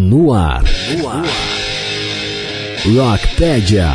[0.00, 0.62] No ar.
[0.96, 1.22] No ar.
[2.86, 3.90] Rockpedia.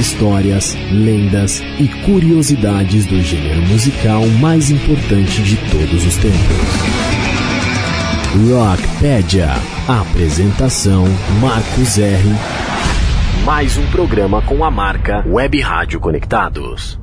[0.00, 6.56] Histórias, lendas e curiosidades do gênero musical mais importante de todos os tempos.
[8.48, 9.50] Rockpedia.
[9.86, 11.04] Apresentação
[11.38, 12.24] Marcos R.
[13.44, 16.98] Mais um programa com a marca Web Rádio Conectados.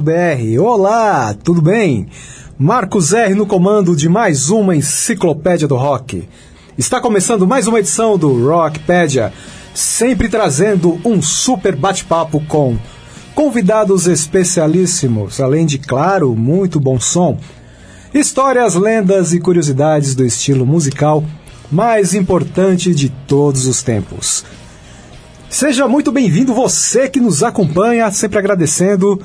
[0.00, 0.60] Br.
[0.60, 2.08] Olá, tudo bem?
[2.58, 6.28] Marcos R no comando de mais uma enciclopédia do rock.
[6.78, 9.32] Está começando mais uma edição do Rockpedia,
[9.74, 12.78] sempre trazendo um super bate-papo com
[13.34, 17.38] convidados especialíssimos, além de, claro, muito bom som,
[18.14, 21.24] histórias, lendas e curiosidades do estilo musical
[21.70, 24.44] mais importante de todos os tempos.
[25.52, 29.20] Seja muito bem-vindo você que nos acompanha, sempre agradecendo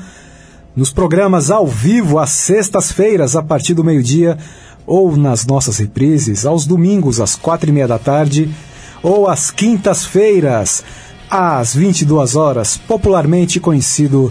[0.75, 4.37] nos programas ao vivo às sextas-feiras a partir do meio-dia
[4.85, 8.53] ou nas nossas reprises aos domingos às quatro e meia da tarde
[9.01, 10.83] ou às quintas-feiras
[11.29, 14.29] às 22 horas, popularmente conhecido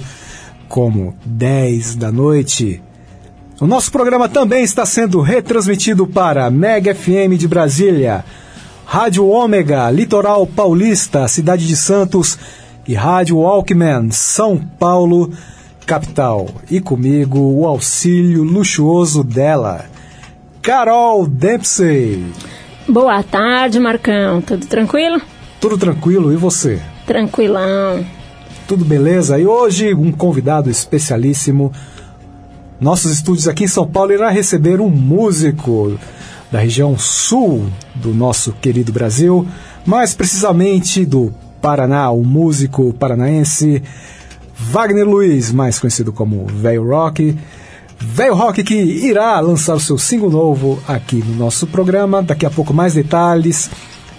[0.68, 2.82] como 10 da noite.
[3.58, 8.22] O nosso programa também está sendo retransmitido para Mega FM de Brasília,
[8.88, 12.38] Rádio Ômega, Litoral Paulista, Cidade de Santos
[12.86, 15.32] e Rádio Walkman, São Paulo,
[15.84, 16.48] capital.
[16.70, 19.86] E comigo, o auxílio luxuoso dela,
[20.62, 22.24] Carol Dempsey.
[22.88, 24.40] Boa tarde, Marcão.
[24.40, 25.20] Tudo tranquilo?
[25.60, 26.80] Tudo tranquilo, e você?
[27.04, 28.06] Tranquilão.
[28.68, 29.36] Tudo beleza?
[29.36, 31.72] E hoje, um convidado especialíssimo.
[32.80, 35.98] Nossos estúdios aqui em São Paulo irá receber um músico
[36.56, 39.46] da região sul do nosso querido Brasil,
[39.84, 43.82] mais precisamente do Paraná, o músico paranaense
[44.58, 47.36] Wagner Luiz, mais conhecido como Velho Rock.
[48.00, 52.22] Velho Rock que irá lançar o seu single novo aqui no nosso programa.
[52.22, 53.68] Daqui a pouco mais detalhes.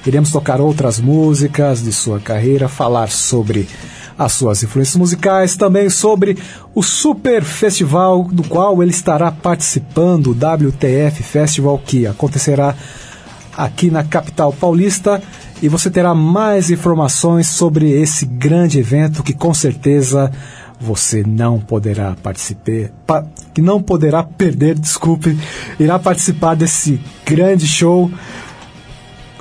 [0.05, 3.67] Iremos tocar outras músicas de sua carreira, falar sobre
[4.17, 6.37] as suas influências musicais, também sobre
[6.73, 12.75] o super festival do qual ele estará participando, o WTF Festival, que acontecerá
[13.55, 15.21] aqui na capital paulista.
[15.61, 20.31] E você terá mais informações sobre esse grande evento que com certeza
[20.79, 25.37] você não poderá participar, que não poderá perder, desculpe,
[25.79, 28.11] irá participar desse grande show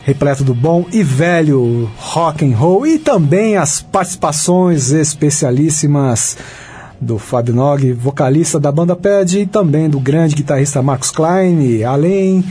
[0.06, 6.36] repleto do bom e velho rock and roll e também as participações especialíssimas
[7.00, 12.44] do Fábio Nog, vocalista da banda Pad, e também do grande guitarrista Marcos Klein, além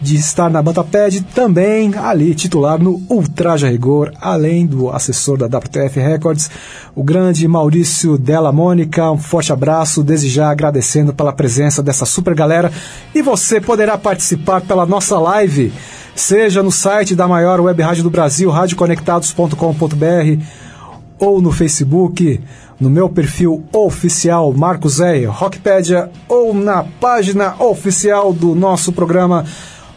[0.00, 5.98] de estar na Bantaped, também ali titular no Ultraja Rigor, além do assessor da WTF
[5.98, 6.48] Records,
[6.94, 9.10] o grande Maurício Della Mônica.
[9.10, 12.72] Um forte abraço, desde já agradecendo pela presença dessa super galera.
[13.14, 15.70] E você poderá participar pela nossa live,
[16.14, 20.44] seja no site da maior web rádio do Brasil, radioconectados.com.br,
[21.18, 22.40] ou no Facebook,
[22.80, 25.26] no meu perfil oficial Marcos R.
[25.26, 29.44] Rockpedia, ou na página oficial do nosso programa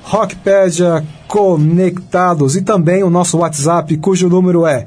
[0.03, 4.85] Rockpedia Conectados e também o nosso WhatsApp, cujo número é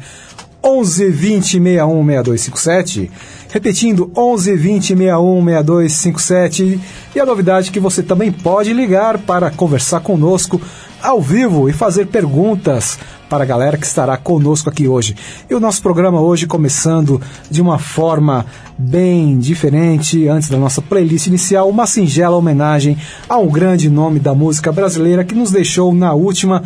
[0.62, 3.10] 11 20 61 6257.
[3.50, 6.80] Repetindo, 11 20 61 6257.
[7.14, 10.60] E a novidade é que você também pode ligar para conversar conosco
[11.02, 12.98] ao vivo e fazer perguntas
[13.28, 15.16] para a galera que estará conosco aqui hoje.
[15.50, 17.20] E o nosso programa hoje começando
[17.50, 18.46] de uma forma
[18.78, 22.96] bem diferente, antes da nossa playlist inicial, uma singela homenagem
[23.28, 26.62] a um grande nome da música brasileira que nos deixou na última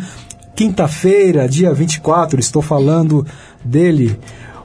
[0.55, 2.39] quinta-feira, dia 24.
[2.39, 3.25] Estou falando
[3.63, 4.19] dele,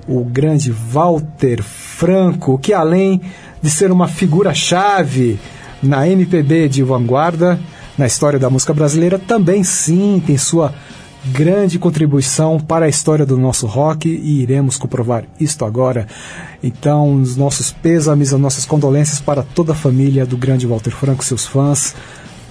[0.06, 3.20] o grande Walter Franco, que além
[3.62, 5.38] de ser uma figura-chave
[5.82, 7.58] na MPB de vanguarda,
[7.96, 10.74] na história da música brasileira, também sim tem sua
[11.32, 16.06] grande contribuição para a história do nosso rock e iremos comprovar isto agora.
[16.62, 21.24] Então, os nossos pêsames, as nossas condolências para toda a família do grande Walter Franco,
[21.24, 21.94] seus fãs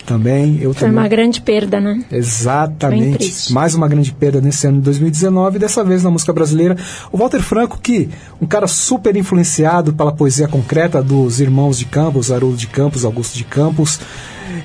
[0.06, 0.60] também.
[0.62, 0.98] Eu Foi também.
[0.98, 2.04] uma grande perda, né?
[2.12, 3.52] Exatamente.
[3.52, 6.78] Mais uma grande perda nesse ano de 2019, dessa vez na música brasileira.
[7.12, 8.10] O Walter Franco, que
[8.40, 13.36] um cara super influenciado pela poesia concreta dos irmãos de Campos, Haroldo de Campos, Augusto
[13.36, 14.00] de Campos,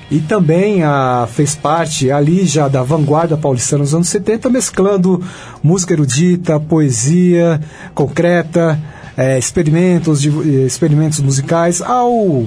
[0.09, 5.23] e também ah, fez parte ali já da vanguarda paulistana nos anos 70, mesclando
[5.63, 7.61] música erudita, poesia
[7.93, 8.79] concreta,
[9.17, 12.45] eh, experimentos, de, eh, experimentos musicais ao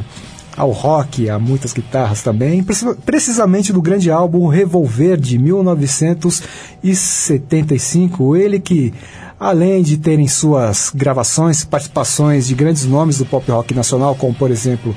[0.56, 2.64] ao rock, a muitas guitarras também,
[3.04, 8.36] precisamente do grande álbum Revolver de 1975.
[8.36, 8.94] Ele que,
[9.38, 14.32] além de ter em suas gravações participações de grandes nomes do pop rock nacional, como
[14.32, 14.94] por exemplo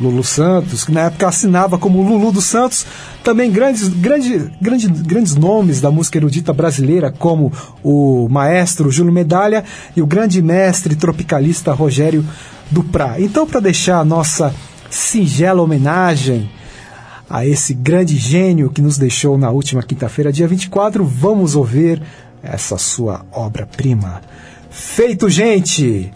[0.00, 2.86] Lulu Santos, que na época assinava como Lulu dos Santos,
[3.22, 7.52] também grandes, grande, grande, grandes nomes da música erudita brasileira, como
[7.82, 9.64] o maestro Júlio Medalha
[9.96, 12.24] e o grande mestre tropicalista Rogério
[12.70, 13.20] Duprá.
[13.20, 14.54] Então, para deixar a nossa
[14.90, 16.50] singela homenagem
[17.28, 22.02] a esse grande gênio que nos deixou na última quinta-feira, dia 24, vamos ouvir
[22.42, 24.20] essa sua obra-prima.
[24.70, 26.12] Feito, gente!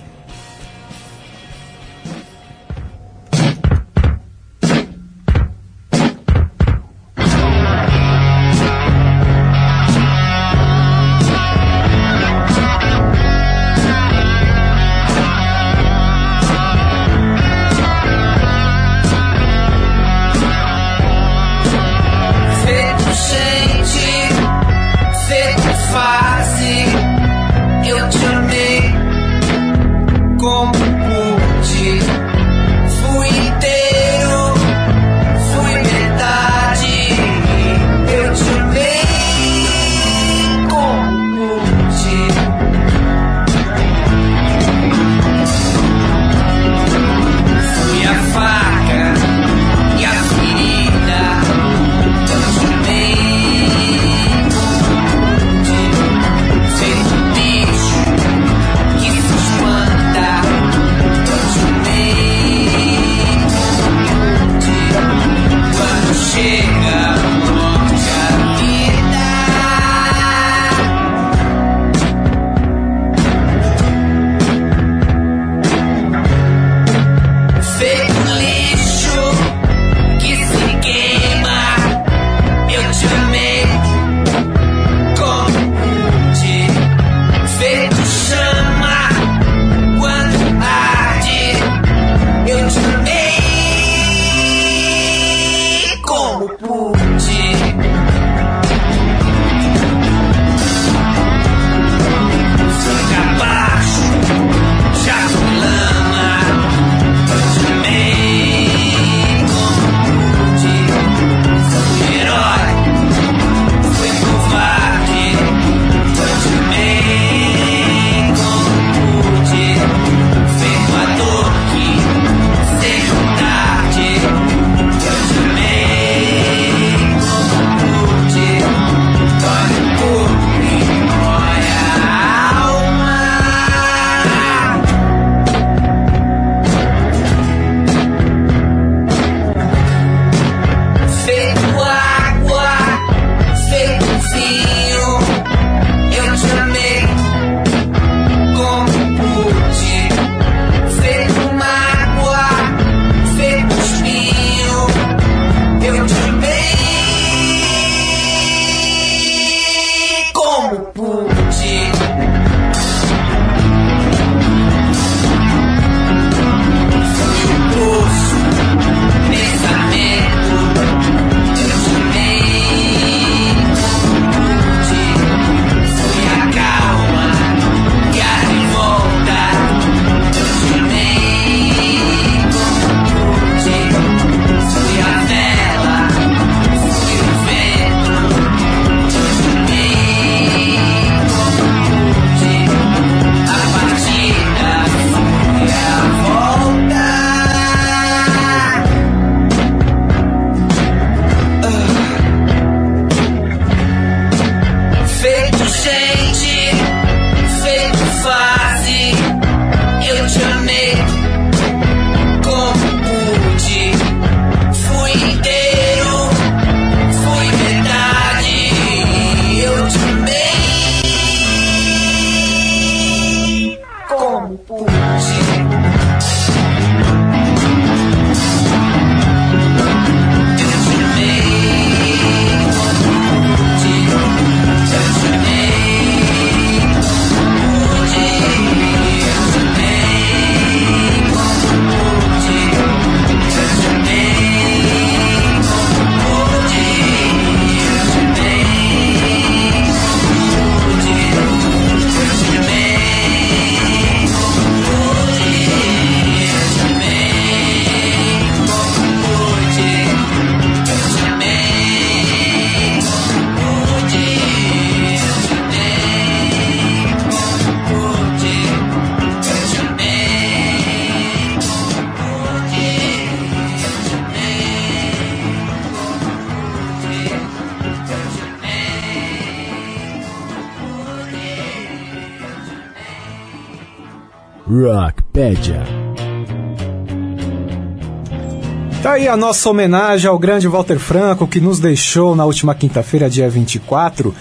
[289.37, 294.35] Nossa homenagem ao grande Walter Franco que nos deixou na última quinta-feira, dia 24.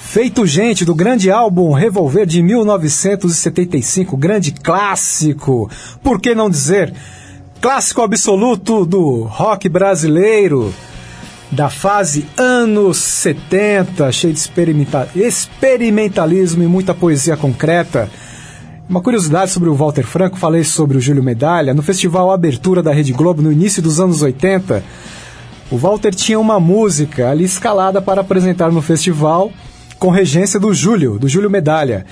[0.00, 5.70] Feito gente do grande álbum Revolver de 1975, grande clássico.
[6.02, 6.92] Por que não dizer?
[7.60, 10.74] Clássico absoluto do rock brasileiro
[11.50, 18.10] da fase anos 70, cheio de experimenta experimentalismo e muita poesia concreta.
[18.90, 21.72] Uma curiosidade sobre o Walter Franco, falei sobre o Júlio Medalha.
[21.72, 24.82] No festival Abertura da Rede Globo, no início dos anos 80,
[25.70, 29.52] o Walter tinha uma música ali escalada para apresentar no festival,
[29.96, 32.04] com regência do Júlio, do Júlio Medalha.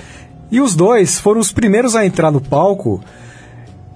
[0.49, 3.01] E os dois foram os primeiros a entrar no palco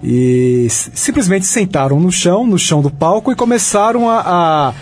[0.03, 4.73] e simplesmente sentaram no chão, no chão do palco, e começaram a, a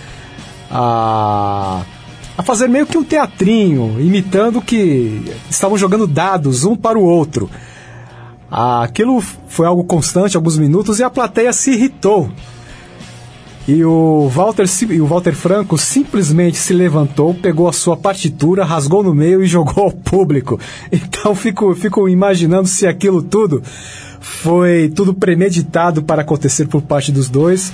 [0.71, 1.85] a,
[2.35, 7.47] a fazer meio que um teatrinho, imitando que estavam jogando dados um para o outro.
[8.51, 12.29] Aquilo foi algo constante, alguns minutos, e a plateia se irritou.
[13.65, 14.65] E o Walter,
[14.99, 19.85] o Walter Franco simplesmente se levantou, pegou a sua partitura, rasgou no meio e jogou
[19.85, 20.59] ao público.
[20.91, 23.61] Então fico, fico imaginando se aquilo tudo
[24.19, 27.71] foi tudo premeditado para acontecer por parte dos dois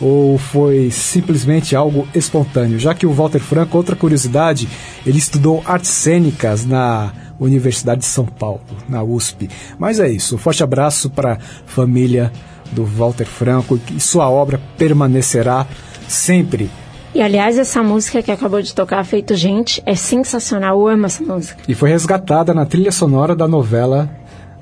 [0.00, 2.78] ou foi simplesmente algo espontâneo?
[2.78, 4.66] Já que o Walter Franco, outra curiosidade,
[5.04, 9.48] ele estudou artes cênicas na Universidade de São Paulo, na USP.
[9.78, 12.32] Mas é isso, um forte abraço para a família
[12.72, 15.66] do Walter Franco e sua obra permanecerá
[16.08, 16.70] sempre
[17.16, 20.78] e aliás, essa música que acabou de tocar, Feito Gente, é sensacional.
[20.78, 21.62] Eu amo essa música.
[21.66, 24.10] E foi resgatada na trilha sonora da novela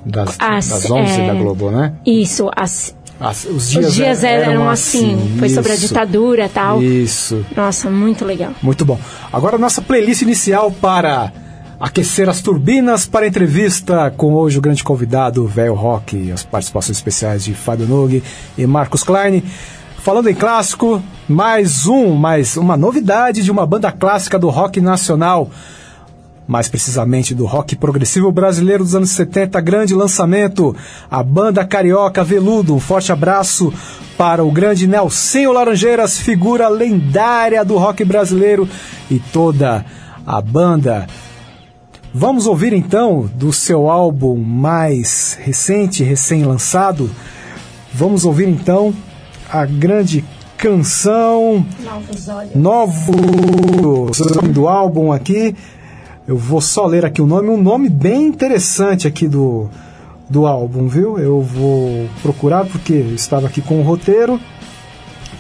[0.05, 1.27] das, As, das 11 é...
[1.27, 1.95] da Globo, né?
[2.07, 5.15] Isso, as, as, os dias, os dias eram, eram assim.
[5.15, 5.37] assim.
[5.37, 6.81] Foi isso, sobre a ditadura e tal.
[6.81, 7.45] Isso.
[7.57, 8.53] Nossa, muito legal.
[8.63, 9.01] Muito bom.
[9.33, 11.33] Agora, nossa playlist inicial para
[11.79, 16.97] aquecer as turbinas para a entrevista com hoje o grande convidado, Velho Rock, as participações
[16.97, 18.23] especiais de Fábio Nogue
[18.57, 19.43] e Marcos Klein.
[19.99, 25.51] Falando em clássico, mais um, mais uma novidade de uma banda clássica do rock nacional
[26.47, 30.77] mais precisamente do rock progressivo brasileiro dos anos 70, grande lançamento,
[31.11, 32.75] a banda carioca Veludo.
[32.75, 33.73] Um forte abraço
[34.17, 38.69] para o grande Nelsinho Laranjeiras, figura lendária do rock brasileiro
[39.11, 39.85] e toda
[40.27, 41.07] a banda.
[42.17, 47.11] Vamos ouvir então do seu álbum mais recente, recém-lançado.
[47.93, 48.95] Vamos ouvir então
[49.51, 50.25] a grande
[50.57, 52.55] canção Novos Olhos.
[52.55, 55.57] Novo do álbum aqui
[56.27, 59.69] eu vou só ler aqui o nome, um nome bem interessante aqui do,
[60.31, 61.19] do álbum, viu?
[61.19, 64.41] Eu vou procurar porque estava aqui com o roteiro.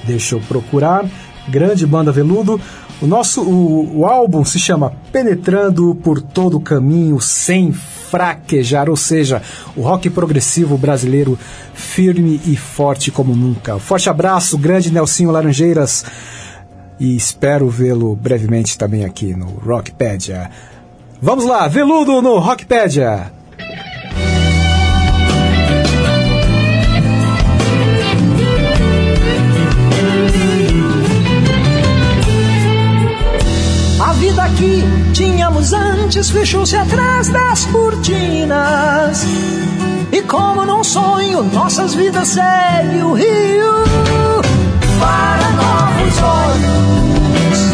[0.04, 1.06] Deixa eu procurar.
[1.48, 2.60] Grande banda Veludo.
[3.04, 8.96] O nosso o, o álbum se chama Penetrando por todo o caminho sem fraquejar, ou
[8.96, 9.42] seja,
[9.76, 11.38] o rock progressivo brasileiro
[11.74, 13.78] firme e forte como nunca.
[13.78, 16.02] Forte abraço, grande Nelsinho Laranjeiras.
[16.98, 20.50] E espero vê-lo brevemente também aqui no Rockpedia.
[21.20, 23.30] Vamos lá, Veludo no Rockpedia.
[34.44, 34.84] A vida que
[35.14, 39.24] tínhamos antes fechou-se atrás das cortinas.
[40.12, 43.72] E como num sonho, nossas vidas seguem o rio.
[45.00, 47.72] Para novos olhos,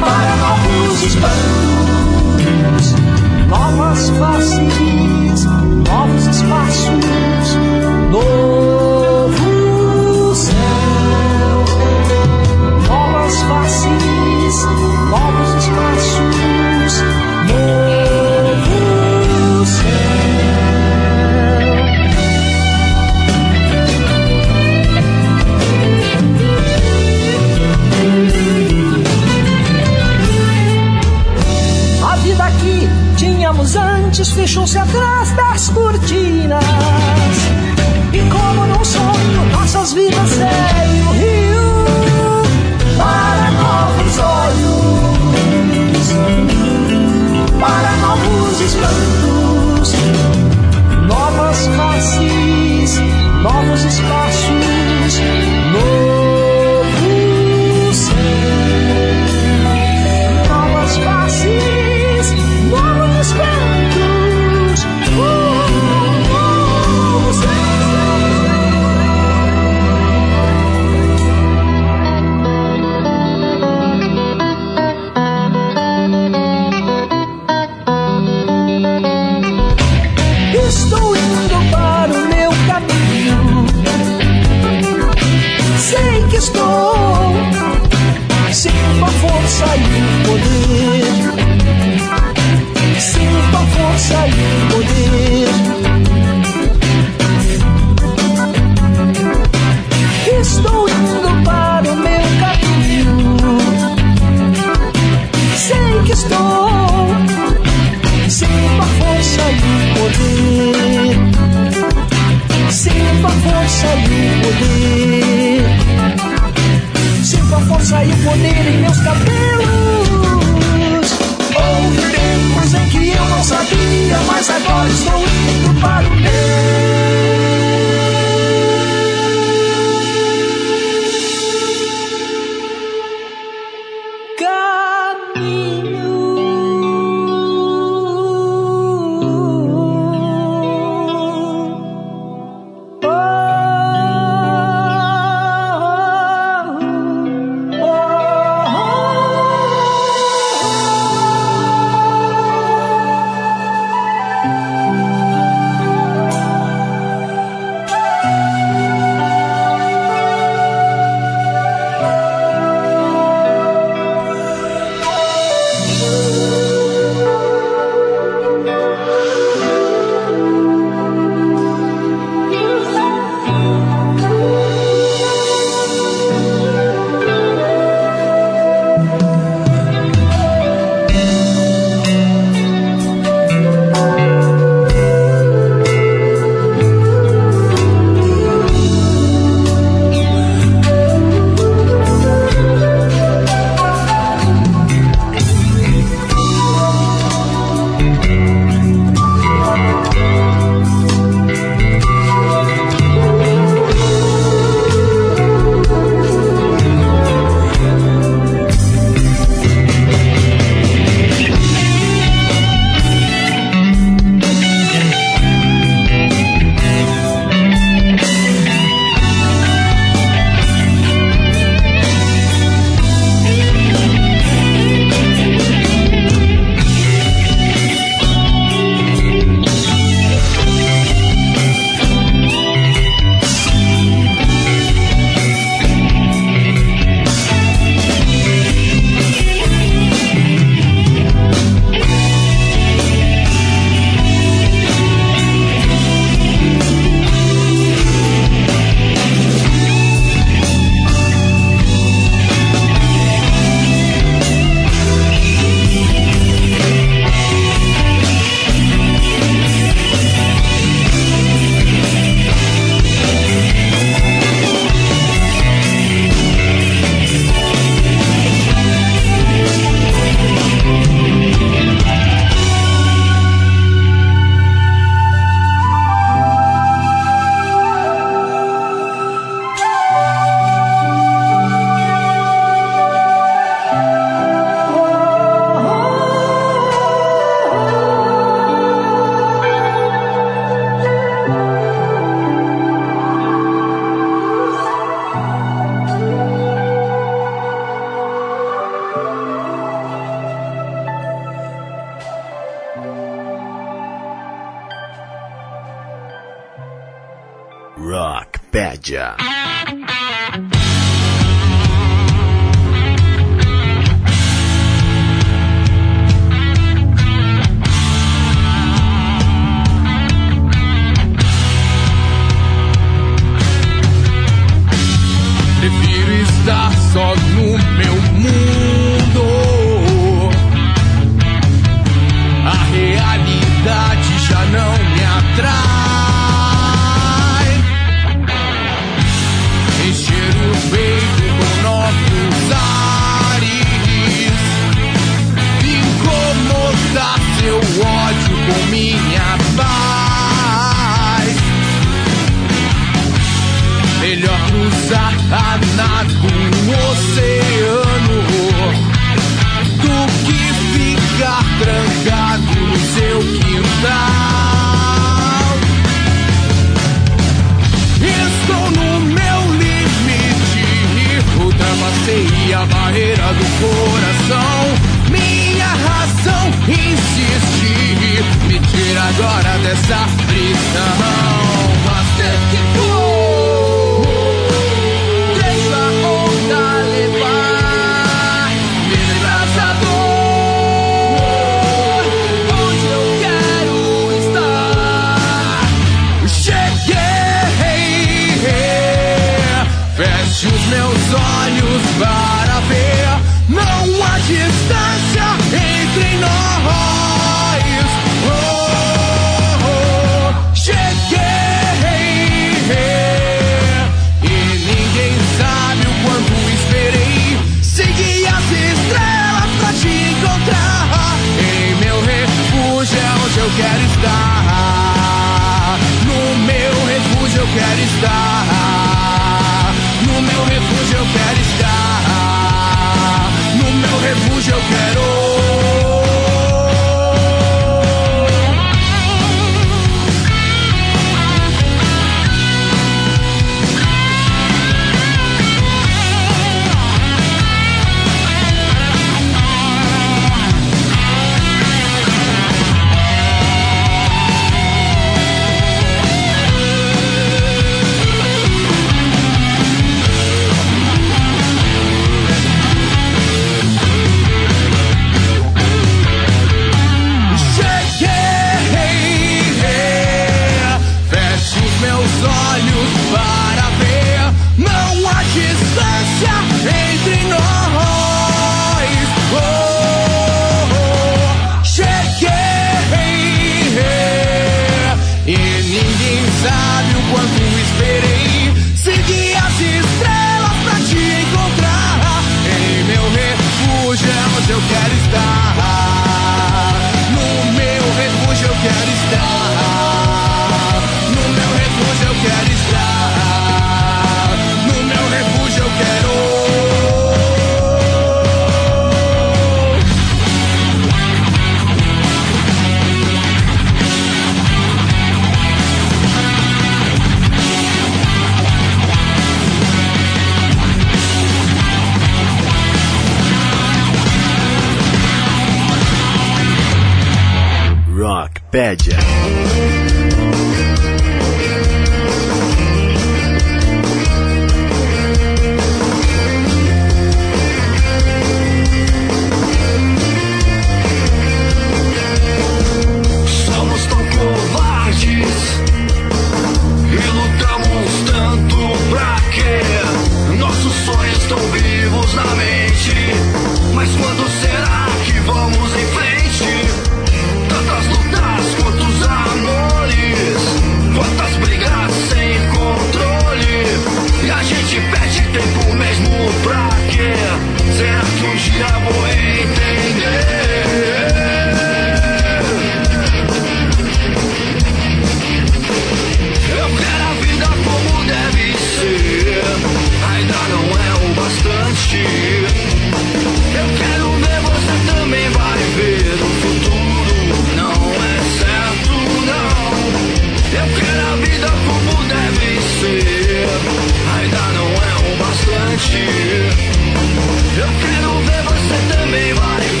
[0.00, 2.94] para novos espantos.
[3.48, 5.44] Novas faces,
[5.88, 7.56] novos espaços,
[8.10, 8.63] novo
[34.14, 36.62] tínhamos antes fechou-se atrás das cortinas.
[38.12, 42.42] E como num sonho, nossas vidas seguem o rio
[42.96, 45.34] para novos olhos,
[47.58, 49.94] para novos espantos,
[51.08, 53.00] novas faces,
[53.42, 54.73] novos espaços,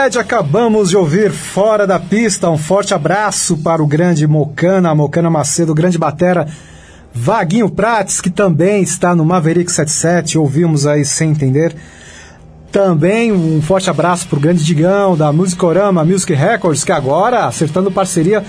[0.00, 2.48] Rockpad, acabamos de ouvir Fora da Pista.
[2.48, 6.46] Um forte abraço para o grande Mocana, Mocana Macedo, grande batera.
[7.12, 11.76] Vaguinho Prates, que também está no Maverick 77, ouvimos aí sem entender.
[12.72, 17.90] Também um forte abraço para o grande Digão, da Musicorama Music Records, que agora acertando
[17.90, 18.42] parceria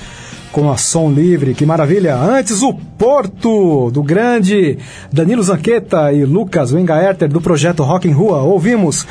[0.54, 2.16] com a Som Livre, que maravilha.
[2.16, 4.78] Antes, o Porto, do grande
[5.12, 8.42] Danilo Zanqueta e Lucas Wengaerter, do projeto Rock em Rua.
[8.42, 9.06] Ouvimos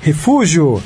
[0.00, 0.80] Refúgio,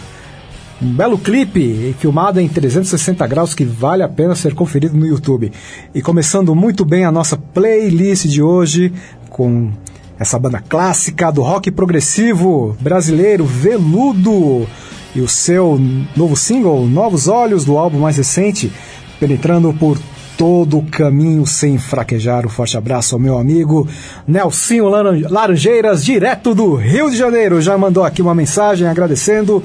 [0.83, 5.51] um belo clipe filmado em 360 graus que vale a pena ser conferido no YouTube.
[5.95, 8.93] E começando muito bem a nossa playlist de hoje
[9.31, 9.71] com
[10.19, 14.67] essa banda clássica do rock progressivo brasileiro Veludo
[15.15, 15.81] e o seu
[16.15, 18.71] novo single Novos Olhos do álbum mais recente,
[19.19, 19.99] penetrando por
[20.37, 22.45] todo o caminho sem fraquejar.
[22.45, 23.89] Um forte abraço ao meu amigo
[24.29, 27.63] Nelsinho Laran- Laranjeiras, direto do Rio de Janeiro.
[27.63, 29.63] Já mandou aqui uma mensagem agradecendo.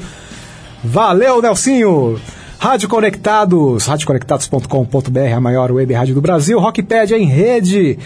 [0.84, 2.20] Valeu, Nelsinho!
[2.58, 6.60] Rádio Conectados, radioconectados.com.br, a maior web rádio do Brasil.
[6.60, 7.98] Rockpedia em rede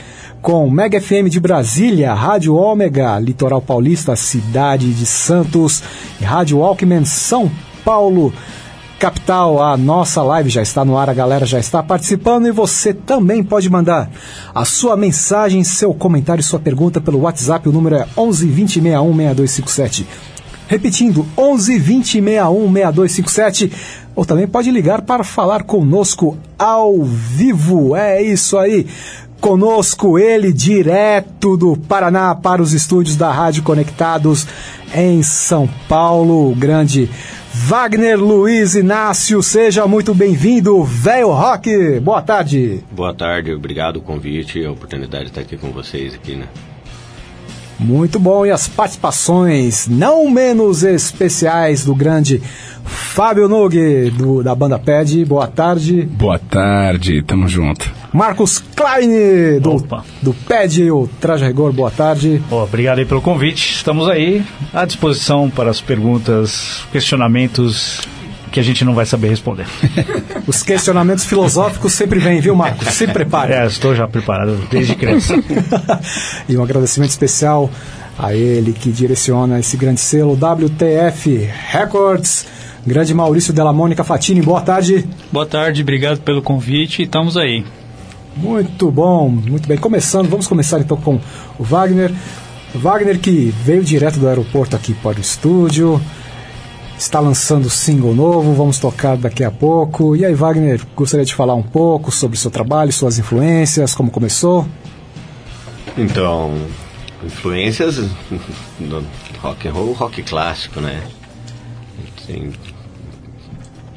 [0.42, 5.84] com Mega FM de Brasília, Rádio Ômega, Litoral Paulista, Cidade de Santos
[6.22, 7.50] Rádio Walkman São
[7.84, 8.34] Paulo.
[9.00, 12.94] Capital, a nossa live já está no ar, a galera já está participando e você
[12.94, 14.10] também pode mandar
[14.54, 17.68] a sua mensagem, seu comentário, sua pergunta pelo WhatsApp.
[17.68, 20.08] O número é 11 20 61 6257.
[20.68, 23.72] Repetindo, 11 20 61 6257.
[24.16, 27.96] Ou também pode ligar para falar conosco ao vivo.
[27.96, 28.88] É isso aí.
[29.42, 34.48] Conosco ele direto do Paraná para os estúdios da Rádio Conectados
[34.94, 37.10] em São Paulo, o grande
[37.54, 39.44] Wagner Luiz Inácio.
[39.44, 42.00] Seja muito bem-vindo, velho rock.
[42.00, 42.84] Boa tarde.
[42.92, 46.48] Boa tarde, obrigado o convite e a oportunidade de estar aqui com vocês aqui, né?
[47.80, 48.46] Muito bom.
[48.46, 52.42] E as participações não menos especiais do grande
[52.84, 55.26] Fábio Nug, do, da banda PED.
[55.26, 56.04] Boa tarde.
[56.04, 57.92] Boa tarde, tamo junto.
[58.14, 60.06] Marcos Klein, do, Opa.
[60.22, 61.74] do PED, o Traje Rigor.
[61.74, 62.42] Boa tarde.
[62.50, 63.74] Ó, obrigado aí pelo convite.
[63.74, 68.02] Estamos aí à disposição para as perguntas, questionamentos
[68.56, 69.66] que a gente não vai saber responder.
[70.48, 72.88] Os questionamentos filosóficos sempre vêm, viu, Marcos?
[72.88, 73.52] Se prepare.
[73.52, 75.36] É, estou já preparado desde criança.
[76.48, 77.70] e um agradecimento especial
[78.18, 82.48] a ele que direciona esse grande selo WTF Records.
[82.88, 85.06] Grande Maurício Della Mônica Fatini, boa tarde.
[85.34, 87.04] Boa tarde, obrigado pelo convite.
[87.04, 87.66] Estamos aí.
[88.38, 89.78] Muito bom, muito bem.
[89.78, 91.20] Começando, vamos começar então com
[91.60, 92.10] o Wagner.
[92.74, 96.00] O Wagner que veio direto do aeroporto aqui para o estúdio,
[96.98, 100.16] está lançando single novo, vamos tocar daqui a pouco.
[100.16, 104.66] E aí, Wagner, gostaria de falar um pouco sobre seu trabalho, suas influências, como começou?
[105.98, 106.54] Então,
[107.24, 107.96] influências
[108.80, 109.06] do
[109.42, 111.04] rock and roll, rock clássico, né?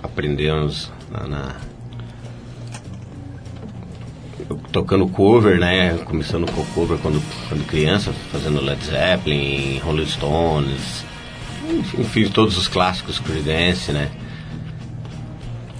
[0.02, 1.56] Aprendemos na, na-
[4.72, 5.94] tocando cover, né?
[6.04, 11.04] Começando com cover quando, quando criança, fazendo Led Zeppelin, Rolling Stones,
[11.98, 14.08] enfim, todos os clássicos Creedence, né?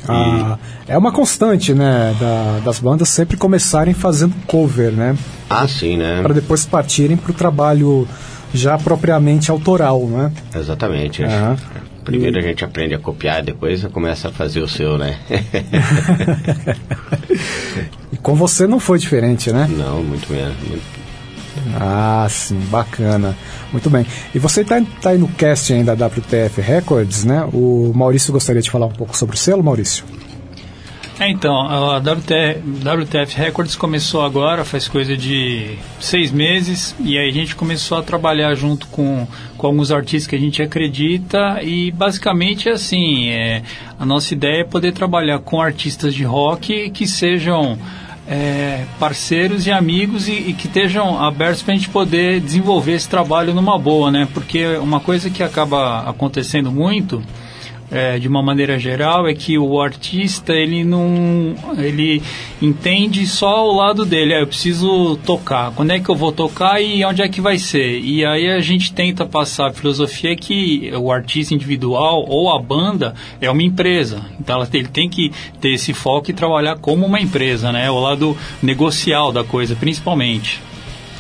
[0.09, 5.17] Ah, é uma constante, né, da- das bandas sempre começarem fazendo cover, né?
[5.51, 6.23] Ah, sim, né?
[6.23, 8.09] Para depois partirem para o trabalho
[8.55, 10.33] já propriamente autoral, né?
[10.55, 11.23] Exatamente.
[11.25, 11.57] Aham.
[12.05, 15.19] Primeiro a gente aprende a copiar, depois começa a fazer o seu, né?
[18.11, 19.69] E com você não foi diferente, né?
[19.71, 20.55] Não, muito menos.
[20.67, 20.99] muito-
[21.75, 23.37] Ah, sim, bacana.
[23.73, 24.07] Muito bem.
[24.35, 27.49] E você está tá aí no casting ainda da WTF Records, né?
[27.53, 30.05] O Maurício gostaria de falar um pouco sobre o selo, Maurício?
[31.21, 37.29] É, então, a WT, WTF Records começou agora, faz coisa de seis meses, e aí
[37.29, 39.27] a gente começou a trabalhar junto com,
[39.57, 43.65] com alguns artistas que a gente acredita, e basicamente assim, é,
[43.99, 47.77] a nossa ideia é poder trabalhar com artistas de rock que sejam
[48.29, 53.09] é, parceiros e amigos e, e que estejam abertos para a gente poder desenvolver esse
[53.09, 54.29] trabalho numa boa, né?
[54.35, 57.23] Porque uma coisa que acaba acontecendo muito
[57.91, 62.23] é, de uma maneira geral é que o artista ele não ele
[62.61, 64.35] entende só o lado dele.
[64.35, 65.73] Ah, eu preciso tocar.
[65.73, 68.01] Quando é que eu vou tocar e onde é que vai ser?
[68.01, 73.15] E aí a gente tenta passar a filosofia que o artista individual ou a banda
[73.41, 74.25] é uma empresa.
[74.39, 77.91] Então ele tem que ter esse foco e trabalhar como uma empresa né?
[77.91, 80.61] O lado negocial da coisa principalmente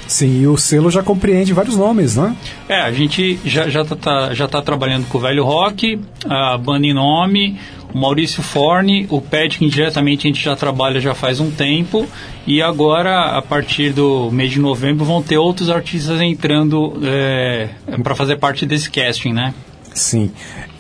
[0.08, 2.34] Sim, e o selo já compreende vários nomes, né?
[2.66, 6.86] É, a gente já, já, tá, já tá trabalhando com o Velho Rock, a banda
[6.86, 7.60] em nome,
[7.92, 12.06] o Maurício Forne, o Pet, que indiretamente a gente já trabalha já faz um tempo,
[12.46, 17.68] e agora, a partir do mês de novembro, vão ter outros artistas entrando é,
[18.02, 19.52] para fazer parte desse casting, né?
[19.92, 20.30] Sim.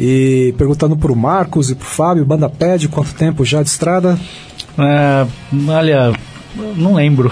[0.00, 4.18] E perguntando pro Marcos e pro Fábio, banda pede quanto tempo já de estrada?
[4.78, 5.26] É,
[5.68, 6.12] olha,
[6.76, 7.30] não lembro.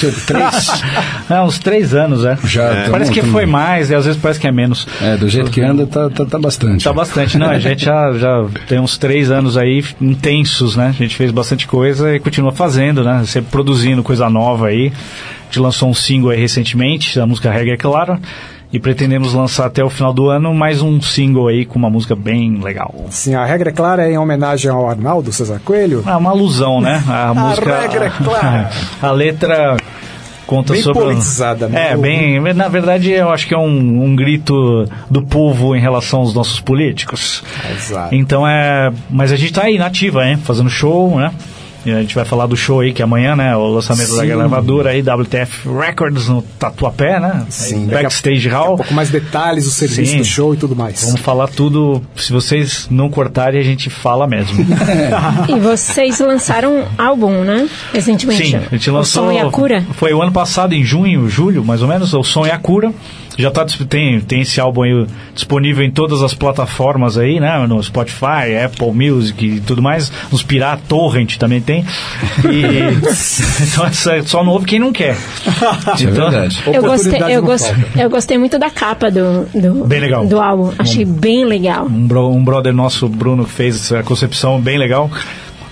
[0.26, 0.82] três?
[1.30, 2.36] É, uns três anos, é.
[2.44, 4.86] Já Parece tamo- que tamo- foi mais, e às vezes parece que é menos.
[5.00, 6.84] É, do jeito que anda, tá, tá, tá bastante.
[6.84, 10.88] Tá bastante, não, a gente já, já tem uns três anos aí intensos, né?
[10.88, 13.22] A gente fez bastante coisa e continua fazendo, né?
[13.26, 14.92] Sempre produzindo coisa nova aí.
[14.92, 18.18] A gente lançou um single aí recentemente, a música Regra é Claro,
[18.72, 22.16] e pretendemos lançar até o final do ano mais um single aí com uma música
[22.16, 22.94] bem legal.
[23.10, 26.02] Sim, a regra é clara é em homenagem ao Arnaldo César Coelho.
[26.06, 27.02] É uma alusão, né?
[27.08, 27.80] A, música.
[27.80, 28.70] regra é clara.
[29.02, 29.76] a letra
[30.46, 31.02] conta Bem sobre.
[31.02, 31.92] politizada, né?
[31.92, 32.40] É, bem.
[32.54, 36.60] Na verdade, eu acho que é um, um grito do povo em relação aos nossos
[36.60, 37.42] políticos.
[37.70, 38.14] Exato.
[38.14, 38.90] Então é.
[39.10, 40.36] Mas a gente tá aí nativa, hein?
[40.38, 41.32] Fazendo show, né?
[41.84, 43.56] E a gente vai falar do show aí que é amanhã, né?
[43.56, 44.28] O lançamento da Sim.
[44.28, 47.44] gravadora aí, WTF Records no Tatuapé, né?
[47.48, 48.76] Sim, daqui a- Backstage Um Hall.
[48.76, 50.18] pouco mais detalhes, o serviço Sim.
[50.18, 51.02] do show e tudo mais.
[51.04, 52.00] Vamos falar tudo.
[52.16, 54.64] Se vocês não cortarem, a gente fala mesmo.
[55.48, 57.68] E vocês lançaram álbum, né?
[57.92, 58.46] Recentemente.
[58.50, 59.24] Sim, a gente lançou.
[59.24, 59.84] O Som e a Cura.
[59.94, 62.92] Foi o ano passado, em junho, julho, mais ou menos, o Som e a Cura.
[63.38, 67.66] Já tá, tem, tem esse álbum aí disponível em todas as plataformas aí, né?
[67.66, 70.12] No Spotify, Apple Music e tudo mais.
[70.30, 71.84] Nos Pirata, Torrent também tem.
[72.44, 75.16] E, então essa é só novo quem não quer.
[75.94, 76.62] Isso é verdade.
[76.72, 77.44] Eu gostei, eu,
[78.02, 80.26] eu gostei muito da capa do, do, Bem legal.
[80.26, 80.72] do álbum.
[80.78, 81.86] Achei bem legal.
[81.86, 85.10] um, bro- um brother nosso, Bruno, que fez essa concepção bem legal.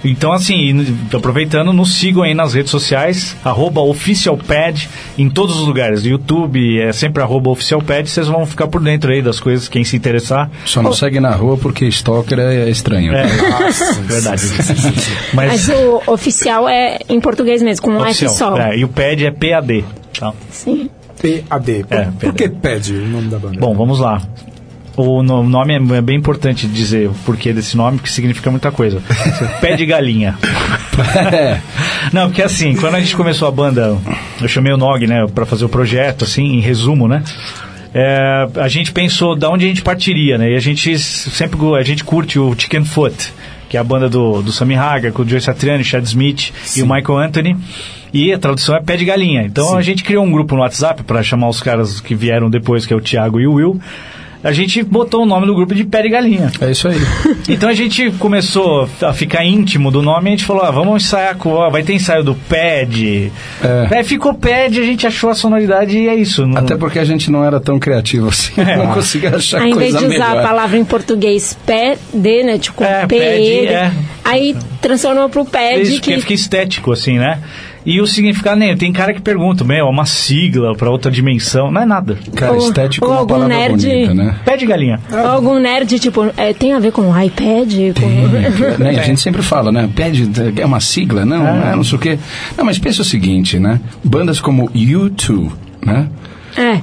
[0.04, 5.66] Então, assim, n- aproveitando, nos sigam aí nas redes sociais, arroba oficialpad, em todos os
[5.66, 6.04] lugares.
[6.04, 9.96] YouTube, é sempre arroba oficialpad, vocês vão ficar por dentro aí das coisas, quem se
[9.96, 10.50] interessar.
[10.64, 13.12] Só não segue na rua porque stalker é estranho.
[13.12, 13.26] É,
[14.06, 14.42] verdade.
[15.34, 18.32] Mas Mas, o oficial é em português mesmo, com um F oficial.
[18.34, 18.56] só.
[18.58, 19.84] É, e o pad é PAD.
[20.18, 20.32] Tá?
[20.50, 20.88] Sim.
[21.20, 21.84] PAD.
[21.86, 22.32] Por, É, por PAD.
[22.36, 23.58] que pede o nome da banda?
[23.60, 24.20] Bom, vamos lá.
[25.02, 28.70] O no- nome é é bem importante dizer o porquê desse nome, que significa muita
[28.70, 29.02] coisa.
[29.60, 30.36] Pé de galinha.
[32.12, 33.96] Não, porque assim, quando a gente começou a banda,
[34.40, 37.22] eu chamei o Nog, né, pra fazer o projeto, assim, em resumo, né?
[37.94, 40.52] é, a gente pensou da onde a gente partiria, né?
[40.52, 43.32] E a gente sempre a gente curte o Chicken Foot,
[43.68, 46.82] que é a banda do, do Sammy Hagar, com o Joe Satriani, Chad Smith e
[46.82, 47.56] o Michael Anthony.
[48.12, 49.42] E a tradução é pé de galinha.
[49.42, 52.84] Então a gente criou um grupo no WhatsApp para chamar os caras que vieram depois,
[52.86, 53.80] que é o Thiago e o Will.
[54.42, 56.50] A gente botou o nome do grupo de pé de galinha.
[56.60, 56.96] É isso aí.
[57.48, 61.04] Então a gente começou a ficar íntimo do nome e a gente falou, ah, vamos
[61.04, 61.50] ensaiar com.
[61.50, 63.32] ó, vai ter ensaio do pad.
[63.62, 63.96] É.
[63.98, 66.46] Aí ficou pad, a gente achou a sonoridade e é isso.
[66.46, 68.52] Não- Até porque a gente não era tão criativo assim.
[68.60, 68.76] É.
[68.80, 70.44] Não conseguia achar Aí, em vez coisa de usar melhor.
[70.44, 72.58] a palavra em português pé de, né?
[72.58, 73.92] Tipo, É, P, pad, E, é.
[74.24, 77.40] aí transformou pro pad Isso, que porque fica estético, assim, né?
[77.84, 81.70] E o significado, nem tem cara que pergunta, meu, é uma sigla pra outra dimensão.
[81.70, 82.18] Não é nada.
[82.34, 84.34] Cara, Ou- estético ou é uma algum palavra nerd- bonita, né?
[84.44, 85.00] Pé de galinha.
[85.10, 87.72] Ou algum nerd, tipo, é, tem a ver com o iPad?
[87.98, 88.06] Com...
[88.82, 88.90] né?
[88.98, 89.88] A gente sempre fala, né?
[89.94, 90.28] Pede,
[90.60, 92.18] é uma sigla, não, é, não sei o quê.
[92.56, 93.80] Não, mas pensa o seguinte, né?
[94.04, 95.50] Bandas como U2,
[95.84, 96.08] né?
[96.56, 96.80] É.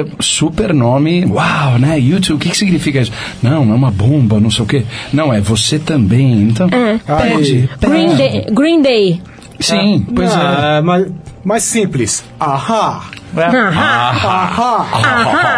[0.00, 1.98] É super nome, uau, né?
[1.98, 3.10] YouTube, o que, que significa isso?
[3.42, 4.84] Não, é uma bomba, não sei o quê.
[5.12, 6.42] Não, é você também.
[6.42, 8.16] Então, pede, Green pede.
[8.16, 8.46] Day.
[8.52, 9.20] Green Day.
[9.60, 10.34] Sim, pois é.
[10.36, 11.06] Ah, mais,
[11.44, 12.24] mais simples.
[12.38, 13.02] Ahá.
[13.36, 13.44] É.
[13.44, 14.86] Ahá, Ahá.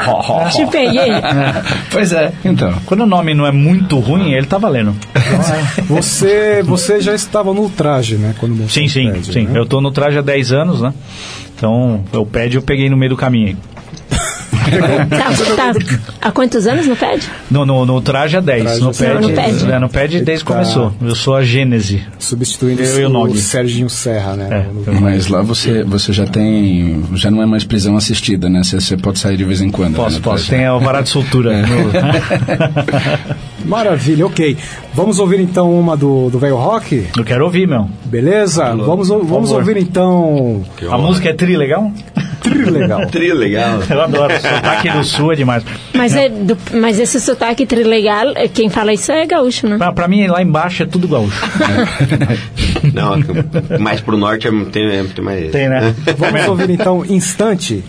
[0.07, 0.49] ahá.
[0.51, 1.09] Te peguei.
[1.91, 2.73] Pois é, então.
[2.87, 4.95] Quando o nome não é muito ruim, ele tá valendo.
[5.89, 8.35] Você, você já estava no traje, né?
[8.39, 9.47] Quando Sim, sim, pad, sim.
[9.47, 9.59] né?
[9.59, 10.93] Eu tô no traje há 10 anos, né?
[11.57, 13.57] Então, o pad eu peguei no meio do caminho.
[15.11, 15.73] Tá, tá.
[16.21, 17.23] Há quantos anos no pad?
[17.51, 18.63] No, no, no traje há 10.
[18.65, 19.21] Traje no, dez.
[19.21, 19.73] No pad.
[19.73, 20.59] É, no pad desde que Tá.
[20.59, 20.93] começou.
[21.01, 22.03] Eu sou a Gênese.
[22.19, 23.37] Substituindo Eu e o o.
[23.37, 24.49] Serginho Serra, né?
[24.87, 27.05] É, No- Mas lá você, você já tem.
[27.15, 28.63] Já não é mais prisão assistida, né?
[28.63, 29.95] Você, você pode sair de vez em quando.
[29.97, 30.49] Posso, né, posso.
[30.51, 31.63] Tem a vará de soltura.
[31.63, 31.93] No-
[33.65, 34.57] Maravilha, ok.
[34.95, 37.07] Vamos ouvir então uma do, do Velho Rock?
[37.17, 37.89] Eu quero ouvir, meu.
[38.05, 38.65] Beleza?
[38.75, 40.63] Vamos, vamos ouvir então.
[40.91, 41.91] A música é tri legal?
[42.43, 43.07] Tri legal.
[43.07, 43.81] Trio legal.
[43.89, 44.35] Eu adoro.
[44.41, 45.65] Sotaque do sul é demais.
[45.95, 49.79] Mas, é do- mas esse sotaque trilegal, é, quem fala isso é gaúcho, né?
[49.79, 51.41] Pra, pra mim, lá embaixo é tudo gaúcho.
[52.95, 55.51] Não, mais pro norte é, tem, é, tem mais.
[55.51, 55.95] Tem, né?
[56.19, 57.85] Vamos ouvir então Instante.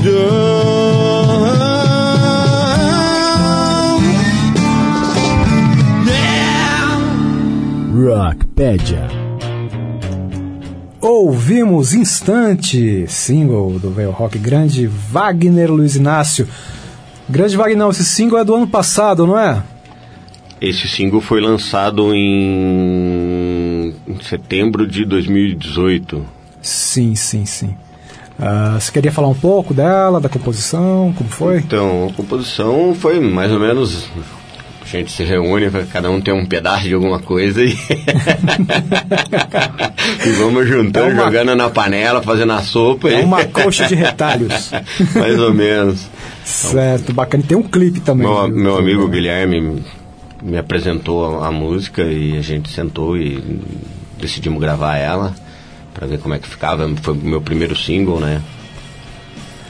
[0.00, 1.60] Escuridão.
[6.06, 6.98] Yeah.
[7.94, 9.08] Rockpedia.
[11.00, 16.48] Ouvimos Instante, single do Veio Rock Grande Wagner Luiz Inácio.
[17.28, 19.62] Grande Wagner, esse single é do ano passado, não é?
[20.60, 26.26] Esse single foi lançado em em setembro de 2018.
[26.60, 27.74] Sim, sim, sim.
[28.40, 31.58] Ah, você queria falar um pouco dela, da composição, como foi?
[31.58, 34.08] Então, a composição foi mais ou menos.
[34.82, 37.76] A gente se reúne, cada um tem um pedaço de alguma coisa e.
[40.26, 43.08] e vamos juntando, É uma- jogando na panela, fazendo a sopa.
[43.08, 44.70] É e- uma coxa de retalhos.
[45.14, 46.08] mais ou menos.
[46.44, 47.44] certo, bacana.
[47.46, 48.26] Tem um clipe também.
[48.26, 48.56] Meu, viu?
[48.56, 49.82] meu amigo Guilherme
[50.42, 53.60] me apresentou a, a música e a gente sentou e
[54.18, 55.34] decidimos gravar ela
[56.00, 56.90] para ver como é que ficava.
[57.02, 58.40] Foi o meu primeiro single, né?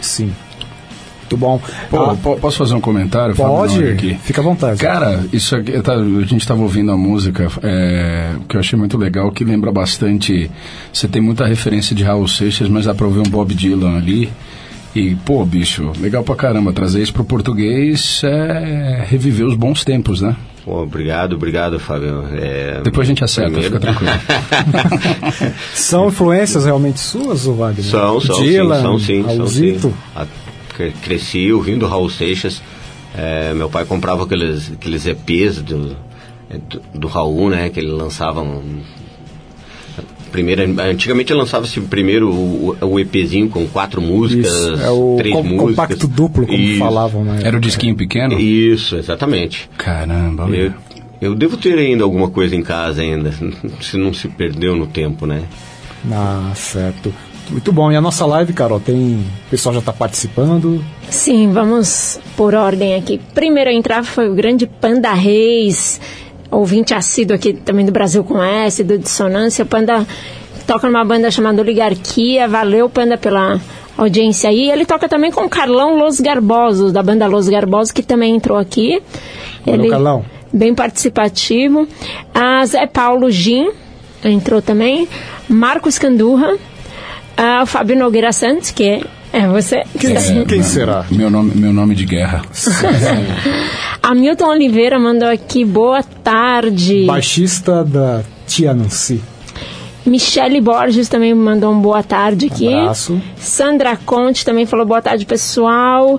[0.00, 0.32] Sim.
[1.20, 1.60] Muito bom.
[1.90, 3.34] Pô, Ah, po- posso fazer um comentário?
[3.36, 3.84] Pode?
[3.84, 4.14] Aqui?
[4.22, 4.80] Fica à vontade.
[4.80, 9.30] Cara, isso aqui, a gente estava ouvindo a música, é, que eu achei muito legal,
[9.30, 10.50] que lembra bastante.
[10.92, 14.30] Você tem muita referência de Raul Seixas, mas dá pra ouvir um Bob Dylan ali.
[14.94, 16.72] E, pô, bicho, legal pra caramba.
[16.72, 20.34] Trazer isso pro português é reviver os bons tempos, né?
[20.64, 22.24] Pô, obrigado, obrigado, Fábio.
[22.34, 24.12] É, Depois a gente acerta, primeiro- fica tranquilo.
[25.74, 27.84] São influências realmente suas, o Wagner?
[27.84, 29.88] São, são, Dylan, sim, são sim, são Raulzito?
[29.88, 29.94] sim.
[30.14, 30.26] A-
[30.74, 32.62] cre- Cresci ouvindo Raul Seixas.
[33.16, 35.96] É, meu pai comprava aqueles, aqueles EPs do,
[36.48, 37.68] é, do, do Raul, né?
[37.70, 38.82] Que ele lançava um,
[40.30, 45.42] Primeiro, antigamente lançava-se primeiro o, o EPzinho com quatro músicas, Isso, é o três com-
[45.42, 45.68] músicas.
[45.70, 46.78] compacto duplo, como Isso.
[46.78, 47.40] falavam, né?
[47.42, 48.38] Era o disquinho pequeno?
[48.38, 49.68] Isso, exatamente.
[49.76, 50.72] Caramba, Eu.
[51.20, 53.30] Eu devo ter ainda alguma coisa em casa ainda,
[53.82, 55.42] se não se perdeu no tempo, né?
[56.10, 57.12] Ah, certo.
[57.50, 57.92] Muito bom.
[57.92, 59.16] E a nossa live, Carol, tem.
[59.46, 60.82] O pessoal já está participando.
[61.10, 63.20] Sim, vamos por ordem aqui.
[63.34, 66.00] Primeiro a entrar foi o grande Panda Reis,
[66.50, 69.64] ouvinte assíduo aqui também do Brasil com S, do Dissonância.
[69.64, 70.06] Panda
[70.66, 72.48] toca numa banda chamada Oligarquia.
[72.48, 73.60] Valeu, Panda, pela
[73.96, 74.70] audiência aí.
[74.70, 78.58] Ele toca também com o Carlão Los Garbosos, da banda Los Garbosos, que também entrou
[78.58, 79.00] aqui.
[79.64, 80.24] Valeu, Ele Carlão.
[80.52, 81.86] bem participativo.
[82.34, 83.70] A Zé Paulo Gin
[84.24, 85.08] entrou também.
[85.48, 86.56] Marcos Candurra.
[87.36, 89.00] Ah, o Fábio Nogueira Santos, que é,
[89.32, 89.82] é você.
[89.98, 91.04] Quem, É, quem será?
[91.10, 92.42] Meu nome, meu nome de guerra.
[94.02, 97.04] Hamilton Oliveira mandou aqui boa tarde.
[97.06, 99.20] Baixista da Tia Nancy.
[100.04, 102.72] Michele Borges também mandou um boa tarde aqui.
[102.72, 103.20] Abraço.
[103.36, 106.18] Sandra Conte também falou boa tarde, pessoal.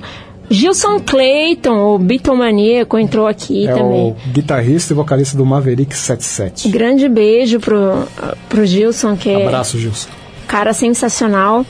[0.49, 4.11] Gilson Clayton, o Bitomaníaco, entrou aqui é também.
[4.11, 6.67] o guitarrista e vocalista do Maverick 77.
[6.69, 8.05] Grande beijo pro,
[8.49, 10.09] pro Gilson, que é Abraço, Gilson.
[10.47, 11.65] cara sensacional.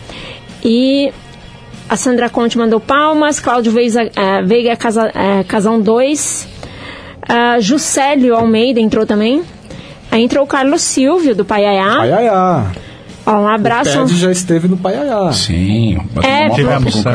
[0.65, 1.11] E
[1.91, 6.47] a Sandra Conte mandou palmas, Cláudio Veiga, eh, Veiga Casa, eh, Casão 2.
[7.27, 9.43] Ah, Juscelio Almeida entrou também.
[10.09, 11.97] Entrou o Carlos Silvio, do Paiaiá.
[11.97, 12.71] Paiaiá.
[13.25, 13.91] Ó, um abraço.
[13.99, 15.31] Ted já esteve no Paiaiá.
[15.31, 16.59] Sim, É, o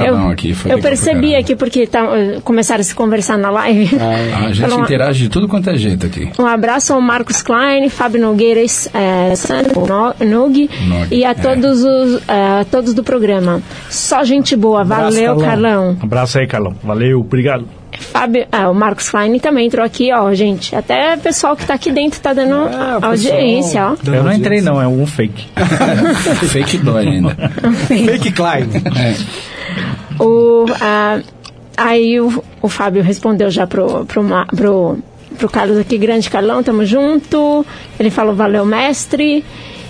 [0.04, 0.54] eu, aqui.
[0.54, 3.96] Foi eu percebi aqui porque tá, eh, começaram a se conversar na live.
[4.00, 6.30] Ah, a gente Falou- interage de tudo quanto é jeito aqui.
[6.38, 9.32] Um abraço ao Marcos Klein, Fábio Nogueira, é,
[10.24, 10.70] Nog Nog,
[11.10, 11.34] e a é.
[11.34, 13.60] todos os eh, todos do programa.
[13.90, 15.46] Só gente boa, Abraço, valeu, Carlão.
[15.46, 15.96] Carlão.
[16.02, 16.74] Abraço aí, Carlão.
[16.82, 17.66] Valeu, obrigado.
[17.98, 20.74] Fábio, ah, o Marcos Klein também entrou aqui, ó, gente.
[20.74, 23.96] Até o pessoal que tá aqui dentro tá dando É, o audiência, ó.
[24.02, 24.72] dando Eu não entrei, audiência.
[24.72, 25.46] não, é um fake.
[26.48, 27.36] Fake dói ainda.
[27.88, 28.68] Fake Klein.
[28.96, 30.22] É.
[30.22, 31.20] O, ah,
[31.76, 34.98] aí o, o Fábio respondeu já pro, pro, Ma- pro,
[35.38, 37.64] pro Carlos aqui, grande Carlão, tamo junto.
[37.98, 39.44] Ele falou, valeu, mestre.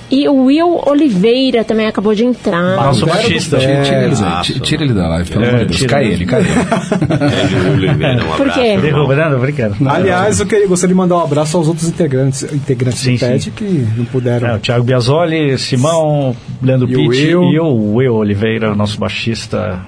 [0.09, 2.93] E o Will Oliveira também acabou de entrar.
[2.95, 3.57] Do baixista.
[3.59, 3.83] pé.
[3.83, 4.43] Tira ele, daí, Exato.
[4.53, 5.77] ti- tira ele da live, pelo É, amor de Deus.
[5.79, 5.91] tira.
[5.91, 6.49] Cai ele, cai ele.
[7.67, 8.61] É, Oliveira, um Por quê?
[8.61, 8.83] irmão.
[8.83, 9.77] Derruba, não, obrigado.
[9.89, 13.43] Aliás, eu queria, gostaria de mandar um abraço aos outros integrantes, integrantes Sim, do TED
[13.45, 13.51] sim.
[13.51, 13.65] que
[13.97, 14.49] não puderam.
[14.49, 17.43] É, o Thiago Biasoli, Simão, Leandro E o Pitti Will.
[17.53, 19.81] e o Will Oliveira, o nosso baixista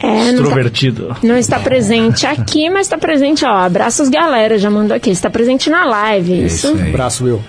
[0.00, 1.16] É, não, tá, extrovertido.
[1.22, 3.50] não está presente aqui, mas está presente, ó.
[3.56, 5.10] Abraços, galera, já mandou aqui.
[5.10, 6.66] Está presente na live, isso.
[6.72, 6.88] isso aí.
[6.90, 7.40] Abraço, Will.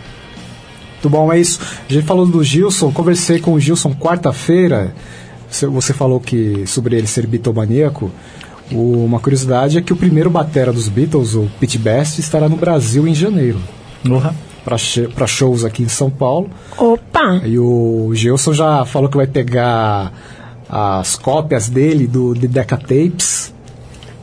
[1.03, 1.59] Muito bom, é isso.
[1.89, 4.95] A gente falou do Gilson, conversei com o Gilson quarta-feira.
[5.49, 8.09] Você- falou que sobre ele ser bitomaníaco.
[8.71, 13.05] Uma curiosidade é que o primeiro batera dos Beatles, o Pete Best, estará no Brasil
[13.05, 13.59] em janeiro.
[14.09, 14.33] Urra.
[14.63, 16.49] Para shows aqui em São Paulo.
[16.77, 17.41] Opa!
[17.43, 20.13] E o Gilson já falou que vai pegar
[20.69, 23.53] as cópias dele do The Decca Tapes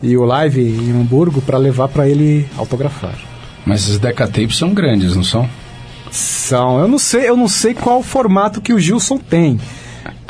[0.02, 3.18] e o live em Hamburgo para levar para ele autografar.
[3.66, 5.46] Mas esses decatapes são grandes, não são?
[6.10, 9.58] São, eu não sei, eu não sei qual o formato que o Gilson tem.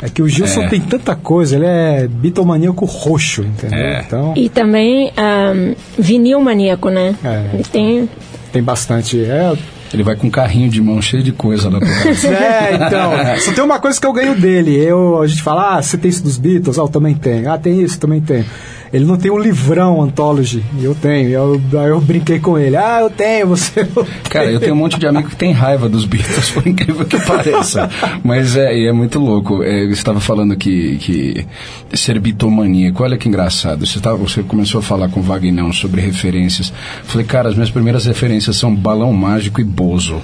[0.01, 0.67] É que o Gilson É.
[0.67, 3.77] tem tanta coisa, ele é bitomaníaco roxo, entendeu?
[3.77, 4.03] É.
[4.05, 7.15] Então, E também um, vinil maníaco, né?
[7.23, 7.49] É.
[7.53, 8.09] Ele tem.
[8.51, 9.23] tem bastante.
[9.23, 9.53] É,
[9.93, 12.27] Ele vai com um carrinho de mão cheio de coisa casa.
[12.29, 13.11] É, então,
[13.41, 14.75] só tem uma coisa que eu ganho dele.
[14.75, 16.79] Eu, a gente fala, ah, você tem isso dos Beatles?
[16.79, 17.51] Ah, eu também tenho.
[17.51, 18.45] Ah, tem isso, também tenho.
[18.93, 21.29] Ele não tem um livrão Anthology, e eu tenho.
[21.29, 22.75] E eu, aí eu brinquei com ele.
[22.75, 24.13] Ah, eu tenho, você não tem.
[24.29, 27.19] Cara, eu tenho um monte de amigo que tem raiva dos Beatles, por incrível que
[27.19, 27.89] pareça.
[28.23, 29.63] Mas é, e é muito louco.
[29.63, 31.45] É, você estava falando que, que
[31.93, 33.85] ser bitomaníaco, olha que engraçado.
[33.85, 36.73] Você, tava, você começou a falar com o Vagnão sobre referências.
[37.03, 40.21] Falei, cara, as minhas primeiras referências são Balão Mágico e Bozo.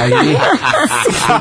[0.00, 0.36] Aí,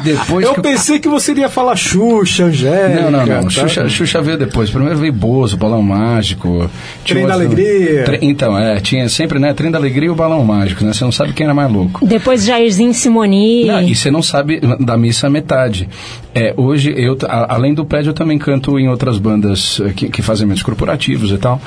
[0.03, 3.01] depois Eu que eu pensei que você iria falar Xuxa, Angélica.
[3.01, 3.43] Não, não, não.
[3.43, 3.49] tá?
[3.49, 4.69] Xuxa, Xuxa veio depois.
[4.69, 6.48] Primeiro veio Bozo, Balão Mágico.
[6.57, 6.69] Trem
[7.03, 8.03] Tinha da Alegria.
[8.03, 9.53] Tre- Então, é, tinha sempre, né?
[9.53, 10.93] Trem da Alegria e o Balão Mágico, né?
[10.93, 12.05] Você não sabe quem era mais louco.
[12.05, 13.65] Depois Jairzinho Simoni.
[13.65, 15.87] Não, e você não sabe da missa a metade.
[16.33, 20.09] É, hoje, eu, a- além do prédio, eu também canto em outras bandas eh, que,
[20.09, 21.59] que fazem eventos corporativos e tal.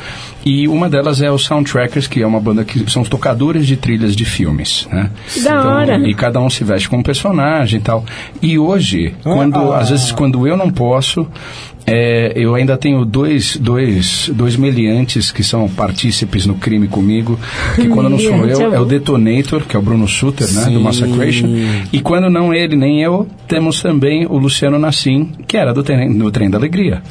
[0.45, 3.76] E uma delas é o Soundtrackers, que é uma banda que são os tocadores de
[3.76, 5.11] trilhas de filmes, né?
[5.43, 5.99] Da hora.
[6.09, 8.05] E cada um se veste como um personagem e tal.
[8.41, 9.78] E hoje, quando, Ah.
[9.78, 11.26] às vezes, quando eu não posso,
[11.87, 17.39] é, eu ainda tenho dois, dois, dois meliantes que são partícipes no crime comigo,
[17.74, 18.85] que quando não sou Meliante é eu, é o.
[18.85, 20.83] Detonator, que é o Bruno Suter, né, do Sim.
[20.83, 21.47] Massacration,
[21.93, 26.16] e quando não ele nem eu, temos também o Luciano Nassim, que era do Trem,
[26.16, 27.03] do trem da Alegria.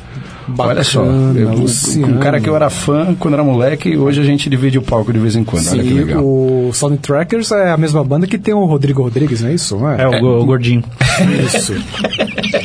[0.58, 2.16] Olha só, eu- Luciano.
[2.16, 5.14] um cara que eu era fã quando era moleque, hoje a gente divide o palco
[5.14, 6.24] de vez em quando, olha que Sim, legal.
[6.26, 9.78] o Soundtrackers é a mesma banda que tem o Rodrigo Rodrigues, não é isso?
[9.78, 10.84] Não É, o, go- o gordinho.
[11.46, 11.74] Isso.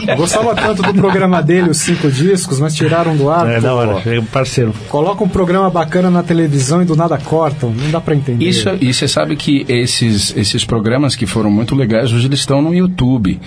[0.06, 3.48] Eu gostava tanto do programa dele, os cinco discos, mas tiraram do ar.
[3.50, 3.60] É pô.
[3.62, 4.72] da hora, é um parceiro.
[4.88, 7.70] Coloca um programa bacana na televisão e do nada cortam.
[7.70, 8.44] Não dá pra entender.
[8.44, 12.60] Isso, e você sabe que esses, esses programas que foram muito legais, hoje eles estão
[12.62, 13.40] no YouTube.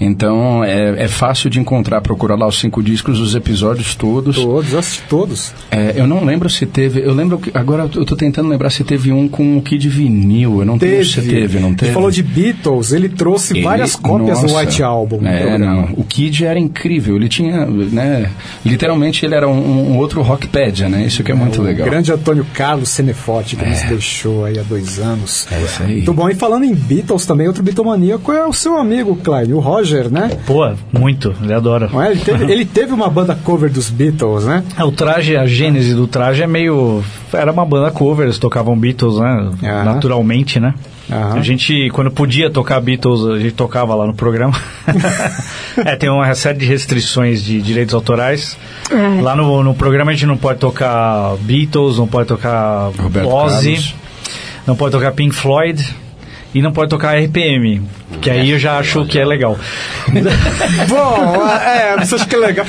[0.00, 4.36] Então é, é fácil de encontrar, procurar lá os cinco discos, os episódios todos.
[4.36, 5.52] Todos, assisti todos.
[5.70, 7.00] É, eu não lembro se teve.
[7.00, 7.50] Eu lembro que.
[7.56, 10.60] Agora eu tô tentando lembrar se teve um com o Kid Vinil.
[10.60, 10.92] Eu não Teve.
[10.92, 11.86] lembro se teve, não teve.
[11.86, 14.58] Ele falou de Beatles, ele trouxe Ele- várias cópias do nossa.
[14.60, 15.20] White Album.
[15.26, 15.84] É, não.
[15.96, 17.16] O Kid era incrível.
[17.16, 18.30] Ele tinha, né?
[18.64, 21.04] Literalmente ele era um, um outro rockpedia, né?
[21.04, 21.88] Isso que é muito o legal.
[21.88, 25.46] grande Antônio Carlos Seneforte, que nos deixou aí há dois anos.
[25.50, 25.94] É isso aí.
[25.96, 26.28] Muito bom.
[26.28, 30.30] E falando em Beatles também, outro bitomaníaco é o seu amigo, Clyde, o Roger, né?
[30.46, 31.90] Pô, muito, ele adora.
[32.06, 32.10] É?
[32.12, 34.62] ele, teve, ele teve uma banda cover dos Beatles, né?
[34.78, 37.02] É, o traje, a gênese do traje é meio.
[37.32, 39.50] Era uma banda cover, eles tocavam Beatles, né?
[39.84, 40.74] Naturalmente, né?
[41.10, 41.38] Aham.
[41.38, 44.54] A gente, quando podia tocar Beatles, a gente tocava lá no programa.
[45.84, 48.56] é, tem uma série de restrições de direitos autorais.
[48.90, 49.20] É.
[49.20, 53.74] Lá no, no programa a gente não pode tocar Beatles, não pode tocar Roberto Ozzy,
[53.74, 53.94] Carlos.
[54.66, 55.94] não pode tocar Pink Floyd
[56.54, 57.82] e não pode tocar RPM.
[58.20, 59.58] Que aí eu já acho que é legal.
[60.88, 62.64] Bom, é, você acha que é legal.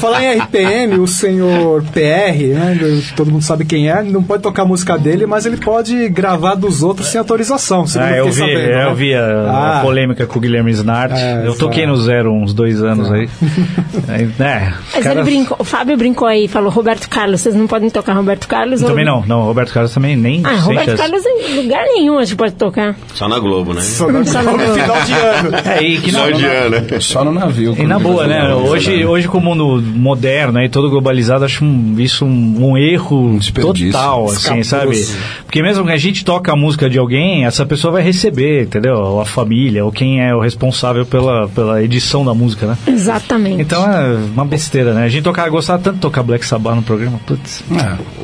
[0.00, 2.78] Falar em RPM, o senhor PR, né?
[3.16, 6.54] Todo mundo sabe quem é, não pode tocar a música dele, mas ele pode gravar
[6.54, 7.84] dos outros sem autorização.
[7.98, 8.84] Ah, eu vi, sabendo, né?
[8.84, 9.80] eu vi a, a Ah.
[9.82, 11.12] polêmica com o Guilherme Snart.
[11.14, 13.28] É, eu toquei no Zero uns dois anos aí.
[14.08, 17.66] Aí, é, Mas cara- ele brincou, o Fábio brincou aí, falou Roberto Carlos, vocês não
[17.66, 18.80] podem tocar Roberto Carlos?
[18.82, 21.02] ou- Também não, não, Roberto Carlos também nem Ah, Roberto chance.
[21.02, 22.96] Carlos em lugar nenhum a gente pode tocar.
[23.12, 23.82] Só na Globo, né?
[23.82, 24.52] Só no Só no-
[24.94, 25.56] final de ano.
[25.64, 27.00] É, e que não, Só de não- ano.
[27.02, 27.76] Só no navio.
[27.78, 28.54] E na boa, né?
[28.54, 33.38] Hoje, hoje com o mundo moderno e todo globalizado, acho um- isso um, um erro
[33.60, 34.96] total, assim, sabe?
[35.44, 38.94] Porque mesmo que a gente toca a música de alguém, essa pessoa vai receber, entendeu?
[38.94, 42.78] Ou a família, ou quem é o responsável pela, pela edição da música, né?
[42.86, 43.60] Exatamente.
[43.62, 45.04] Então é uma besteira, né?
[45.04, 47.62] A gente tocava, gostava tanto de tocar Black Sabbath no programa, putz.
[47.70, 47.74] É.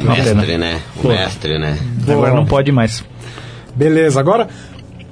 [0.01, 0.35] O Uma pena.
[0.35, 0.81] mestre, né?
[0.97, 1.09] O Pô.
[1.09, 1.79] mestre, né?
[2.09, 3.05] Agora não pode mais.
[3.75, 4.49] Beleza, agora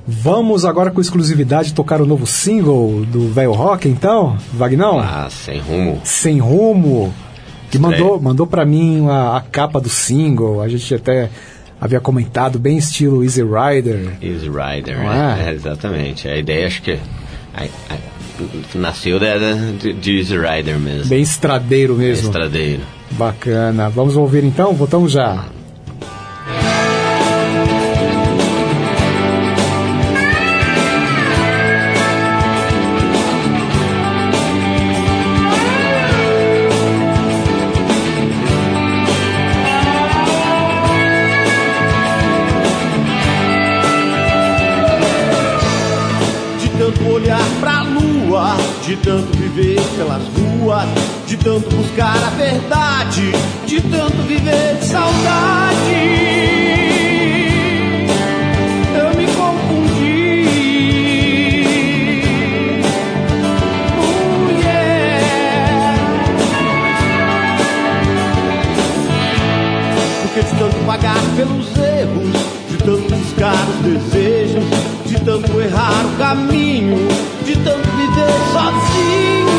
[0.07, 4.99] vamos agora com exclusividade tocar o novo single do Velho Rock, então, Vagnão?
[5.01, 6.01] Ah, sem rumo.
[6.05, 7.13] Sem Rumo,
[7.71, 11.31] que mandou, mandou para mim a, a capa do single, a gente até
[11.81, 14.13] havia comentado, bem estilo Easy Rider.
[14.23, 15.45] Easy Rider, né?
[15.47, 15.51] é?
[15.51, 16.29] É, exatamente.
[16.29, 16.93] A ideia acho que
[17.55, 18.13] a- a-
[18.75, 19.19] nasceu
[19.81, 21.07] de, de Easy Rider mesmo.
[21.09, 22.27] Bem estradeiro mesmo.
[22.27, 22.83] Estradeiro.
[23.13, 23.89] Bacana.
[23.91, 24.73] Vamos ouvir então?
[24.75, 25.45] Voltamos já.
[48.93, 50.87] De tanto viver pelas ruas,
[51.27, 53.33] de tanto buscar a verdade,
[53.67, 55.95] de tanto viver de saudade.
[58.95, 60.45] Eu me confundi.
[64.45, 65.23] Mulher.
[70.23, 72.31] Porque de tanto pagar pelos erros,
[72.69, 74.65] de tanto buscar os desejos,
[75.07, 77.09] de tanto errar o caminho,
[78.27, 79.52] de tanto viver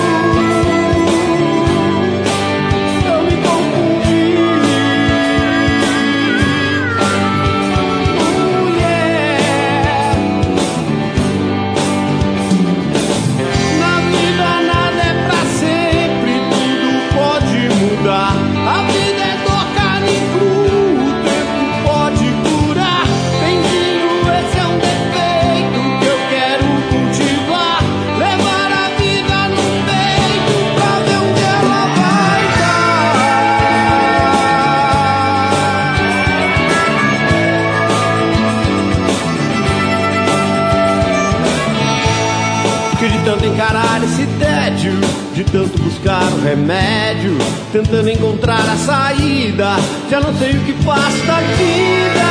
[45.54, 47.38] tanto buscar o remédio,
[47.72, 49.76] tentando encontrar a saída,
[50.10, 52.24] já não sei o que faço da vida.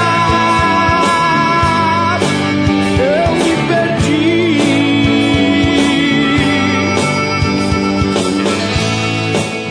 [2.99, 4.53] Eu me perdi.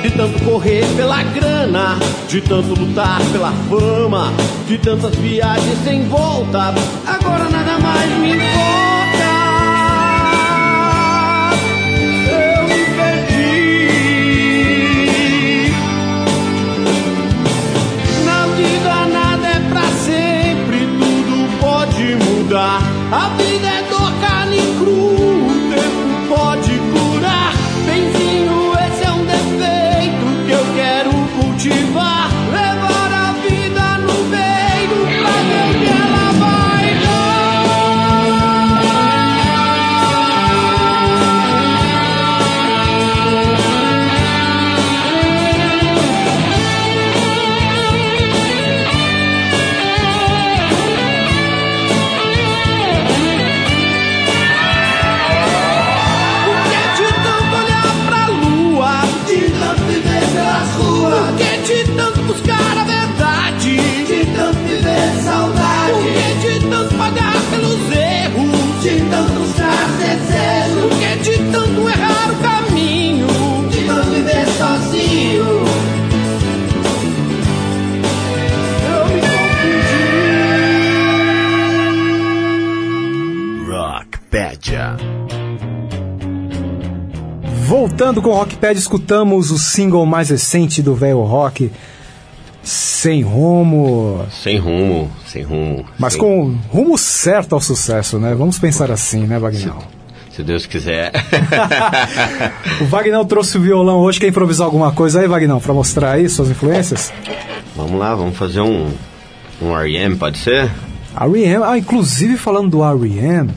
[0.02, 2.00] De tanto correr pela grana,
[2.30, 4.32] de tanto lutar pela fama,
[4.66, 6.74] de tantas viagens sem volta,
[7.06, 9.21] agora nada mais me importa.
[88.12, 91.72] Voltando com o Rockpad, escutamos o single mais recente do Velho Rock,
[92.62, 95.86] Sem Rumo, Sem rumo, sem rumo.
[95.98, 98.36] mas sem- com rumo certo ao sucesso, né?
[98.36, 99.78] Vamos pensar assim, né, Vagnão?
[100.30, 101.14] Se Deus quiser.
[102.82, 106.28] O Vagnão trouxe o violão hoje, quer improvisar alguma coisa aí, Vagnão, pra mostrar aí
[106.28, 107.14] suas influências?
[107.78, 108.92] vamos lá, vamos fazer um,
[109.62, 110.70] um R.E.M., pode ser?
[111.18, 113.50] R.E.M., ah, inclusive falando do R.E.M.,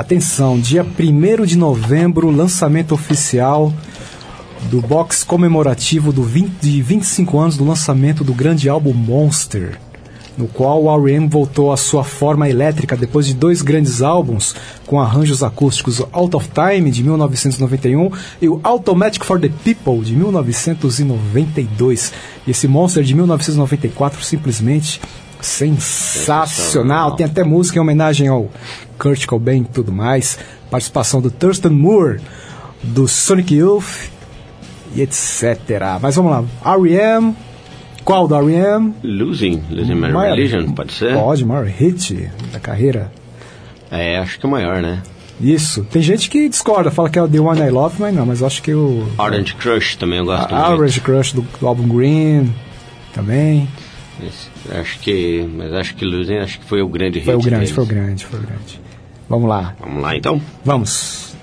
[0.00, 3.72] atenção, dia 1 de novembro, lançamento oficial
[4.70, 9.78] do box comemorativo do 20, de 25 anos do lançamento do grande álbum Monster,
[10.36, 11.28] no qual o R.E.M.
[11.28, 14.54] voltou à sua forma elétrica depois de dois grandes álbuns
[14.86, 18.10] com arranjos acústicos, Out of Time, de 1991,
[18.42, 22.12] e o Automatic for the People, de 1992.
[22.46, 25.00] E esse Monster de 1994 simplesmente
[25.40, 27.14] sensacional.
[27.16, 28.50] Tem até música em homenagem ao
[28.98, 30.38] Kurt Cobain e tudo mais.
[30.70, 32.20] Participação do Thurston Moore,
[32.82, 34.10] do Sonic Youth
[34.94, 35.98] e etc.
[36.00, 36.44] Mas vamos lá.
[36.76, 37.34] R.E.M.
[38.04, 38.94] Qual do R.E.M.?
[39.02, 41.14] Losing, Losing My Maior- Religion, pode ser?
[41.14, 43.10] Pode, maior hit da carreira.
[43.90, 45.02] É, acho que é o maior, né?
[45.40, 45.84] Isso.
[45.90, 48.42] Tem gente que discorda, fala que é o The One I Love, mas não, mas
[48.42, 49.06] acho que o.
[49.18, 50.72] Orange Crush também eu gosto A muito.
[50.80, 52.54] Orange Crush do, do álbum Green
[53.12, 53.68] também.
[54.24, 54.48] Esse-
[54.80, 57.60] Acho que, mas acho que Losing acho que foi o grande Foi o hit grande,
[57.66, 57.74] deles.
[57.74, 58.80] foi o grande, foi o grande.
[59.28, 60.40] Vamos lá, Vamos lá então?
[60.64, 61.34] vamos.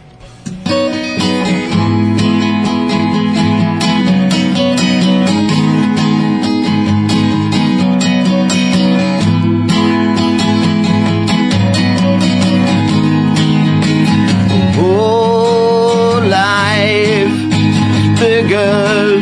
[14.86, 19.18] Oh, life is bigger,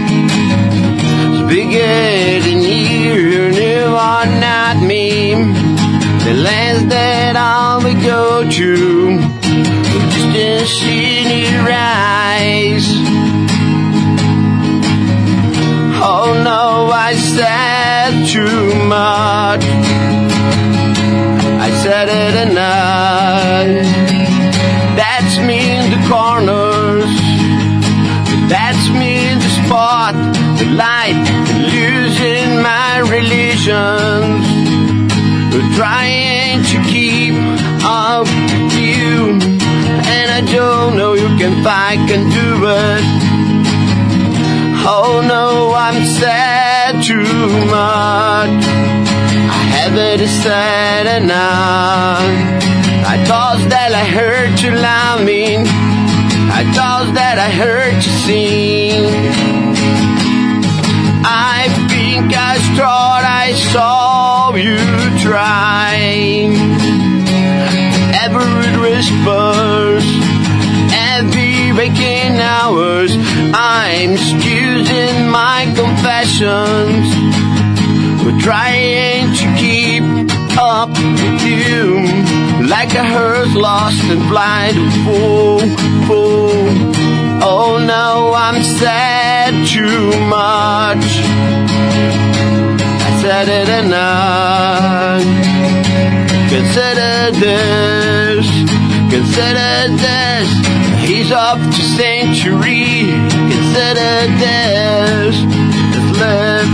[1.34, 2.41] it's bigger
[10.66, 12.88] see rise.
[16.04, 19.64] Oh no, I said too much.
[21.66, 23.68] I said it enough.
[25.00, 27.14] That's me in the corners.
[28.50, 30.16] That's me in the spot,
[30.60, 31.22] the light,
[31.74, 34.42] losing my religion.
[35.76, 36.41] Trying
[40.92, 43.04] Don't you can I can do it.
[44.84, 47.24] Oh no, I'm sad too
[47.72, 48.64] much.
[49.58, 52.20] I haven't said enough.
[53.08, 54.72] I thought that I heard you
[55.26, 55.60] me.
[56.60, 59.06] I thought that I heard you sing.
[61.24, 64.76] I think I thought I saw you
[65.24, 66.52] try.
[68.24, 70.21] Every whispers,
[71.74, 73.12] waking hours,
[73.54, 77.08] I'm excusing my confessions.
[78.24, 80.04] We're trying to keep
[80.58, 82.02] up with you
[82.68, 85.60] like a hearse lost and blind fool,
[86.08, 86.52] fool.
[87.44, 91.06] Oh no, I'm sad too much.
[93.08, 95.26] I said it enough.
[96.52, 98.48] Consider this,
[99.12, 100.48] consider this.
[101.04, 103.12] He's up to century.
[103.52, 105.36] Consider this.
[105.94, 106.72] Just live.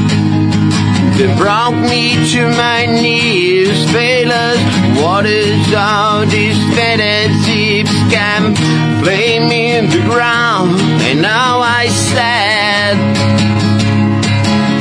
[1.17, 4.61] They brought me to my knees, failures.
[5.01, 8.55] What is all this fantasy scam?
[9.01, 10.79] Flame in the ground,
[11.09, 12.97] and now I said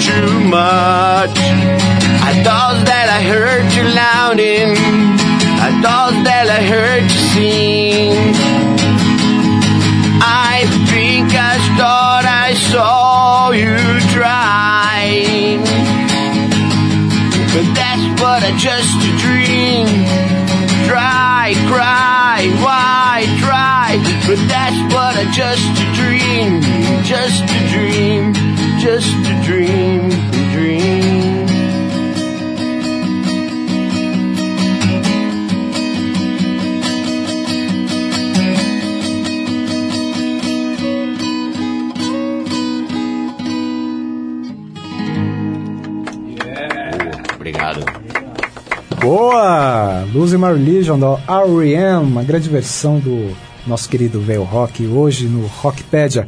[0.05, 1.37] too much.
[2.29, 4.77] I thought that I heard you louding.
[5.67, 8.13] I thought that I heard you.
[10.21, 13.77] I think I thought I saw you
[14.17, 15.61] trying.
[17.53, 19.87] But that's but a just a dream.
[20.89, 23.99] Try, cry, why try?
[24.27, 26.61] But that's but a just a dream,
[27.03, 28.33] just a dream,
[28.81, 30.16] just a dream.
[49.07, 50.05] Boa!
[50.13, 53.31] Losing My Religion da R.E.M., uma grande versão do
[53.65, 56.27] nosso querido Veio Rock, hoje no Rockpedia.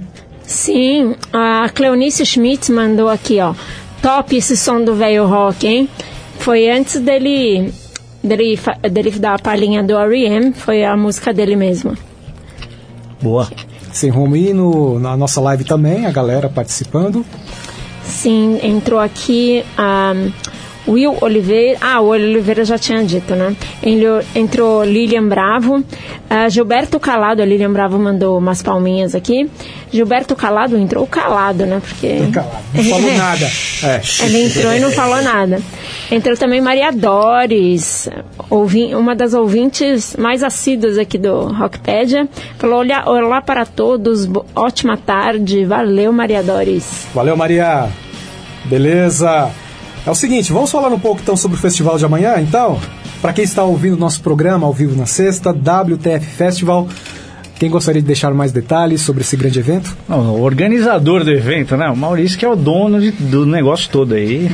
[0.45, 3.55] Sim, a Cleonice Schmidt mandou aqui, ó.
[4.01, 5.89] Top esse som do velho rock, hein?
[6.39, 7.71] Foi antes dele,
[8.23, 8.59] dele,
[8.91, 11.97] dele dar a palhinha do R.E.M., foi a música dele mesmo.
[13.21, 13.47] Boa.
[13.91, 17.25] Sem rumo e no, na nossa live também, a galera participando.
[18.03, 20.13] Sim, entrou aqui a
[20.87, 21.77] Will Oliveira.
[21.81, 23.55] Ah, o Oliveira já tinha dito, né?
[24.35, 25.83] Entrou Lilian Bravo.
[26.29, 29.49] ah, Gilberto Calado, a Lilian Bravo mandou umas palminhas aqui.
[29.91, 31.81] Gilberto Calado entrou calado, né?
[31.85, 32.19] Porque.
[32.33, 33.51] Calado, não falou nada.
[33.83, 34.01] É.
[34.25, 35.61] Ele entrou e não falou nada.
[36.09, 38.09] Entrou também Maria Doris,
[38.49, 42.27] ouvi- uma das ouvintes mais assíduas aqui do Rockpedia.
[42.57, 45.63] Falou: olá, olá para todos, ótima tarde.
[45.65, 47.05] Valeu, Maria Doris.
[47.13, 47.87] Valeu, Maria.
[48.65, 49.49] Beleza.
[50.05, 52.79] É o seguinte, vamos falar um pouco então sobre o festival de amanhã, então?
[53.21, 56.87] Para quem está ouvindo o nosso programa ao vivo na sexta, WTF Festival.
[57.59, 59.95] Quem gostaria de deixar mais detalhes sobre esse grande evento?
[60.09, 61.87] Não, o organizador do evento, né?
[61.89, 64.49] O Maurício que é o dono de- do negócio todo aí.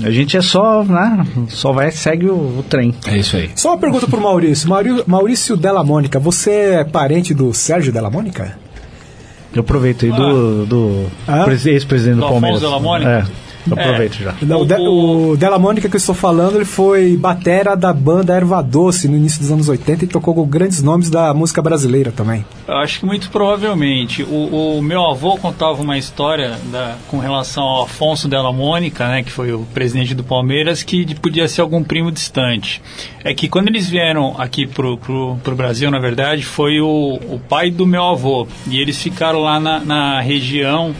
[0.00, 1.26] A gente é só, né?
[1.48, 2.94] Só vai segue o, o trem.
[3.08, 3.50] É isso aí.
[3.56, 4.68] Só uma pergunta pro Maurício.
[5.08, 8.56] Maurício Della Mônica, você é parente do Sérgio Della Mônica?
[9.52, 11.42] Eu aproveito aí do, do Ah?
[11.42, 12.60] presi- ex-presidente do, Do Palmeiras.
[12.60, 13.10] Della Mônica?
[13.10, 13.24] É,
[13.66, 14.34] eu aproveito já.
[14.42, 18.34] Não, o, De- o Della Mônica que eu estou falando, ele foi batera da banda
[18.34, 22.12] Erva Doce no início dos anos 80 e tocou com grandes nomes da música brasileira
[22.12, 22.44] também.
[22.68, 24.22] Eu acho que muito provavelmente.
[24.22, 29.22] O, o meu avô contava uma história da- com relação ao Afonso Della Mônica, né,
[29.22, 32.80] que foi o presidente do Palmeiras, que podia ser algum primo distante.
[33.22, 37.40] É que quando eles vieram aqui pro, pro, pro Brasil, na verdade, foi o, o
[37.48, 38.46] pai do meu avô.
[38.68, 40.94] E eles ficaram lá na, na região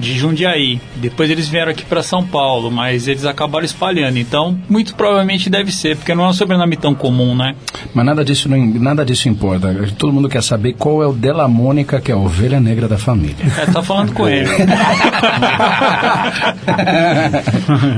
[0.00, 0.80] de Jundiaí.
[0.96, 4.18] Depois eles vieram aqui para São Paulo, mas eles acabaram espalhando.
[4.18, 7.54] Então, muito provavelmente deve ser, porque não é um sobrenome tão comum, né?
[7.94, 9.72] Mas nada disso, não, nada disso importa.
[9.98, 12.98] Todo mundo quer saber qual é o Della Mônica, que é a ovelha negra da
[12.98, 13.36] família.
[13.58, 14.48] É, tá falando com ele.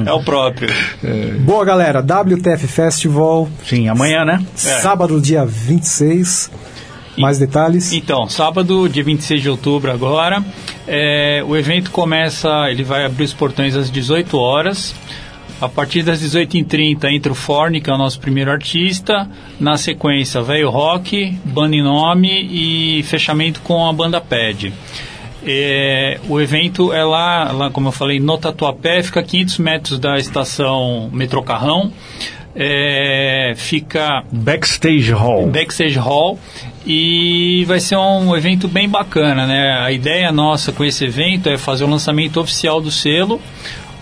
[0.07, 0.68] é o próprio.
[1.40, 2.00] Boa, galera.
[2.00, 3.48] WTF Festival.
[3.64, 4.44] Sim, amanhã, né?
[4.55, 6.50] Sábado, dia 26.
[7.17, 7.93] Mais detalhes?
[7.93, 10.43] Então, sábado, dia 26 de outubro agora,
[10.87, 14.95] é, o evento começa, ele vai abrir os portões às 18 horas.
[15.61, 19.29] A partir das 18h30 entra o Forne, que é o nosso primeiro artista.
[19.61, 24.73] Na sequência, Velho Rock, Banda em Nome e fechamento com a banda Pad.
[25.47, 29.99] É, o evento é lá, lá, como eu falei, no Tatuapé, fica a 500 metros
[30.01, 31.93] da estação Metrô Carrão.
[32.55, 35.47] É, fica Backstage Hall.
[35.47, 36.39] Backstage Hall
[36.85, 39.78] e vai ser um evento bem bacana, né?
[39.80, 43.41] A ideia nossa com esse evento é fazer o lançamento oficial do selo,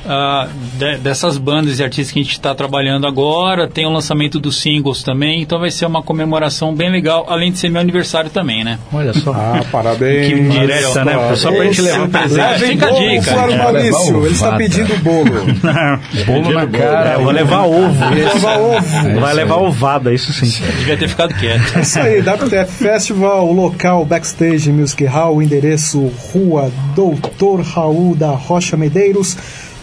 [0.07, 0.49] ah,
[0.79, 3.69] de- dessas bandas e artistas que a gente está trabalhando agora.
[3.69, 5.43] Tem o lançamento dos singles também.
[5.43, 8.79] Então vai ser uma comemoração bem legal, além de ser meu aniversário também, né?
[8.93, 9.33] Olha só.
[9.33, 10.33] Ah, parabéns.
[10.33, 11.37] Que direta, né?
[11.37, 12.41] Só pra gente levar um presente.
[12.41, 13.31] É, fica a dica.
[13.31, 15.31] É, Maurício, levar ele está pedindo bolo.
[16.27, 17.11] Bolo na cara.
[17.11, 18.11] É, eu vou levar ovo.
[18.15, 19.21] levar ovo.
[19.21, 20.63] Vai levar ovada, isso sim.
[20.79, 21.77] Devia ter ficado quieto.
[21.79, 28.15] É Isso aí, WTF Festival, o local Backstage Music Hall, o endereço Rua Doutor Raul
[28.15, 29.37] da Rocha Medeiros,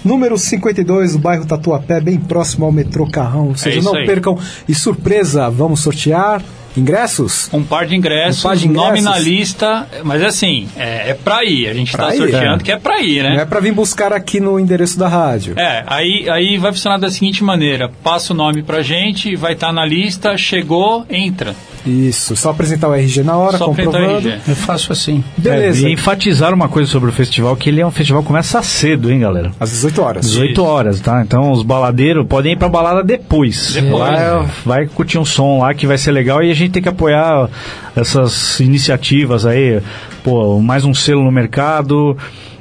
[0.08, 3.50] número 52, do bairro Tatuapé, bem próximo ao metrô Carrão.
[3.50, 4.06] Ou seja, isso não aí.
[4.06, 4.38] percam.
[4.68, 6.42] E surpresa, vamos sortear
[6.76, 7.50] ingressos?
[7.54, 9.06] Um par de ingressos, Um par de nome ingressos.
[9.06, 11.68] na lista, mas assim, é, é pra ir.
[11.70, 12.64] A gente Pra tá ir, sorteando é.
[12.66, 13.42] que é pra ir, Não né?
[13.42, 15.54] é para vir buscar aqui no endereço da rádio.
[15.58, 19.72] É, aí, aí vai funcionar da seguinte maneira: passa o nome pra gente, vai estar
[19.72, 21.56] na lista, chegou, entra.
[21.86, 24.28] Isso, só apresentar o RG na hora, Só comprovando.
[24.46, 25.24] Eu faço assim.
[25.38, 28.28] Beleza, É, e enfatizar uma coisa sobre o festival, que ele é um festival que
[28.28, 29.52] começa cedo, hein, galera?
[29.58, 30.26] às 18 horas.
[30.26, 31.22] 18 horas, tá?
[31.22, 33.72] Então os baladeiros podem ir pra balada depois.
[33.74, 36.82] Depois, Vai, vai curtir um som lá que vai ser legal e a gente tem
[36.82, 37.50] que apoiar
[37.96, 39.82] essas iniciativas aí.
[40.24, 42.18] Pô, mais um selo no mercado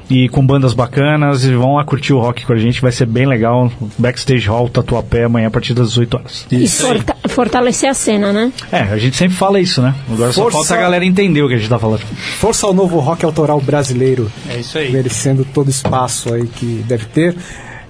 [0.09, 3.05] e com bandas bacanas e vão lá curtir o rock com a gente, vai ser
[3.05, 3.69] bem legal.
[3.97, 6.47] Backstage Hall Tatuapé amanhã a partir das 18 horas.
[6.49, 8.51] E forta- fortalecer a cena, né?
[8.71, 9.93] É, a gente sempre fala isso, né?
[10.09, 12.01] Agora só Força- falta a galera entender o que a gente tá falando.
[12.39, 14.31] Força ao novo rock autoral brasileiro.
[14.49, 14.91] É isso aí.
[14.93, 17.35] merecendo todo o espaço aí que deve ter.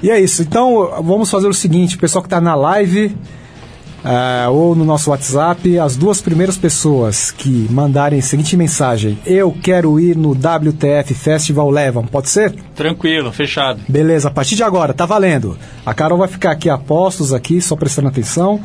[0.02, 0.42] E é isso.
[0.42, 3.16] Então, vamos fazer o seguinte: o pessoal que está na live
[4.04, 9.52] ah, ou no nosso WhatsApp, as duas primeiras pessoas que mandarem a seguinte mensagem: Eu
[9.52, 12.06] quero ir no WTF Festival levam.
[12.06, 12.54] Pode ser?
[12.76, 13.82] Tranquilo, fechado.
[13.88, 15.58] Beleza, a partir de agora, tá valendo.
[15.86, 18.62] A Carol vai ficar aqui a postos aqui, só prestando atenção.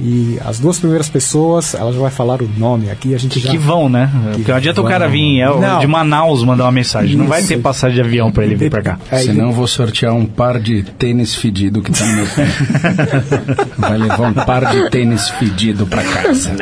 [0.00, 3.50] E as duas primeiras pessoas, ela já vai falar o nome aqui, a gente já.
[3.50, 4.08] Que vão, né?
[4.34, 5.12] Porque não adianta o cara vão.
[5.12, 7.16] vir é, o de Manaus mandar uma mensagem.
[7.16, 7.48] Não vai Isso.
[7.48, 8.98] ter passagem de avião pra ele vir pra cá.
[9.10, 12.46] É, Senão eu vou sortear um par de tênis fedido que tá no meu pé.
[13.76, 16.52] Vai levar um par de tênis fedido pra casa.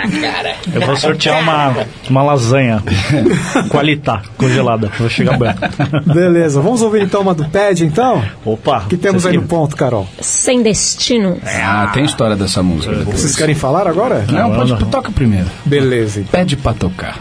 [0.74, 1.74] Eu vou sortear uma,
[2.09, 2.82] uma lasanha
[3.70, 4.91] qualitá congelada.
[4.99, 5.61] Vou chegar branco.
[6.07, 8.22] Beleza, vamos ouvir então uma do Pad então?
[8.45, 8.82] Opa!
[8.84, 10.07] O que temos aí que- no ponto, Carol?
[10.20, 11.39] Sem destino.
[11.45, 12.95] Ah, tem história dessa música.
[12.95, 13.26] depois.
[13.27, 14.24] Vocês querem falar agora?
[14.31, 14.79] Não, pode, não.
[14.79, 15.47] toca primeiro.
[15.64, 16.33] Beleza, então.
[16.33, 17.18] Pede pra tocar.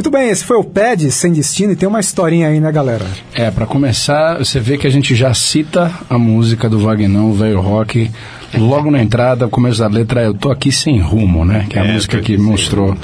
[0.00, 3.04] Muito bem, esse foi o PED Sem Destino e tem uma historinha aí, né, galera?
[3.34, 7.60] É, para começar, você vê que a gente já cita a música do Vagnão, Velho
[7.60, 8.10] Rock,
[8.56, 11.66] logo na entrada, o começo da letra é Eu Tô Aqui Sem Rumo, né?
[11.68, 12.96] Que é a É, música que mostrou,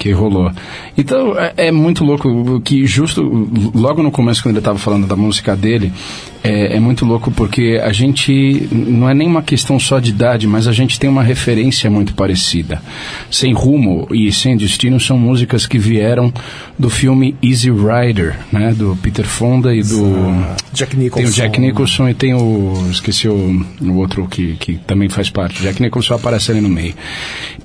[0.00, 0.50] que rolou.
[0.98, 3.22] Então, é, é muito louco que justo
[3.72, 5.92] logo no começo, quando ele estava falando da música dele,
[6.42, 10.46] é, é muito louco porque a gente, não é nem uma questão só de idade,
[10.46, 12.80] mas a gente tem uma referência muito parecida.
[13.30, 16.32] Sem Rumo e Sem Destino são músicas que vieram
[16.78, 18.72] do filme Easy Rider, né?
[18.72, 20.10] Do Peter Fonda e do...
[20.72, 21.28] Jack Tem Nicholson.
[21.28, 22.86] o Jack Nicholson e tem o.
[22.90, 25.60] Esqueci o, o outro que, que também faz parte.
[25.62, 26.94] Jack Nicholson aparece ali no meio.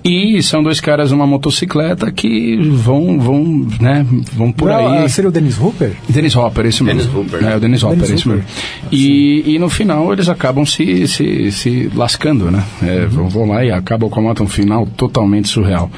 [0.04, 5.06] E são dois caras numa motocicleta que vão, vão, né, vão por Não, aí.
[5.06, 5.92] ah, Seria o Dennis Hooper?
[6.10, 7.00] Dennis Hopper, esse mesmo.
[7.02, 7.48] Dennis Hopper?
[7.48, 8.44] É, o Dennis Hopper, Dennis esse Hopper.
[8.44, 8.65] mesmo.
[8.92, 12.64] E, e no final eles acabam se, se, se lascando, né?
[12.82, 15.90] É, vão, vão lá e acabam com um final totalmente surreal.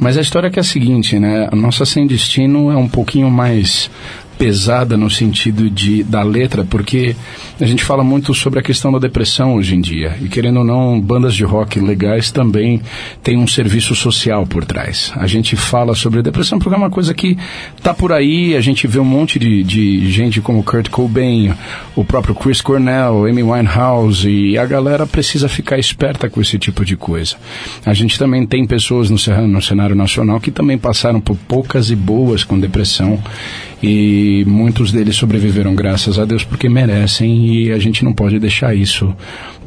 [0.00, 1.48] Mas a história é que é a seguinte, né?
[1.50, 3.90] A nossa Sem Destino é um pouquinho mais
[4.38, 7.16] pesada no sentido de da letra, porque
[7.60, 10.16] a gente fala muito sobre a questão da depressão hoje em dia.
[10.22, 12.80] E querendo ou não, bandas de rock legais também
[13.22, 15.12] têm um serviço social por trás.
[15.16, 17.36] A gente fala sobre depressão porque é uma coisa que
[17.82, 21.52] tá por aí, a gente vê um monte de, de gente como Kurt Cobain,
[21.96, 26.84] o próprio Chris Cornell, Amy Winehouse, e a galera precisa ficar esperta com esse tipo
[26.84, 27.36] de coisa.
[27.84, 29.16] A gente também tem pessoas no,
[29.48, 33.20] no cenário nacional que também passaram por poucas e boas com depressão
[33.82, 38.74] e muitos deles sobreviveram graças a Deus porque merecem e a gente não pode deixar
[38.74, 39.14] isso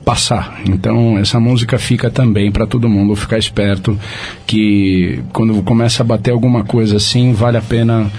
[0.04, 0.62] passar.
[0.68, 3.98] Então essa música fica também para todo mundo ficar esperto
[4.46, 8.12] que quando começa a bater alguma coisa assim, vale a pena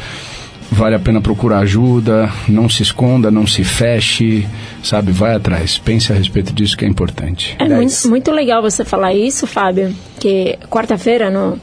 [0.71, 4.49] vale a pena procurar ajuda, não se esconda, não se feche,
[4.83, 5.77] sabe, vai atrás.
[5.77, 7.55] Pense a respeito disso que é importante.
[7.59, 11.61] É muito, muito legal você falar isso, Fábio, que quarta-feira no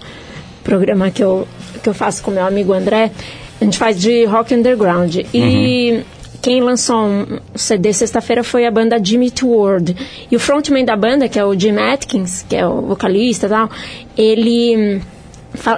[0.64, 1.48] programa que eu,
[1.82, 3.12] que eu faço com meu amigo André,
[3.60, 5.16] a gente faz de rock underground.
[5.34, 6.04] E
[6.42, 9.96] quem lançou um CD sexta-feira foi a banda Jimmy Ward.
[10.32, 13.50] E o frontman da banda, que é o Jim Atkins, que é o vocalista e
[13.50, 13.70] tal,
[14.18, 15.02] ele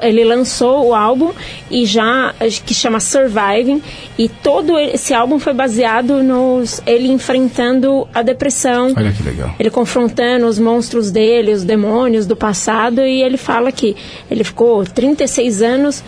[0.02, 1.32] ele lançou o álbum
[1.70, 2.36] e já
[2.66, 3.82] que chama Surviving
[4.18, 9.56] e todo esse álbum foi baseado nos ele enfrentando a depressão Olha que legal.
[9.58, 13.96] ele confrontando os monstros dele, os demônios do passado, e ele fala que
[14.30, 16.04] ele ficou 36 anos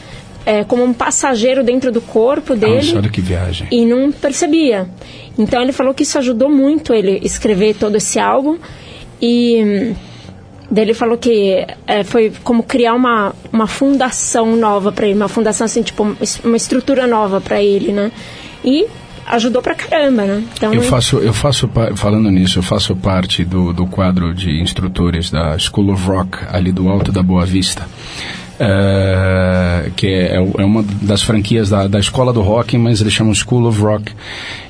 [0.45, 3.67] é, como um passageiro dentro do corpo dele Nossa, que viagem.
[3.71, 4.87] e não percebia.
[5.37, 8.57] Então ele falou que isso ajudou muito ele escrever todo esse álbum
[9.21, 9.95] e hum,
[10.69, 15.29] daí ele falou que é, foi como criar uma, uma fundação nova para ele, uma
[15.29, 16.03] fundação assim, tipo,
[16.43, 18.11] uma estrutura nova para ele, né?
[18.63, 18.87] E
[19.25, 20.43] ajudou pra caramba, né?
[20.53, 25.31] Então, Eu faço, eu faço, falando nisso, eu faço parte do, do quadro de instrutores
[25.31, 27.87] da School of Rock, ali do Alto da Boa Vista.
[28.65, 33.33] É, que é, é uma das franquias da, da escola do rock, mas eles chamam
[33.33, 34.11] School of Rock.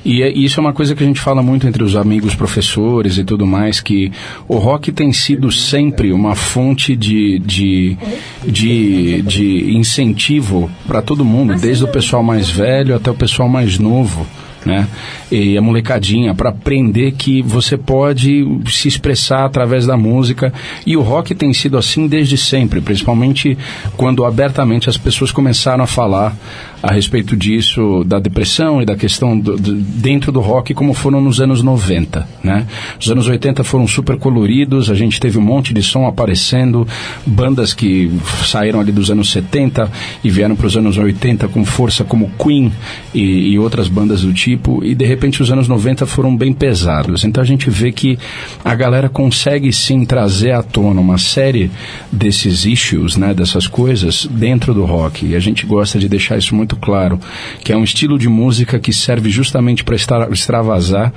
[0.04, 3.18] E, é- isso é uma coisa que a gente fala muito entre os amigos professores
[3.18, 4.10] e tudo mais, que
[4.48, 7.96] o rock tem sido sempre uma fonte de, de,
[8.44, 13.78] de, de incentivo para todo mundo, desde o pessoal mais velho até o pessoal mais
[13.78, 14.26] novo
[14.64, 14.88] né?
[15.30, 20.52] E a molecadinha para aprender que você pode se expressar através da música
[20.86, 23.56] e o rock tem sido assim desde sempre, principalmente
[23.96, 26.36] quando abertamente as pessoas começaram a falar
[26.82, 31.18] a respeito disso, da depressão e da questão do, do- dentro do rock, como foram
[31.20, 32.66] nos anos 90, né?
[33.00, 36.86] Os anos 80 foram super coloridos, a gente teve um monte de som aparecendo,
[37.26, 38.10] bandas que
[38.44, 39.90] saíram ali dos anos 70
[40.22, 42.70] e vieram para os anos 80 com força, como Queen
[43.14, 47.24] e, e outras bandas do tipo, e de repente os anos 90 foram bem pesados.
[47.24, 48.18] Então a gente vê que
[48.64, 51.70] a galera consegue sim trazer à tona uma série
[52.10, 55.26] desses issues, né, dessas coisas dentro do rock.
[55.26, 57.18] E a gente gosta de deixar isso muito claro,
[57.62, 59.96] que é um estilo de música que serve justamente para
[60.30, 61.12] extravasar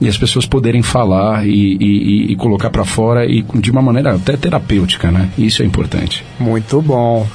[0.00, 1.76] e as pessoas poderem falar e, e-
[2.28, 5.28] e- e colocar para fora e de uma maneira até terapêutica, né?
[5.38, 6.24] Isso é importante.
[6.38, 7.26] Muito bom.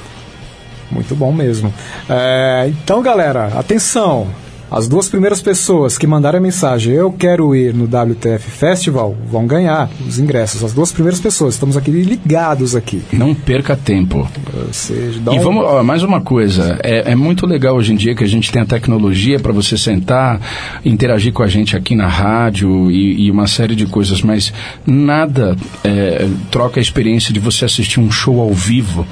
[0.90, 1.72] Muito bom mesmo.
[2.08, 4.26] É, então, galera, atenção.
[4.70, 9.46] As duas primeiras pessoas que mandarem a mensagem Eu quero ir no WTF Festival vão
[9.46, 10.62] ganhar os ingressos.
[10.62, 11.54] As duas primeiras pessoas.
[11.54, 13.02] Estamos aqui ligados aqui.
[13.12, 14.28] Não perca tempo.
[14.72, 18.14] Seja, E um- vamos, ó, mais uma coisa, é, é muito legal hoje em dia
[18.14, 20.40] que a gente tem a tecnologia para você sentar,
[20.84, 24.52] interagir com a gente aqui na rádio e, e uma série de coisas, mas
[24.86, 29.06] nada é, troca a experiência de você assistir um show ao vivo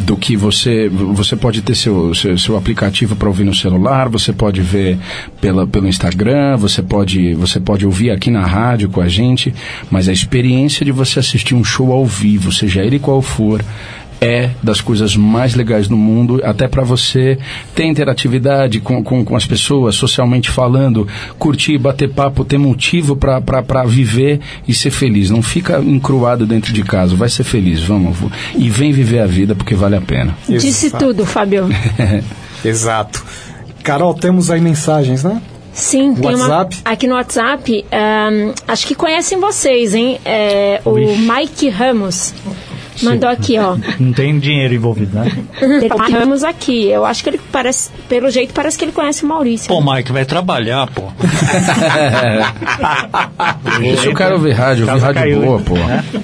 [0.00, 4.32] do que você você pode ter seu seu, seu aplicativo para ouvir no celular você
[4.32, 4.98] pode ver
[5.40, 9.54] pela, pelo Instagram você pode você pode ouvir aqui na rádio com a gente
[9.90, 13.62] mas a experiência de você assistir um show ao vivo seja ele qual for
[14.20, 17.38] é das coisas mais legais do mundo, até para você
[17.74, 23.84] ter interatividade com, com, com as pessoas, socialmente falando, curtir, bater papo, ter motivo para
[23.84, 25.30] viver e ser feliz.
[25.30, 28.18] Não fica encruado dentro de casa, vai ser feliz, vamos.
[28.54, 30.36] E vem viver a vida porque vale a pena.
[30.48, 31.06] Disse Exato.
[31.06, 31.68] tudo, Fábio.
[32.64, 33.24] Exato.
[33.82, 35.40] Carol, temos aí mensagens, né?
[35.72, 36.76] Sim, tem WhatsApp?
[36.84, 37.84] uma aqui no WhatsApp.
[37.90, 40.20] ahn, acho que conhecem vocês, hein?
[40.24, 42.34] É, o Mike Ramos
[43.02, 43.76] mandou aqui, ó.
[43.98, 45.30] Não tem dinheiro envolvido, né?
[45.62, 46.86] Mike Ramos aqui.
[46.88, 49.68] Eu acho que ele parece, pelo jeito, parece que ele conhece o Maurício.
[49.68, 51.02] Pô, Mike, vai trabalhar, pô.
[53.80, 55.64] Deixa o cara ouvir rádio, ouvir rádio caiu, boa, hein?
[55.64, 55.74] pô.
[55.74, 56.04] Né?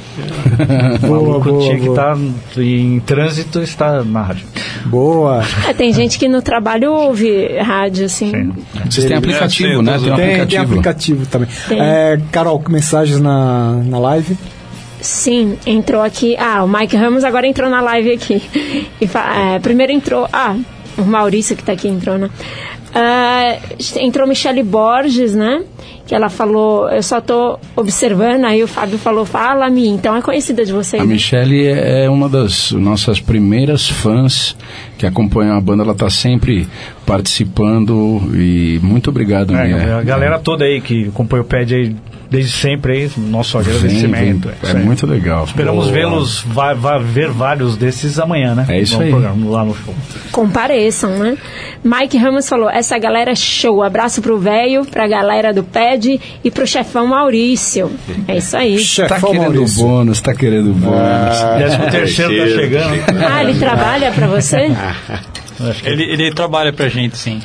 [1.02, 2.16] O Boa, boa, tinha que estar
[2.56, 4.46] em trânsito está na rádio.
[4.86, 5.42] Boa.
[5.68, 8.52] É, tem gente que no trabalho ouve rádio, assim.
[8.88, 9.98] Vocês têm aplicativo, É, né?
[9.98, 10.62] Tem Tem, tem aplicativo.
[10.72, 11.48] aplicativo também.
[11.68, 11.78] Tem.
[11.78, 14.36] É, Carol, mensagens na, na live?
[15.00, 16.36] Sim, entrou aqui.
[16.38, 18.42] Ah, o Mike Ramos agora entrou na live aqui.
[19.00, 20.28] E fa- é, primeiro entrou.
[20.32, 20.56] Ah,
[20.98, 22.30] o Maurício que tá aqui entrou, né?
[22.94, 23.58] Ah,
[24.00, 25.62] entrou Michele Borges, né?
[26.06, 30.64] Que ela falou, eu só tô observando, aí o Fábio falou, fala-me, então é conhecida
[30.64, 31.02] de vocês.
[31.02, 31.12] A né?
[31.14, 34.56] Michelle é uma das nossas primeiras fãs
[34.96, 35.82] que acompanham a banda.
[35.82, 36.68] Ela está sempre
[37.04, 39.96] participando e muito obrigado, É, Mia.
[39.98, 41.96] a galera toda aí que acompanha o PED aí
[42.30, 44.50] desde sempre aí, nosso Vem, agradecimento.
[44.62, 44.84] isso É aí.
[44.84, 45.44] muito legal.
[45.44, 48.66] Esperamos vê-los, va- va- ver vários desses amanhã, né?
[48.68, 49.10] É isso No aí.
[49.10, 49.94] programa, lá no show.
[50.32, 51.36] Compareçam, né?
[51.84, 53.82] Mike Ramos falou, essa galera é show.
[53.82, 57.90] Abraço pro velho, pra galera do PED e pro chefão Maurício.
[58.28, 58.76] É isso aí.
[59.06, 59.82] Tá Chefão querendo Maurício.
[59.84, 61.38] bônus, tá querendo bônus.
[61.58, 62.94] Décimo terceiro tá chegando.
[63.30, 64.70] Ah, ele trabalha pra você?
[65.84, 67.40] Ele, ele trabalha pra gente, sim.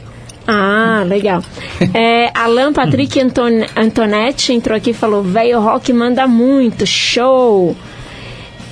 [0.48, 1.42] Ah, legal.
[1.94, 7.76] É, Alan Patrick Anton Antonetti entrou aqui e falou: velho rock manda muito, show.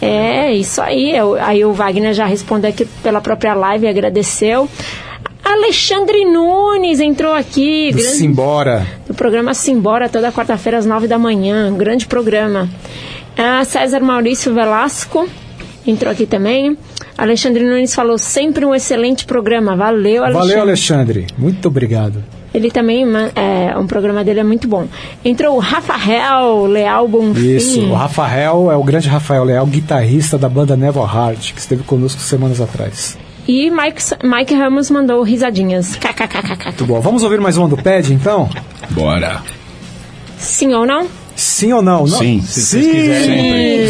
[0.02, 1.16] É, isso aí.
[1.16, 4.70] Eu- Aí o Wagner já respondeu aqui pela própria live e agradeceu.
[5.44, 7.90] Alexandre Nunes entrou aqui.
[7.92, 8.88] Do grande- Simbora.
[9.08, 11.70] do programa Simbora, toda quarta-feira às nove da manhã.
[11.72, 12.70] Um grande programa.
[13.38, 15.28] Ah, César Maurício Velasco
[15.88, 16.78] entrou aqui também.
[17.20, 19.76] Alexandre Nunes falou sempre um excelente programa.
[19.76, 20.48] Valeu, Alexandre.
[20.48, 21.28] Valeu, Alexandre.
[21.38, 22.24] Muito obrigado.
[22.54, 23.06] Ele também,
[23.36, 24.88] é, um programa dele é muito bom.
[25.24, 27.56] Entrou o Rafael Leal Bonfim.
[27.56, 31.84] Isso, o Rafael é o grande Rafael Leal, guitarrista da banda Neville Heart, que esteve
[31.84, 33.18] conosco semanas atrás.
[33.48, 35.96] E Mike, Mike Ramos mandou risadinhas.
[35.96, 36.66] KKKKK.
[36.66, 37.02] Muito bom.
[37.02, 38.50] Vamos ouvir mais uma do PED, então?
[38.92, 39.42] Bora.
[40.38, 41.08] Sim ou não?
[41.40, 42.02] Sim ou não?
[42.02, 42.08] não?
[42.08, 42.42] Sim.
[42.42, 42.48] Sim.
[42.48, 43.88] Se vocês quiserem.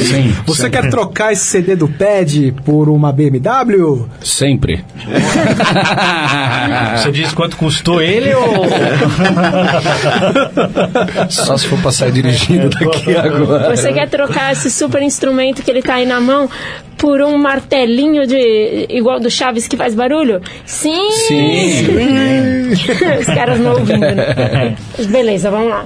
[0.00, 0.34] Sim.
[0.44, 4.06] Você quer trocar esse CD do PED por uma BMW?
[4.22, 4.84] Sempre.
[6.96, 8.64] Você diz quanto custou ele ou.
[11.30, 13.76] Só se for pra sair dirigindo daqui agora.
[13.76, 16.50] Você quer trocar esse super instrumento que ele tá aí na mão
[16.96, 20.40] por um martelinho de igual do Chaves que faz barulho?
[20.66, 21.10] Sim!
[21.10, 22.72] Sim.
[23.20, 24.74] Os caras não ouvindo, né?
[25.08, 25.84] Beleza, vamos lá.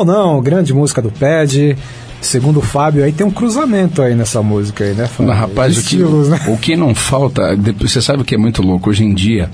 [0.00, 0.40] Ou não?
[0.40, 1.76] Grande música do Pad.
[2.20, 5.28] Segundo o Fábio, aí tem um cruzamento aí nessa música aí, né, Fábio?
[5.28, 6.40] Mas, rapaz, o que, né?
[6.48, 8.90] o que não falta, você sabe o que é muito louco?
[8.90, 9.50] Hoje em dia,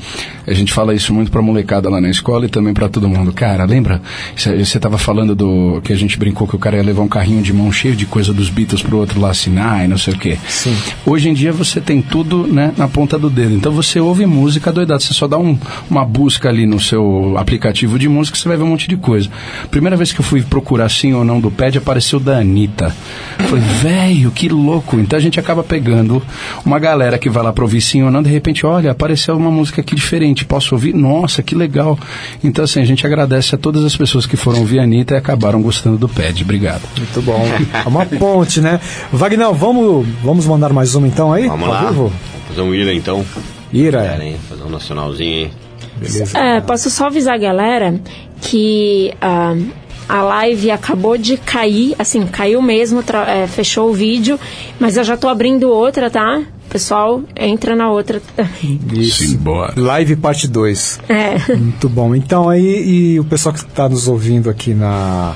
[0.46, 3.32] a gente fala isso muito pra molecada lá na escola e também pra todo mundo.
[3.32, 4.00] Cara, lembra?
[4.36, 5.80] Você você tava falando do.
[5.82, 8.06] que a gente brincou que o cara ia levar um carrinho de mão cheio de
[8.06, 10.38] coisa dos Beatles pro outro lá assinar e não sei o quê.
[10.48, 10.76] Sim.
[11.04, 13.54] Hoje em dia você tem tudo né, na ponta do dedo.
[13.54, 15.00] Então você ouve música doidada.
[15.00, 15.58] Você só dá um-
[15.90, 19.28] uma busca ali no seu aplicativo de música, você vai ver um monte de coisa.
[19.70, 22.94] Primeira vez que eu fui procurar sim ou não do pad, apareceu da Anitta.
[23.38, 24.98] Falei, velho, que louco.
[24.98, 26.22] Então a gente acaba pegando
[26.64, 29.50] uma galera que vai lá pra ouvir sim ou não, de repente, olha, apareceu uma
[29.50, 30.94] música aqui diferente, posso ouvir?
[30.94, 31.98] Nossa, que legal.
[32.42, 35.16] Então assim, a gente agradece a todas as pessoas que foram ouvir a Anitta e
[35.16, 36.42] acabaram gostando do pad.
[36.42, 36.82] Obrigado.
[36.96, 37.44] Muito bom.
[37.72, 38.80] É uma ponte, né?
[39.12, 41.46] Wagner, vamos, vamos mandar mais uma então aí?
[41.46, 41.86] Vamos lá.
[41.86, 42.12] vivo?
[42.48, 43.24] Fazer um Ira então.
[43.72, 44.02] Ira.
[44.02, 44.36] Galera, hein?
[44.48, 45.50] Fazer um nacionalzinho aí.
[45.98, 46.38] Beleza.
[46.38, 48.00] É, posso só avisar a galera
[48.40, 49.54] que ah,
[50.08, 54.38] a live acabou de cair, assim, caiu mesmo, é, fechou o vídeo,
[54.78, 56.42] mas eu já tô abrindo outra, tá?
[56.68, 58.80] Pessoal, entra na outra também.
[58.92, 59.22] Isso.
[59.28, 59.72] Simbora.
[59.76, 61.00] Live parte 2.
[61.08, 61.54] É.
[61.56, 62.14] Muito bom.
[62.14, 65.34] Então aí, e o pessoal que está nos ouvindo aqui na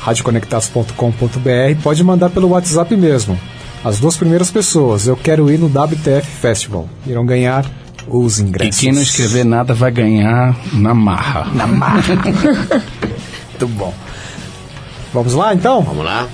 [0.00, 3.38] radioconectados.com.br pode mandar pelo WhatsApp mesmo.
[3.84, 6.88] As duas primeiras pessoas, eu quero ir no WTF Festival.
[7.06, 7.64] Irão ganhar
[8.08, 8.80] os E ingressos.
[8.80, 11.50] quem não escrever nada vai ganhar na marra.
[11.54, 12.02] Na marra.
[13.58, 13.92] Muito bom.
[15.12, 15.82] Vamos lá então?
[15.82, 16.28] Vamos lá?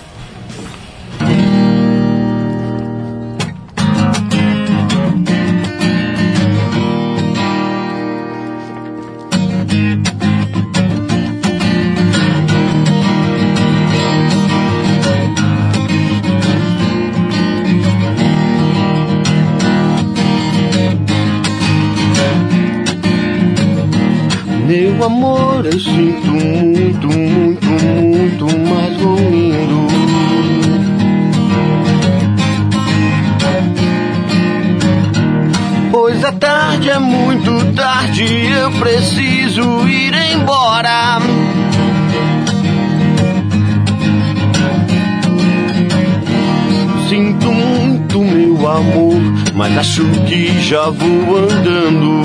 [50.74, 52.22] já vou andando.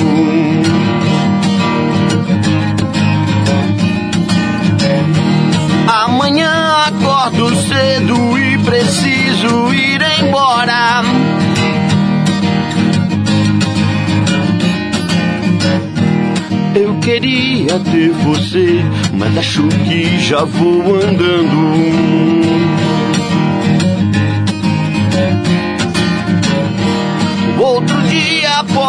[5.88, 6.50] Amanhã
[6.88, 11.04] acordo cedo e preciso ir embora.
[16.74, 22.79] Eu queria ter você, mas acho que já vou andando.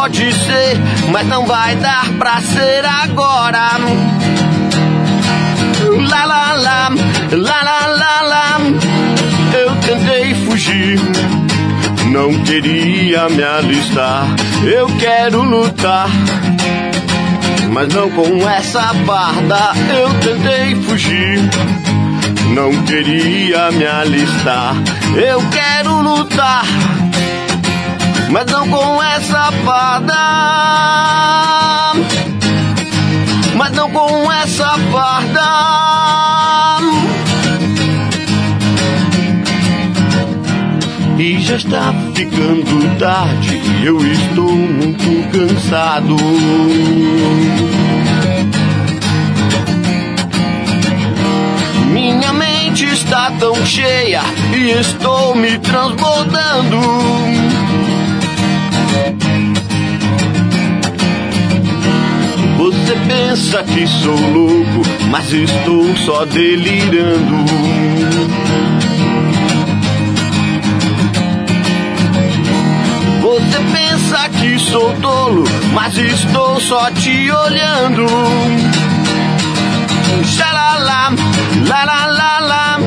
[0.01, 0.79] Pode ser,
[1.13, 3.69] mas não vai dar pra ser agora.
[6.09, 6.89] Lá lá lá,
[7.33, 8.61] lá lá lá lá.
[9.53, 10.99] Eu tentei fugir,
[12.11, 14.27] não queria me alistar.
[14.65, 16.09] Eu quero lutar
[17.71, 19.73] mas não com essa farda.
[19.95, 21.41] Eu tentei fugir,
[22.55, 24.77] não queria me alistar.
[25.15, 26.65] Eu quero lutar,
[28.31, 30.15] mas não com essa farda.
[33.57, 35.51] Mas não com essa farda.
[41.19, 46.17] E já está ficando tarde eu estou muito cansado.
[51.93, 54.23] Minha mente está tão cheia
[54.55, 57.60] e estou me transbordando.
[62.61, 67.45] Você pensa que sou louco, mas estou só delirando.
[73.23, 78.07] Você pensa que sou tolo, mas estou só te olhando.
[80.25, 81.15] Xalala,
[81.67, 82.81] lá lá lá lá.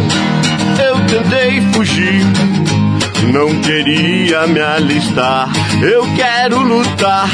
[0.86, 2.26] Eu tentei fugir,
[3.32, 5.50] não queria me alistar.
[5.84, 7.30] Eu quero lutar,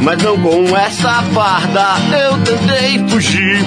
[0.00, 1.94] mas não com essa farda.
[2.16, 3.64] Eu tentei fugir,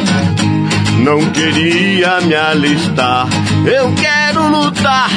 [1.04, 3.28] não queria me alistar.
[3.66, 5.10] Eu quero lutar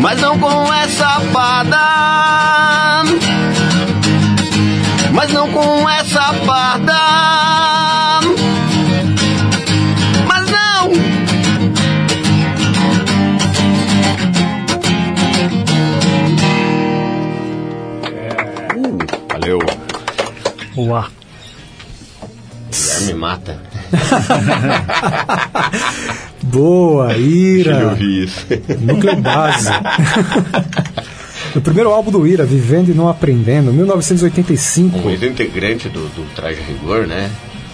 [0.00, 1.78] mas não com essa farda.
[5.12, 7.79] Mas não com essa farda.
[20.86, 21.06] Uau.
[23.00, 23.58] Guilherme mata.
[26.42, 27.80] Boa, Ira.
[27.80, 28.46] Eu vi isso.
[28.80, 29.68] Núcleo base.
[31.54, 34.98] o primeiro álbum do Ira, Vivendo e Não Aprendendo, 1985.
[34.98, 37.30] Um ex-integrante do, do Traje a Rigor, né?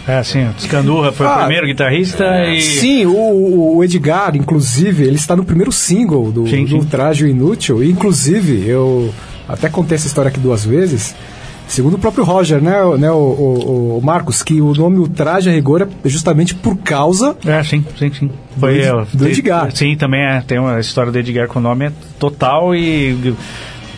[0.06, 2.62] É, sim, o Scandurra foi o Ah, primeiro guitarrista e...
[2.62, 6.84] Sim, o, o Edgar, inclusive, ele está no primeiro single do, Sim, do.
[6.84, 7.82] Traje Inútil.
[7.82, 9.12] E, inclusive, eu
[9.48, 11.12] até contei essa história aqui duas vezes.
[11.68, 15.08] Segundo o próprio Roger, né, o- né o, o- o Marcos, que o nome O
[15.08, 18.30] Traje a Rigor é justamente por causa É, sim, sim, sim.
[18.58, 19.06] Foi Do eu.
[19.12, 19.70] do Edgar.
[19.74, 20.40] Sim, também é.
[20.46, 23.36] Tem uma história do Edgar com o nome é total e o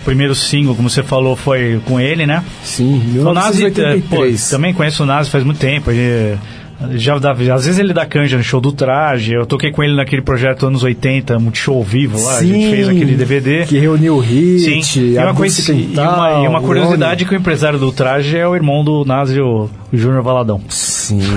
[0.04, 2.42] primeiro single, como você falou, foi com ele, né?
[2.64, 4.48] Sim, O Nazi, eh, pô, 1983.
[4.50, 5.90] também conheço o Nazi faz muito tempo.
[5.90, 6.38] ele-
[6.92, 9.32] já dá, às vezes ele dá canja no show do traje.
[9.32, 12.38] Eu toquei com ele naquele projeto anos 80, Multishow ao vivo lá.
[12.38, 13.66] a gente Sim, fez aquele DVD.
[13.66, 16.62] Que reuniu o Hit, Sim, e a uma, coisa, e, Tental, uma, e uma o
[16.62, 20.60] curiosidade que o empresário do traje é o irmão do Nazi, o, o Júnior Valadão.
[20.68, 21.18] Sim.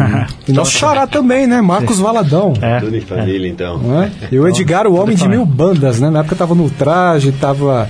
[0.48, 1.62] E nosso xará também, né?
[1.62, 2.54] Marcos Valadão.
[2.62, 2.80] É.
[2.80, 3.78] Tudo em família, então.
[3.78, 4.12] Não é?
[4.32, 6.10] E o Edgar, o homem de mil bandas, né?
[6.10, 7.90] Na época tava no traje, tava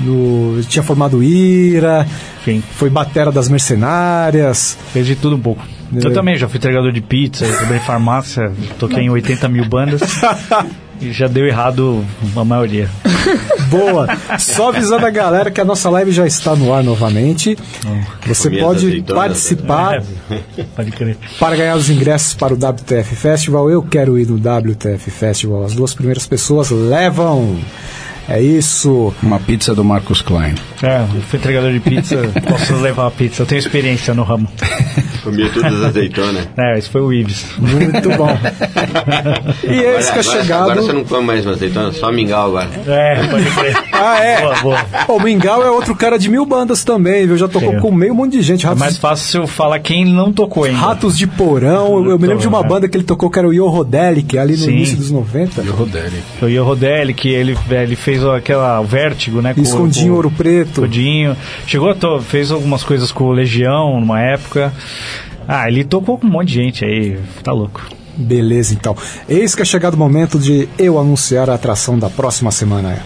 [0.00, 0.60] no.
[0.64, 2.06] tinha formado Ira,
[2.44, 2.62] Sim.
[2.76, 4.76] foi batera das mercenárias.
[4.92, 5.62] Fez de tudo um pouco.
[5.94, 6.06] É.
[6.06, 10.00] Eu também já fui entregador de pizza, trabalhei em farmácia, toquei em 80 mil bandas
[11.00, 12.04] e já deu errado
[12.34, 12.88] a maioria.
[13.68, 14.06] Boa!
[14.38, 17.56] Só avisando a galera que a nossa live já está no ar novamente.
[18.26, 20.02] Você Comi as pode azeitonas, participar
[20.76, 21.16] Pode crer.
[21.38, 23.70] para ganhar os ingressos para o WTF Festival.
[23.70, 25.64] Eu quero ir no WTF Festival.
[25.64, 27.58] As duas primeiras pessoas levam.
[28.28, 29.12] É isso.
[29.22, 30.54] Uma pizza do Marcos Klein.
[30.82, 32.16] É, eu fui entregador de pizza,
[32.48, 34.48] posso levar uma pizza, eu tenho experiência no ramo.
[35.22, 36.48] Comia todas as azeitonas.
[36.56, 37.46] É, esse foi o Ives.
[37.58, 38.28] Muito bom.
[39.64, 40.62] E esse que é agora, chegado.
[40.70, 42.68] agora você não come mais azeitona, só mingau agora.
[42.86, 43.76] É, pode crer.
[43.92, 44.40] Ah, é?
[44.40, 44.78] Boa, boa.
[45.08, 47.36] O Mingau é outro cara de mil bandas também, viu?
[47.36, 47.80] Já tocou Sim.
[47.80, 48.64] com meio monte de gente.
[48.64, 50.78] É Ratos, mais fácil eu falar quem não tocou ainda.
[50.78, 52.04] Ratos de Porão.
[52.04, 52.66] Eu, eu me lembro de uma É.
[52.66, 54.70] banda que ele tocou que era o Yo Rodelic, ali no Sim.
[54.72, 55.62] início dos 90.
[55.62, 59.54] E o que ele, ele fez aquela o Vértigo, né?
[59.54, 60.70] com- Escondinho com- Ouro Preto.
[60.82, 61.36] Escondinho.
[61.66, 64.72] Chegou, a to- fez algumas coisas com o Legião numa época.
[65.48, 67.82] Ah, ele tocou com um monte de gente aí, tá louco.
[68.16, 68.96] Beleza, então.
[69.28, 73.02] Eis que é chegado o momento de eu anunciar a atração da próxima semana.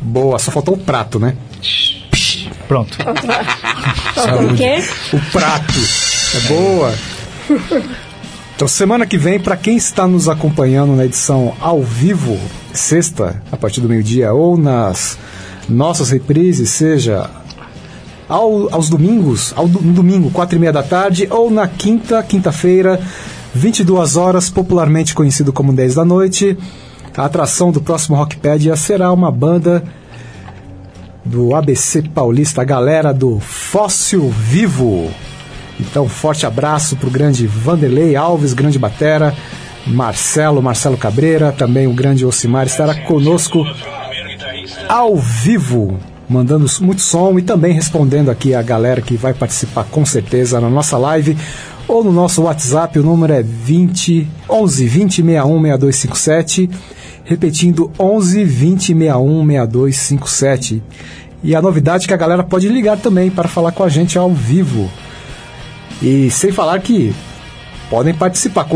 [0.00, 1.34] Boa, só faltou o prato, né?
[2.66, 2.96] Pronto.
[4.14, 4.82] Faltou o quê?
[5.12, 5.72] O prato.
[6.36, 6.94] É boa.
[8.56, 12.36] Então, semana que vem, para quem está nos acompanhando na edição ao vivo,
[12.74, 15.16] sexta, a partir do meio-dia, ou nas
[15.68, 17.30] nossas reprises, seja
[18.28, 23.00] ao- aos domingos, ao no domingo, quatro e meia da tarde, ou na quinta, quinta-feira,
[23.54, 26.58] 22 horas, popularmente conhecido como 10 da noite.
[27.16, 29.84] A atração do próximo Rockpedia será uma banda
[31.24, 35.08] do ABC Paulista, a galera do Fóssil Vivo.
[35.80, 39.34] Então, forte abraço pro grande Vanderlei Alves, grande batera,
[39.86, 43.64] Marcelo, Marcelo Cabreira, também o grande Ocimar estará conosco
[44.88, 45.98] ao vivo,
[46.28, 50.68] mandando muito som e também respondendo aqui a galera que vai participar com certeza na
[50.68, 51.36] nossa live
[51.88, 56.70] ou no nosso WhatsApp, o número é 20 11 20 61 6257,
[57.24, 60.82] repetindo 11 20 61 6257.
[61.42, 64.18] E a novidade é que a galera pode ligar também para falar com a gente
[64.18, 64.90] ao vivo.
[66.00, 67.14] E sem falar que
[67.90, 68.66] podem participar.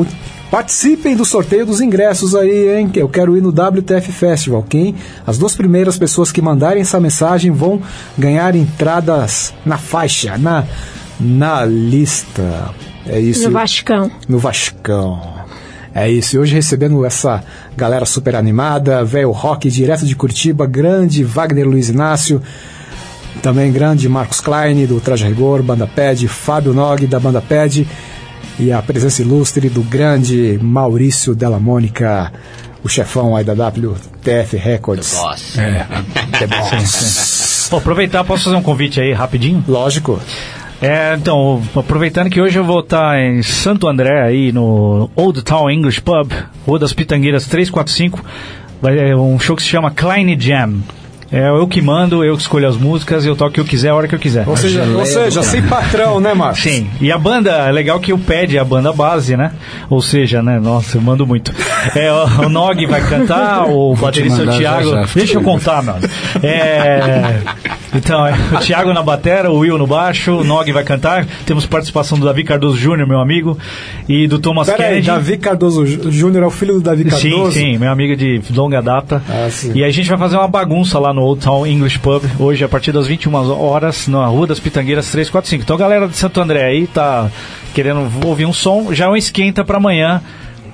[0.50, 2.90] Participem do sorteio dos ingressos aí, hein?
[2.94, 4.62] Eu quero ir no WTF Festival.
[4.68, 4.94] Quem?
[5.26, 7.80] As duas primeiras pessoas que mandarem essa mensagem vão
[8.18, 10.64] ganhar entradas na faixa, na,
[11.18, 12.70] na lista.
[13.06, 13.44] É isso.
[13.44, 14.10] No Vascão.
[14.28, 15.42] No Vascão.
[15.94, 17.44] É isso, e hoje recebendo essa
[17.76, 22.40] galera super animada, velho rock direto de Curitiba, grande Wagner Luiz Inácio,
[23.42, 27.86] também grande Marcos Klein do Traje a Rigor, Banda Ped, Fábio Nog da Banda Ped
[28.58, 32.32] e a presença ilustre do grande Maurício Della Mônica,
[32.84, 35.16] o chefão aí da WTF Records.
[35.58, 35.84] É.
[36.38, 37.68] The Boss.
[37.68, 39.64] Vou aproveitar, posso fazer um convite aí rapidinho?
[39.66, 40.20] Lógico.
[40.80, 45.70] É, então, aproveitando que hoje eu vou estar em Santo André, aí no Old Town
[45.70, 46.32] English Pub,
[46.66, 48.24] Rua das Pitangueiras 345,
[48.80, 50.80] vai é um show que se chama Klein Jam.
[51.32, 53.88] É eu que mando, eu que escolho as músicas, eu toco o que eu quiser,
[53.88, 54.46] a hora que eu quiser.
[54.46, 56.62] Ou seja, ou seja sem patrão, né, Marcos?
[56.62, 59.52] Sim, e a banda, é legal que o pad é a banda base, né?
[59.88, 60.60] Ou seja, né?
[60.60, 61.52] Nossa, eu mando muito.
[61.96, 64.90] É, o, o Nog vai cantar, o baterista o mandar Thiago.
[64.90, 65.08] já, já.
[65.14, 66.00] Deixa eu contar, mano.
[66.42, 67.40] É,
[67.94, 71.26] então, é, o Thiago na batera, o Will no baixo, o Nog vai cantar.
[71.44, 73.58] Temos participação do Davi Cardoso Júnior, meu amigo,
[74.08, 75.06] e do Thomas Pera aí, Kennedy.
[75.06, 77.52] Davi Cardoso Júnior é o filho do Davi Sim, Cardoso?
[77.52, 79.22] sim, meu amigo de longa data.
[79.28, 79.72] Ah, sim.
[79.74, 82.68] E a gente vai fazer uma bagunça lá no Old Town English Pub, hoje a
[82.68, 85.62] partir das 21 horas, na Rua das Pitangueiras 345.
[85.62, 87.30] Então, galera de Santo André aí tá
[87.74, 90.22] querendo ouvir um som, já é um esquenta para amanhã,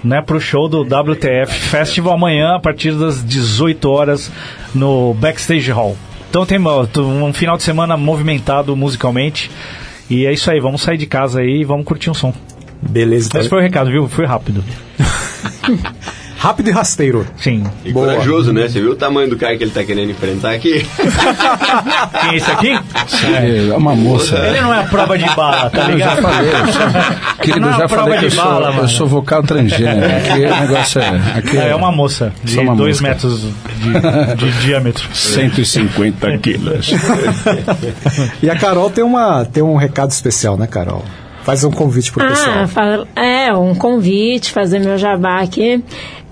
[0.03, 4.31] né, pro show do WTF Festival amanhã a partir das 18 horas
[4.75, 5.97] no Backstage Hall.
[6.29, 9.51] Então tem um final de semana movimentado musicalmente.
[10.11, 12.33] E é isso aí, vamos sair de casa aí e vamos curtir um som.
[12.81, 13.31] Beleza.
[13.39, 14.09] Esse foi o recado, viu?
[14.09, 14.65] Foi rápido.
[16.39, 17.27] Rápido e rasteiro.
[17.37, 17.65] Sim.
[17.85, 18.69] E corajoso, né?
[18.69, 20.87] Você viu o tamanho do cara que ele tá querendo enfrentar aqui?
[22.21, 22.79] Quem é esse aqui?
[23.71, 24.37] É uma moça.
[24.39, 26.23] Ele não é a prova de bala, tá Eu já ligado?
[26.23, 28.45] falei, eu sou- querido, Não é eu já a prova falei que eu de sou,
[28.45, 30.07] bala, eu sou vocal transgênero.
[30.17, 31.39] Aqui o negócio é.
[31.39, 33.09] Aqui É uma moça de Só uma 2 mosca.
[33.09, 35.09] metros de, de diâmetro.
[35.13, 36.91] 150 quilos.
[38.43, 41.05] E a Carol tem, uma, tem um recado especial, né, Carol?
[41.45, 42.59] Faz um convite pro pessoal.
[42.65, 45.83] Ah, fala- é, um convite, fazer meu jabá aqui.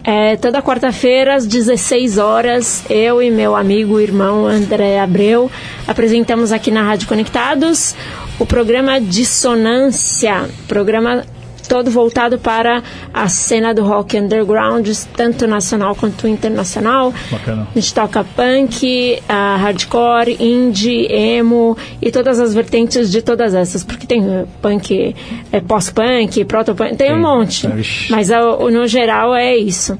[0.08, 5.50] É, toda quarta-feira, às 16 horas, eu e meu amigo, irmão André Abreu,
[5.84, 7.92] apresentamos aqui na Rádio Conectados
[8.38, 11.24] o programa Dissonância, programa
[11.66, 12.82] todo voltado para
[13.12, 17.12] a cena do rock underground, tanto nacional quanto internacional.
[17.30, 17.66] Bacana.
[17.74, 23.84] A gente toca punk, ah, hardcore, indie, emo e todas as vertentes de todas essas.
[23.84, 25.14] Porque tem eh, punk,
[25.52, 27.20] eh, pós-punk, proto-punk, tem um Sim.
[27.22, 27.66] monte.
[27.68, 28.10] Vixe.
[28.10, 29.98] Mas ah, o- no geral é isso.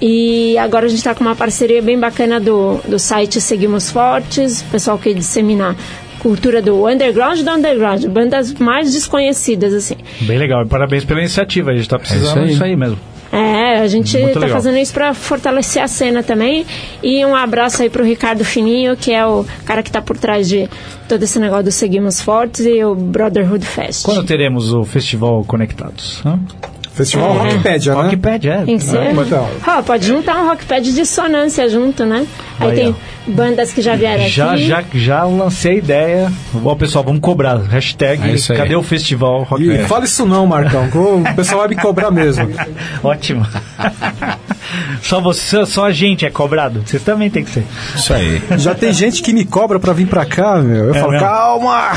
[0.00, 4.60] E agora a gente está com uma parceria bem bacana do, do site Seguimos Fortes,
[4.60, 5.76] o pessoal que dissemina
[6.18, 9.96] cultura do underground do underground, bandas mais desconhecidas, assim.
[10.22, 10.62] Bem legal.
[10.64, 11.70] E parabéns pela iniciativa.
[11.70, 12.46] A gente tá precisando É isso aí.
[12.48, 12.98] disso aí mesmo.
[13.30, 14.56] É, a gente Muito tá legal.
[14.56, 16.64] fazendo isso para fortalecer a cena também.
[17.02, 20.48] E um abraço aí pro Ricardo Fininho, que é o cara que tá por trás
[20.48, 20.66] de
[21.06, 24.02] todo esse negócio do Seguimos Fortes e o Brotherhood Fest.
[24.04, 26.22] Quando teremos o festival Conectados?
[26.24, 26.38] Hã?
[26.94, 27.52] Festival É.
[27.52, 28.02] Rockpedia, né?
[28.02, 28.64] Rockpad, é.
[28.64, 29.10] Tem que ser.
[29.12, 29.48] Então.
[29.66, 32.26] Ó, pode juntar um rockpad de dissonância junto, né?
[32.60, 33.30] Aí, Aí, tem ó.
[33.30, 34.66] bandas que já vieram Já, aqui.
[34.66, 36.32] já, já lancei a ideia.
[36.64, 37.56] Ó, pessoal, vamos cobrar.
[37.58, 39.84] Hashtag É cadê o festival E Rockpad?
[39.88, 40.88] fala isso não, Marcão,
[41.22, 42.48] o pessoal vai me cobrar mesmo.
[43.02, 43.46] Ótimo.
[45.02, 46.82] Só você, só a gente é cobrado.
[46.84, 47.64] Vocês também tem que ser.
[47.94, 48.42] Isso aí.
[48.58, 50.86] Já tem gente que me cobra pra vir pra cá, meu.
[50.86, 51.26] Eu É falo, mesmo?
[51.26, 51.92] calma!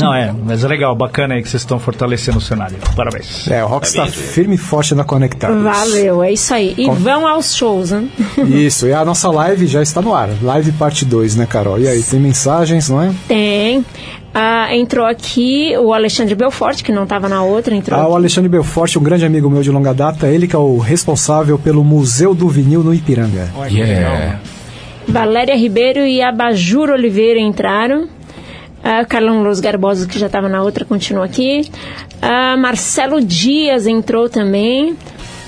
[0.00, 2.76] Não, é, mas é legal, bacana aí que vocês estão fortalecendo o cenário.
[2.94, 3.48] Parabéns.
[3.50, 5.62] É, o Rock está firme e forte na Conectados.
[5.62, 6.74] Valeu, é isso aí.
[6.78, 8.06] E Com- vão aos shows, né?
[8.38, 10.28] Isso, e a nossa live já está no ar.
[10.42, 11.78] Live parte 2, né, Carol?
[11.78, 13.12] E aí, tem mensagens, não é?
[13.28, 13.84] Tem.
[14.34, 18.16] Ah, entrou aqui o Alexandre Belfort, que não estava na outra, entrou Ah, o aqui.
[18.16, 21.82] Alexandre Belfort, um grande amigo meu de longa data, ele que é o responsável pelo
[21.82, 23.50] Museu do Vinil no Ipiranga.
[23.70, 24.38] Yeah.
[25.08, 28.08] Valéria Ribeiro e Abajur Oliveira entraram.
[28.84, 31.68] Ah, Carlão Luz Garbosa, que já estava na outra, continua aqui.
[32.20, 34.96] Ah, Marcelo Dias entrou também.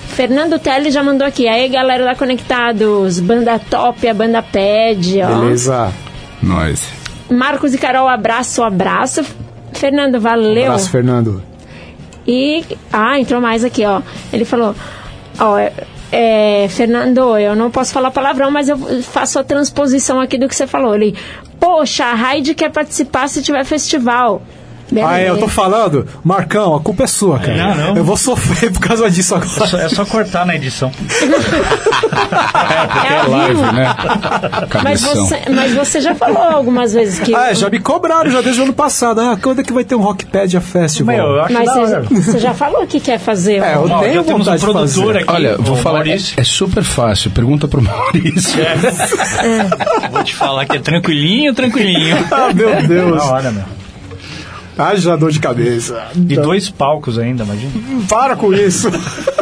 [0.09, 1.47] Fernando Teles já mandou aqui.
[1.47, 5.40] Aí, galera da Conectados, banda top, a banda pede, ó.
[5.40, 5.93] Beleza?
[6.43, 6.89] Nós.
[7.30, 9.24] Marcos e Carol, abraço, abraço.
[9.72, 10.66] Fernando, valeu.
[10.66, 11.43] Abraço, Fernando.
[12.26, 12.64] E.
[12.93, 14.02] Ah, entrou mais aqui, ó.
[14.32, 14.74] Ele falou:
[15.39, 15.72] Ó, é,
[16.10, 20.56] é, Fernando, eu não posso falar palavrão, mas eu faço a transposição aqui do que
[20.56, 20.94] você falou.
[20.94, 21.14] Ele,
[21.60, 24.43] poxa, a Raid quer participar se tiver festival.
[25.05, 27.56] Ah, é, eu tô falando, Marcão, a culpa é sua, cara.
[27.56, 27.97] Não, não.
[27.97, 29.82] Eu vou sofrer por causa disso É só, agora.
[29.85, 30.90] é só cortar na edição.
[32.09, 33.94] É É ao live, né?
[34.82, 37.35] Mas você, mas você já falou algumas vezes que.
[37.35, 39.20] Ah, é, já me cobraram já desde o ano passado.
[39.20, 41.15] Ah, quando é que vai ter um Rockpedia Festival?
[41.16, 43.62] Meu, eu acho Mas você, você já falou que quer fazer.
[43.62, 45.19] É, eu Ó, tenho já temos um vontade de produtor fazer.
[45.19, 45.32] aqui.
[45.32, 47.31] Olha, vou o falar, é, é super fácil.
[47.31, 48.59] Pergunta pro Maurício.
[50.10, 52.16] Vou te falar que é tranquilinho, tranquilinho.
[52.31, 53.16] Ah, meu Deus.
[53.19, 53.78] Da hora, meu.
[54.79, 56.07] Haja dor de cabeça.
[56.15, 57.73] E dois palcos ainda, imagina.
[58.09, 58.89] Para com isso.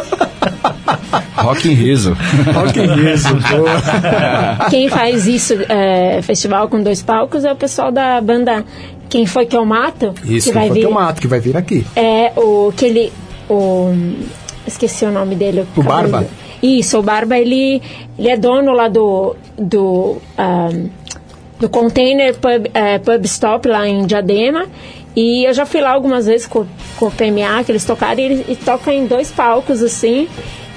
[1.35, 2.17] Rock em riso.
[2.53, 3.65] Rock in pô.
[4.69, 8.65] Quem faz isso, é, festival com dois palcos, é o pessoal da banda
[9.09, 10.13] Quem Foi Que Eu Mato.
[10.25, 10.79] Isso, que vai foi vir.
[10.81, 11.85] que eu mato, que vai vir aqui.
[11.95, 13.13] É o que ele.
[13.49, 13.93] O,
[14.65, 15.65] esqueci o nome dele.
[15.75, 16.25] O Barba?
[16.61, 17.81] Isso, o Barba, ele,
[18.17, 19.35] ele é dono lá do.
[19.57, 20.89] do ahm,
[21.59, 24.67] do Container Pub, é, Pub Stop lá em Diadema.
[25.19, 26.63] E eu já fui lá algumas vezes com,
[26.95, 30.27] com o PMA, que eles tocaram, e eles e tocam em dois palcos, assim.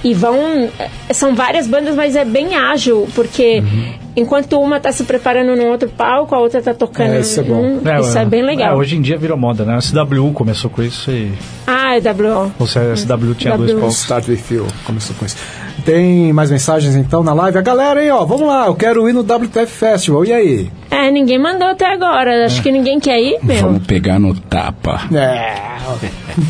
[0.02, 0.70] E vão.
[0.78, 3.94] é, São várias bandas, mas é bem ágil, porque Uhum.
[4.16, 7.12] Enquanto uma está se preparando num outro palco, a outra está tocando.
[7.14, 7.62] É, isso é bom.
[7.82, 8.72] num- isso é bem legal.
[8.72, 9.74] é, hoje em dia virou moda, né?
[9.76, 11.32] A SW começou com isso e.
[11.66, 12.52] Ah, é WO.
[12.58, 13.80] Ou seja, a SW tinha dois W.
[13.80, 14.00] palcos.
[14.02, 14.66] Start with you.
[14.84, 15.36] Começou com isso.
[15.84, 17.56] Tem mais mensagens então na live?
[17.56, 20.24] A galera aí, ó, vamos lá, eu quero ir no WTF Festival.
[20.26, 20.70] E aí?
[20.90, 22.44] É, ninguém mandou até agora.
[22.44, 23.56] Acho que ninguém quer ir, meu.
[23.62, 25.00] Vamos pegar no tapa.
[25.14, 25.54] É.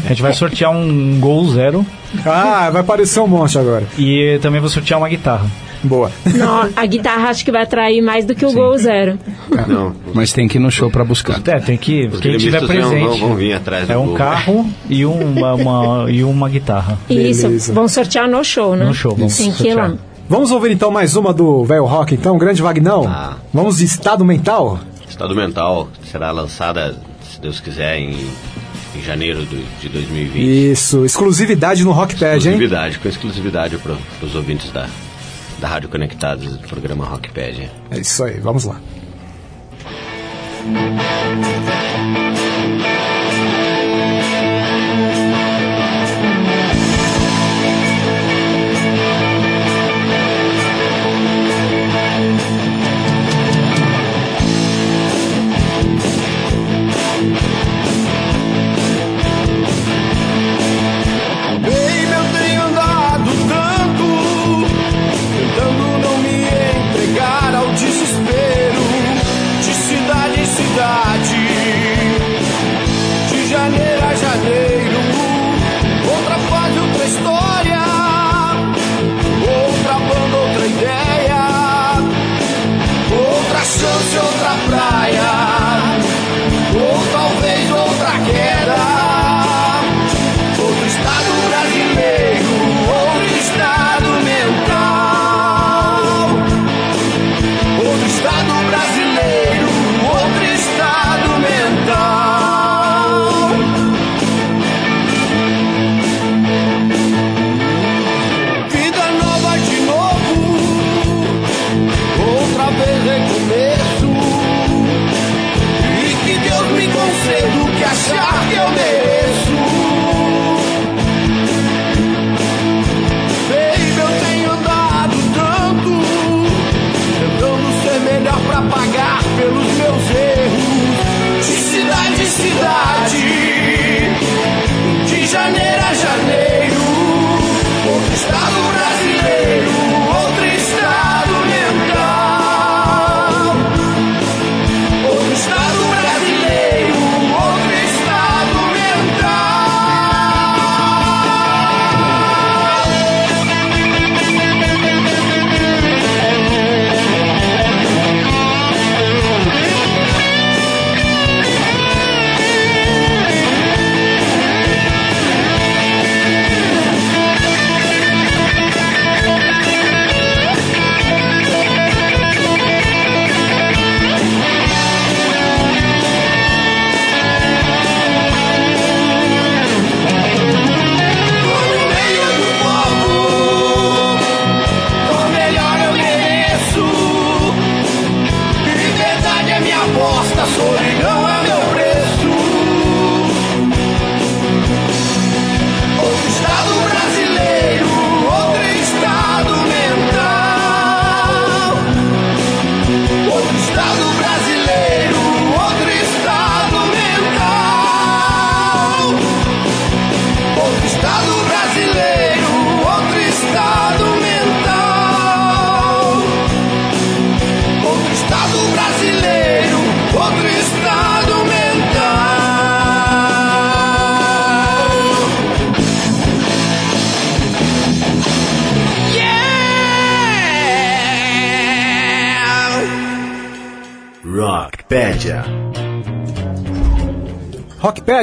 [0.05, 1.87] A gente vai sortear um Gol Zero
[2.27, 3.85] Ah, vai aparecer um monte agora.
[3.99, 5.47] e também vou sortear uma guitarra.
[5.83, 6.11] Boa.
[6.35, 9.19] Não, a guitarra acho que vai atrair mais do que o Gol Zero.
[9.67, 11.41] Não, Mas tem que ir no show pra buscar.
[11.47, 12.07] É, tem que.
[12.07, 13.05] os Quem tiver presente.
[13.07, 14.15] vão, vão vir atrás do É um gol.
[14.17, 16.99] carro e uma, uma- e uma guitarra.
[17.09, 17.73] Isso, Beleza.
[17.73, 18.85] vão sortear no show, né?
[18.85, 19.89] No show, vamos Tem que ir lá.
[19.89, 20.07] sortear.
[20.29, 23.05] Vamos ouvir então mais uma do Velho Rock, então, grande Vagnão.
[23.09, 23.37] Ah.
[23.53, 24.79] Vamos de estado mental?
[25.09, 26.95] Estado Mental será lançada,
[27.29, 28.11] se Deus quiser, em,
[28.97, 30.71] em janeiro do- de 2020.
[30.73, 32.37] Isso, exclusividade no Rockpad, hein?
[32.39, 34.87] exclusividade, com exclusividade para os ouvintes da,
[35.61, 37.71] da Rádio Conectados do programa Rockpad.
[37.91, 38.81] É isso aí, vamos lá.
[40.65, 41.80] Baby,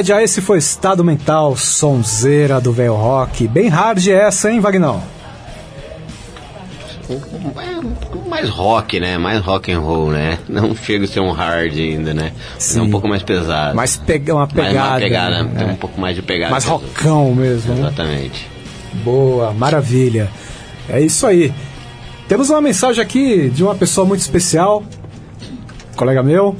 [0.08, 3.46] Rockpedia, esse foi Estado Mental, sonzeira do velho rock.
[3.46, 5.02] Bem hard essa, hein, Vagnão?
[8.28, 9.18] Mais rock, né?
[9.18, 10.38] Mais rock and roll, né?
[10.48, 12.32] Não chega a ser um hard ainda, né?
[12.74, 13.76] É um pouco mais pesado.
[13.76, 14.88] Mais pega, uma Mais pegada.
[14.90, 15.50] uma pegada, né?
[15.58, 15.72] tem É.
[15.72, 16.50] um pouco mais de pegada.
[16.50, 17.74] Mais rockão mesmo.
[17.74, 17.80] né?
[17.80, 18.48] Exatamente.
[19.04, 20.30] Boa, maravilha.
[20.88, 21.52] É isso aí.
[22.28, 24.82] Temos uma mensagem aqui de uma pessoa muito especial,
[25.96, 26.56] colega meu.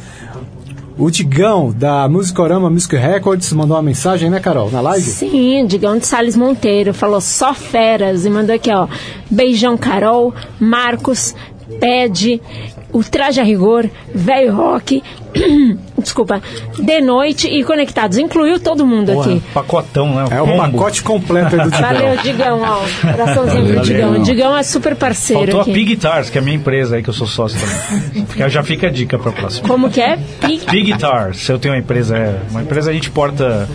[0.99, 4.69] O Digão, da Musicorama Music Records, mandou uma mensagem, né, Carol?
[4.69, 5.07] Na live?
[5.07, 8.89] Sim, Digão de Salles Monteiro falou só feras e mandou aqui, ó.
[9.31, 11.37] Beijão, Carol, Marcos,
[11.79, 12.43] Pede,
[12.93, 15.01] o Traje a Rigor, Velho Rock,
[16.09, 16.43] desculpa,
[16.79, 18.19] De Noite e Conectados.
[18.19, 19.43] Incluiu todo mundo Porra, aqui.
[19.53, 20.25] pacotão, né?
[20.31, 20.73] É o combo.
[20.73, 21.93] pacote completo aí do Digão.
[21.93, 23.11] Valeu, Digão, ó.
[23.13, 23.83] Coraçãozinho pro Valeu.
[23.83, 24.13] Digão.
[24.13, 25.73] O Digão é super parceiro Faltou a aqui.
[25.73, 28.49] Pig Guitars, que é a minha empresa aí, que eu sou sócio também.
[28.49, 29.69] Já fica a dica pra próxima.
[29.69, 30.19] Como que é?
[30.41, 30.65] Pig...
[30.65, 33.69] Pig Guitars, eu tenho uma empresa, é, uma empresa a gente porta,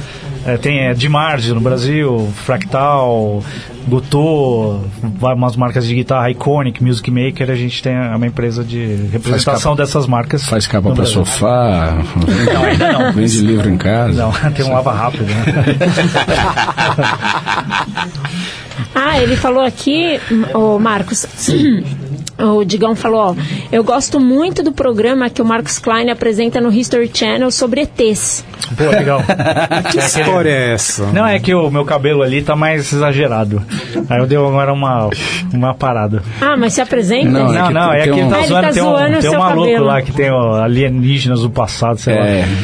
[0.46, 3.44] é, tem é, Dimarge no Brasil, Fractal,
[3.88, 4.80] Gotô,
[5.20, 9.76] vai- umas marcas de guitarra, Iconic, Music Maker, a gente tem uma empresa de representação
[9.76, 10.46] dessas marcas.
[10.46, 11.26] Faz capa Brasil.
[11.26, 11.98] sofá,
[12.54, 13.12] Não, ainda não.
[13.14, 14.14] vende livro em casa.
[14.22, 15.44] Não, tem um lava rápido, né?
[18.96, 20.20] Ah, ele falou aqui,
[20.54, 21.26] o Marcos.
[22.38, 23.36] O Digão falou, ó,
[23.72, 28.44] eu gosto muito do programa que o Marcos Klein apresenta no History Channel sobre ETs.
[28.78, 29.22] Pô, legal.
[29.92, 31.06] Que história é essa?
[31.08, 33.62] Não, é que o meu cabelo ali tá mais exagerado.
[34.10, 35.10] Aí eu dei agora uma,
[35.54, 36.24] uma parada.
[36.42, 37.30] Ah, mas se apresenta?
[37.30, 39.30] Não, não, não, é que ele tá Ah, ele zoando, tá tem um, zoando tem
[39.30, 39.86] um maluco cabelo.
[39.86, 42.18] lá que tem ó, alienígenas do passado, sei É,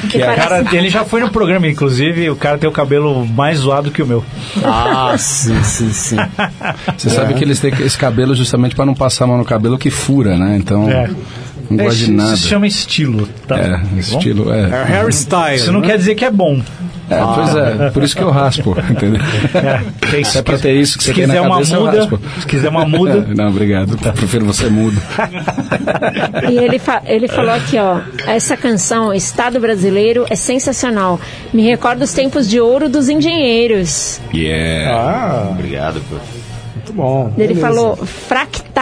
[0.03, 0.07] lá.
[0.09, 3.25] que o parece- cara, ele já foi no programa, inclusive, o cara tem o cabelo
[3.27, 4.23] mais zoado que o meu.
[4.63, 6.17] Ah, sim, sim, sim.
[6.97, 9.58] Você sabe que eles têm esse cabelo justamente para não passar a mão no cabelo
[9.77, 10.57] que fura, né?
[10.59, 11.09] Então, É.
[11.69, 12.35] não gosto de Isso nada.
[12.35, 13.57] se chama estilo, tá?
[13.57, 13.99] É, Bom?
[13.99, 14.61] estilo, é.
[14.69, 15.55] É hairstyle.
[15.55, 15.87] Isso não né?
[15.87, 16.61] quer dizer que é bom.
[17.11, 19.19] É, pois é, por isso que eu raspo, entendeu?
[19.55, 19.81] É,
[20.11, 21.97] tem- é pra ter isso que se você tem quiser na uma cabeça, eu muda,
[21.97, 22.19] raspo.
[22.39, 23.97] se quiser uma muda, Não, obrigado.
[24.13, 24.95] Prefiro você mudo.
[26.51, 31.19] E ele, fa- ele falou aqui, ó, essa canção, Estado Brasileiro, é sensacional.
[31.51, 34.21] Me recorda os tempos de ouro dos engenheiros.
[34.31, 34.95] Yeah.
[34.95, 36.19] Ah, Obrigado por.
[36.75, 37.33] muito bom.
[37.35, 37.61] Ele Beleza.
[37.67, 37.95] falou,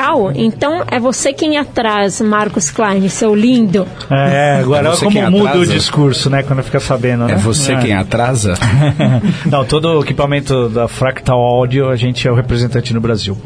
[0.07, 3.85] fractal, então é você quem atrás, Marcos Klein, seu lindo.
[4.09, 6.43] É, agora É você como quem muda o discurso, né?
[6.43, 7.33] Quando fica sabendo, né?
[7.33, 8.53] É você quem atrasa?
[9.45, 13.37] Não, todo o equipamento da Fractal Audio, a gente é o representante no Brasil.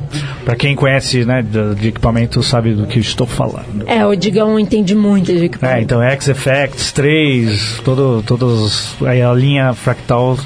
[0.46, 3.84] Pra quem conhece, né, de, de equipamento, sabe do que eu estou falando.
[3.88, 9.74] É, o Digão entende muito de É, então X-Effects 3, todo, todos, aí a linha
[9.74, 10.38] Fractal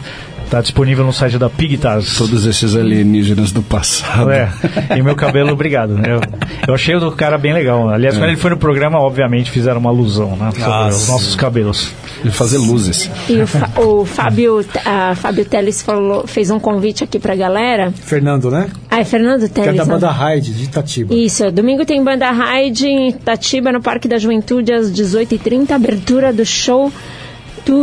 [0.49, 2.15] tá disponível no site da Pigtas.
[2.17, 4.29] Todos esses alienígenas do passado.
[4.31, 4.49] É,
[4.97, 5.95] e meu cabelo, obrigado.
[5.95, 6.03] né?
[6.13, 6.21] Eu,
[6.67, 7.89] eu achei o do cara bem legal.
[7.89, 10.51] Aliás, quando ele foi no programa, obviamente fizeram uma alusão, né?
[10.51, 11.91] Sobre Ah, os nossos cabelos.
[12.23, 13.09] De fazer luzes.
[13.29, 17.91] E o, Fa- o Fábio, a Fábio Teles falou, fez um convite aqui pra galera.
[17.91, 18.67] Fernando, né?
[18.89, 19.77] Ah, é Fernando Que é Teles.
[19.77, 19.91] da né?
[19.93, 21.13] banda Hyde, de Itatiba.
[21.13, 26.45] Isso, domingo tem banda Raid em Itatiba, no Parque da Juventude, às 18h30, abertura do
[26.45, 26.91] show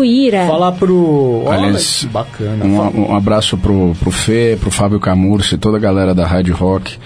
[0.04, 0.46] Ira.
[0.46, 1.42] Falar pro...
[1.46, 2.64] Olha, Aliás, que bacana.
[2.64, 6.96] Um, um abraço pro, pro Fê, pro Fábio Camurci, toda a galera da Rádio Rock.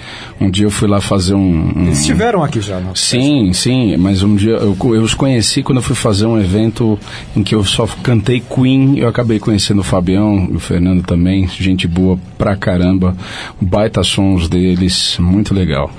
[0.41, 1.73] Um dia eu fui lá fazer um.
[1.77, 2.95] um- Eles estiveram aqui já, não?
[2.95, 6.99] Sim, sim, mas um dia eu, eu os conheci quando eu fui fazer um evento
[7.35, 8.99] em que eu só cantei Queen.
[8.99, 13.17] Eu acabei conhecendo o Fabião e o Fernando também, gente boa pra caramba.
[13.61, 15.91] Baita sons deles, muito legal.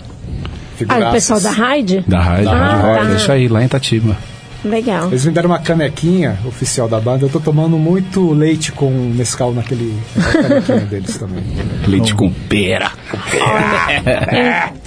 [0.87, 2.03] Ah, o pessoal da Raid?
[2.07, 3.11] Da Rádio, Ah, Rádio Rock, tá.
[3.11, 4.15] é isso aí, lá em Itatiba.
[4.67, 5.07] Legal.
[5.07, 7.25] Eles me deram uma canequinha oficial da banda.
[7.25, 9.97] Eu tô tomando muito leite com Nescau naquele
[10.41, 11.43] canequinha deles também.
[11.87, 12.91] Leite com pera.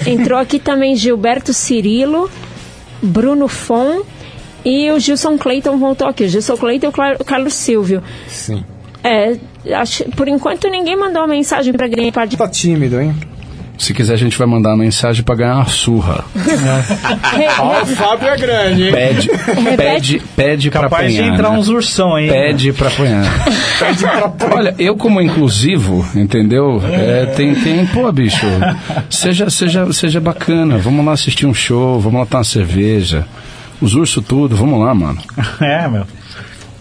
[0.06, 2.30] En- entrou aqui também Gilberto Cirilo,
[3.02, 4.02] Bruno Fon
[4.64, 6.24] e o Gilson Clayton voltou aqui.
[6.24, 8.02] O Gilson Clayton e o Cla- o Carlos Silvio.
[8.28, 8.64] Sim.
[9.02, 9.36] É,
[9.74, 12.36] acho, por enquanto ninguém mandou uma mensagem pra ganhar parte.
[12.36, 13.14] Tá tímido, hein?
[13.80, 16.22] Se quiser, a gente vai mandar uma mensagem pra ganhar uma surra.
[17.58, 18.92] Ó, o Fábio é grande, hein?
[18.92, 19.30] Pede,
[19.74, 21.22] pede, pede pra Capaz apanhar.
[21.22, 21.58] de entrar né?
[21.58, 22.28] uns ursão aí.
[22.28, 23.24] Pede pra apanhar.
[24.54, 26.78] Olha, eu como inclusivo, entendeu?
[26.92, 28.44] É, tem, tem, pô, bicho,
[29.08, 30.76] seja, seja, seja bacana.
[30.76, 33.26] Vamos lá assistir um show, vamos lá tomar uma cerveja.
[33.80, 35.18] Os ursos tudo, vamos lá, mano.
[35.58, 36.04] É, meu.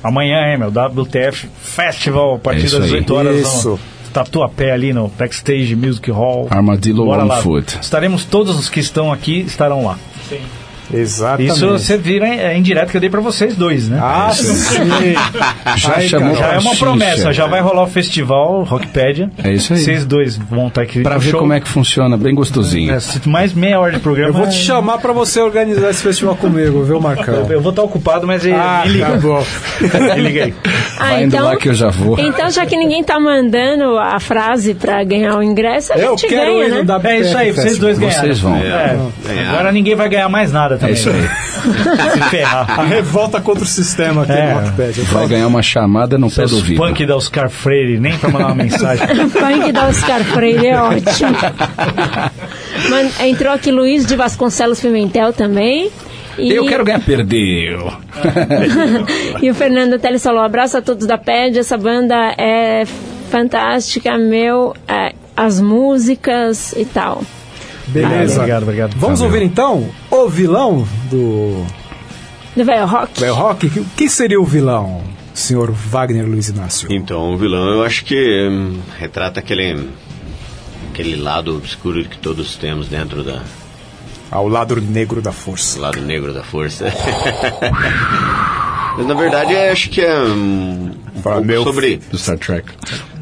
[0.04, 0.68] Amanhã, hein, meu?
[0.70, 2.96] WTF Festival, a partir É das aí.
[2.96, 3.36] 8 horas.
[3.38, 3.70] Isso.
[3.70, 6.48] no Tatuapé ali no Backstage Music Hall.
[6.50, 7.42] Armadillo Bora One lá.
[7.42, 7.78] Foot.
[7.82, 9.98] Estaremos, todos os que estão aqui estarão lá.
[10.94, 11.54] Exatamente.
[11.54, 14.00] Isso você vira é, indireto que eu dei pra vocês dois, né?
[14.02, 14.54] Ah, sim.
[15.76, 16.86] Já Aí, chamou Já é uma xixa.
[16.86, 19.30] promessa, já vai rolar o festival Rockpedia.
[19.44, 19.80] É isso aí.
[19.80, 21.40] Vocês dois vão estar aqui Pra no ver show.
[21.40, 22.94] como é que funciona, bem gostosinho.
[22.94, 22.98] É,
[23.28, 24.30] mais meia hora de programa.
[24.30, 27.34] Eu vou te chamar pra você organizar esse festival comigo, viu, Marcão?
[27.36, 29.06] Eu, eu vou estar ocupado, mas ele, Ah, me liga.
[29.06, 29.44] tá bom.
[30.16, 30.54] me liga aí.
[31.00, 32.20] Ah, Vai indo lá que eu já vou.
[32.20, 36.28] Então, já que ninguém tá mandando a frase pra ganhar o ingresso, a Eu gente
[36.28, 37.00] quero ganha, ir né?
[37.04, 38.20] É isso aí, vocês dois ganharam.
[38.22, 38.56] Vocês vão.
[38.58, 38.98] É.
[39.50, 40.96] Agora ninguém vai ganhar mais nada também.
[40.96, 41.22] É isso aí.
[42.14, 42.80] Se ferrar.
[42.80, 44.54] A revolta contra o sistema aqui É.
[44.56, 45.04] no.
[45.14, 46.78] Vai ganhar uma chamada no pé do ouvido.
[46.82, 49.06] punk da Oscar Freire, nem pra mandar uma mensagem.
[49.30, 51.36] Punk da Oscar Freire é ótimo.
[52.90, 55.90] Man- entrou aqui Luiz de Vasconcelos Pimentel também.
[56.38, 57.92] E, Eu quero ganhar, perdeu.
[59.42, 62.86] e o Fernando Teles falou: abraço a todos da PED, essa banda é
[63.30, 67.22] fantástica, meu, é, as músicas e tal.
[67.88, 68.36] Beleza.
[68.38, 68.94] Obrigado, obrigado.
[68.98, 69.90] Vamos ouvir então
[70.26, 71.66] o vilão do
[72.56, 73.20] Do Velho Rock.
[73.20, 73.68] Bell Rock.
[73.80, 75.02] O que seria o vilão,
[75.34, 76.92] senhor Wagner Luiz Inácio?
[76.92, 79.90] Então, o vilão eu acho que hum, retrata aquele
[80.92, 83.42] aquele lado obscuro que todos temos dentro da
[84.32, 85.80] Ao lado negro da força.
[85.80, 86.86] lado negro da força.
[88.98, 92.38] Mas na verdade eu acho que é um, um Fala, pouco meu sobre Do Star
[92.38, 92.70] Trek.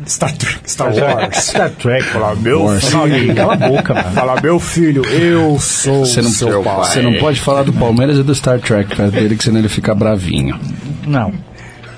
[0.07, 1.37] Star, Trek, Star Wars.
[1.37, 2.03] Star Trek.
[2.05, 2.85] Fala, meu Wars.
[2.85, 3.35] filho.
[3.35, 4.11] Cala a boca, mano.
[4.11, 6.85] Fala, meu filho, eu sou Você não, seu pai.
[6.85, 9.69] você não pode falar do Palmeiras e do Star Trek perto dele, que senão ele
[9.69, 10.59] fica bravinho.
[11.05, 11.33] Não.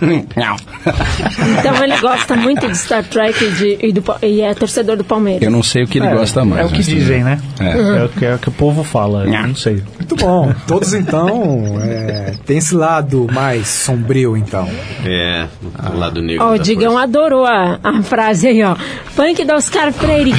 [0.01, 5.03] Então ele gosta muito de Star Trek e, de- e do e é torcedor do
[5.03, 5.41] Palmeiras.
[5.43, 6.61] Eu não sei o que ele É, gosta mais.
[6.61, 7.39] É o que dizem, né?
[7.59, 7.69] É.
[7.99, 9.25] É, o que, é o que o povo fala.
[9.25, 9.83] Eu não sei.
[9.97, 10.53] Muito bom.
[10.67, 14.69] Todos então é, tem esse lado mais sombrio então.
[15.05, 15.47] é,
[15.93, 17.03] o lado negro Ó, o Digão força.
[17.03, 18.75] adorou a, a frase aí, ó.
[19.15, 20.33] Punk da Oscar Freire.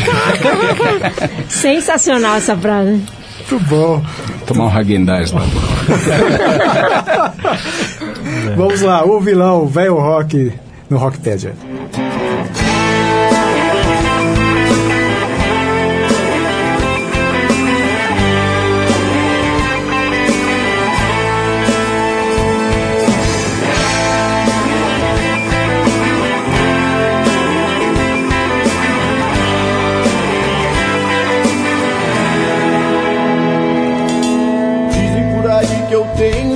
[1.49, 3.03] Sensacional essa frase.
[3.51, 4.03] Muito bom.
[4.47, 5.43] Tomar um Hagendaz lá.
[8.57, 10.53] Vamos lá, o vilão, o velho rock
[10.89, 11.55] no Rockpedia.
[34.91, 36.50] Dizem por aí que eu tenho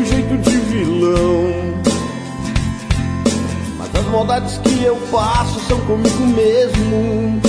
[4.24, 7.40] maldades que eu faço são comigo mesmo.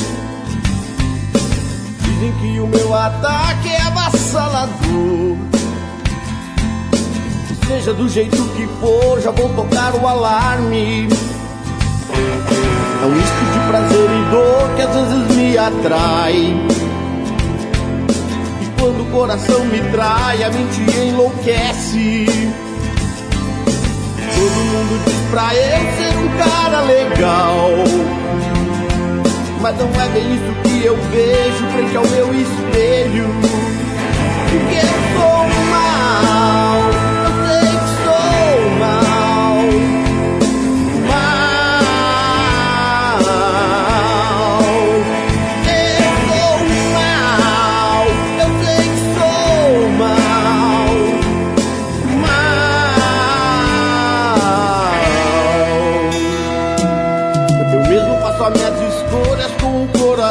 [2.02, 5.38] Dizem que o meu ataque é avassalador.
[7.66, 11.08] Seja do jeito que for, já vou tocar o alarme.
[13.02, 16.36] É um misto de prazer e dor que às vezes me atrai.
[18.62, 22.26] E quando o coração me trai, a mente enlouquece.
[24.36, 27.70] Todo mundo diz pra eu ser um cara legal.
[29.62, 33.26] Mas não é bem isso que eu vejo frente ao meu espelho.
[34.50, 36.45] Porque eu sou mal,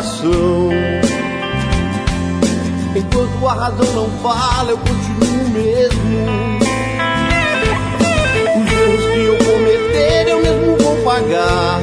[0.04, 0.70] coração.
[2.94, 6.58] Enquanto a razão não fala, eu continuo mesmo.
[8.56, 11.80] Os erros que eu cometer, eu mesmo vou pagar.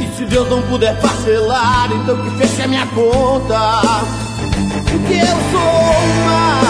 [0.00, 3.80] E se Deus não puder parcelar, então que feche a minha conta.
[4.90, 6.69] Porque eu sou mal,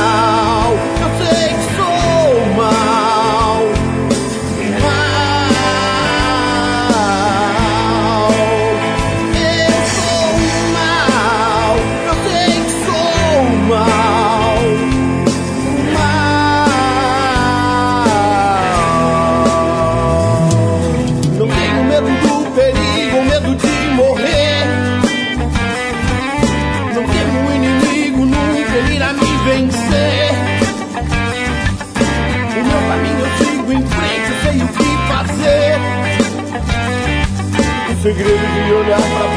[38.12, 39.29] segredo de olhar pra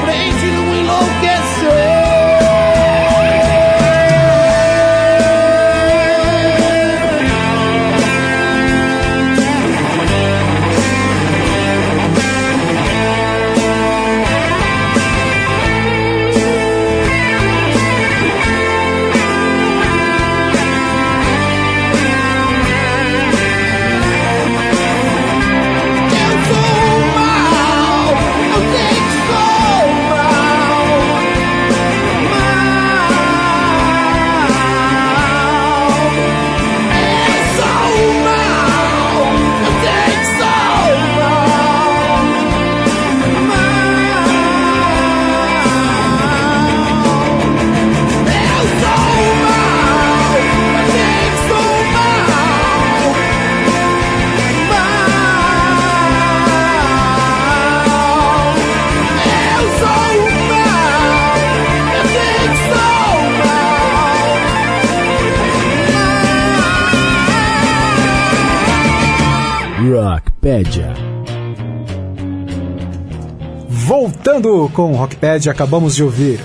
[74.73, 76.39] Com o Rockpad, acabamos de ouvir.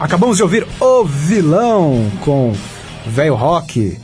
[0.00, 2.54] Acabamos de ouvir O Vilão com
[3.04, 3.98] Velho Rock.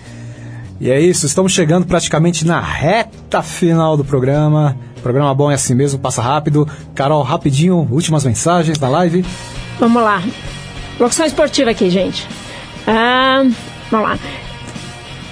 [0.79, 4.77] E é isso, estamos chegando praticamente na reta final do programa.
[5.03, 6.69] Programa bom é assim mesmo, passa rápido.
[6.95, 9.25] Carol, rapidinho, últimas mensagens da live.
[9.79, 10.23] Vamos lá.
[10.99, 12.29] Locução esportiva aqui, gente.
[12.87, 13.45] Ah,
[13.91, 14.19] vamos lá.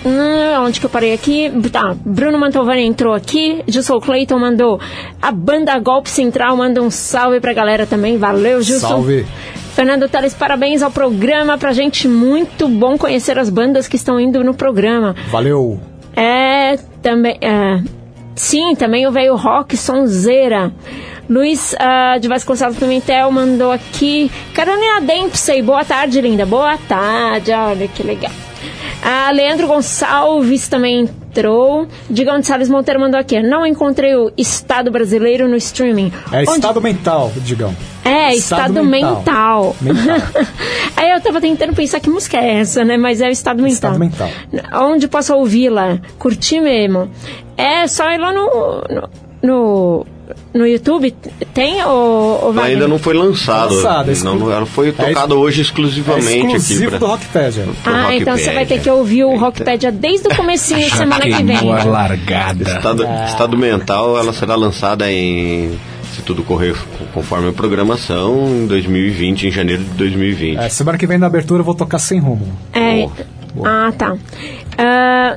[0.08, 1.52] Hum, onde que eu parei aqui?
[1.70, 3.62] Tá, Bruno Mantovani entrou aqui.
[3.68, 4.80] Gilson Clayton mandou.
[5.20, 8.16] A banda Golpe Central manda um salve pra galera também.
[8.16, 8.88] Valeu, Gilson.
[8.88, 9.26] Salve.
[9.74, 11.58] Fernando Teles, parabéns ao programa.
[11.58, 15.14] Pra gente, muito bom conhecer as bandas que estão indo no programa.
[15.30, 15.78] Valeu.
[16.16, 17.36] É, também.
[17.40, 17.80] É,
[18.34, 20.72] sim, também o veio rock sonzeira.
[21.28, 24.30] Luiz ah, de Vasconcelos Pimentel mandou aqui.
[24.54, 26.46] Carolina Dempsey, boa tarde, linda.
[26.46, 28.32] Boa tarde, olha que legal.
[29.02, 31.86] Ah, Leandro Gonçalves também entrou.
[32.10, 33.40] Digão de Salles Monteiro mandou aqui.
[33.40, 36.12] Não encontrei o Estado brasileiro no streaming.
[36.32, 37.74] É Onde- estado mental, Digão.
[38.04, 39.76] É, estado, mental.
[39.80, 40.24] Mental.
[40.96, 42.96] Aí eu tava tentando pensar que música é essa, né?
[42.96, 43.92] Mas é o estado mental.
[43.92, 44.30] Estado mental.
[44.90, 45.98] Onde posso ouvi-la?
[46.18, 47.10] Curtir mesmo.
[47.56, 48.46] É só ir lá no.
[48.90, 49.08] no,
[49.42, 50.06] no,
[50.54, 51.14] no YouTube.
[51.54, 51.88] Tem o.
[51.88, 52.64] o Ela Wagner?
[52.72, 53.74] ainda não foi lançado.
[53.74, 56.90] Lançado, é exclu- não, não, ela foi é tocada hoje exclusivamente É exclusivo aqui.
[56.90, 57.64] do Pra, Rockpedia.
[57.82, 61.42] pro Ah, então você vai ter que ouvir o Rockpedia desde o comecinho semana que
[61.42, 61.64] vem.
[61.86, 62.62] Largada.
[62.64, 65.78] Estado, estado mental, ela será lançada em.
[66.14, 66.74] Se tudo correr
[67.14, 70.58] conforme a programação, em 2020, em janeiro de 2020.
[70.58, 72.48] É, semana que vem na abertura eu vou tocar sem rumo.
[72.72, 73.06] É.
[73.64, 74.16] Ah, tá.
[74.76, 75.36] Ah,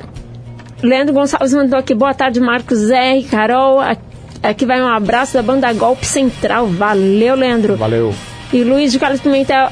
[0.81, 1.93] Leandro Gonçalves mandou aqui.
[1.93, 3.23] Boa tarde, Marcos R.
[3.25, 3.79] Carol.
[3.79, 3.95] A-
[4.43, 6.67] Aqui vai um abraço da banda Golpe Central.
[6.67, 7.77] Valeu, Leandro.
[7.77, 8.13] Valeu.
[8.51, 9.69] E Luiz de Carlos Pimentel,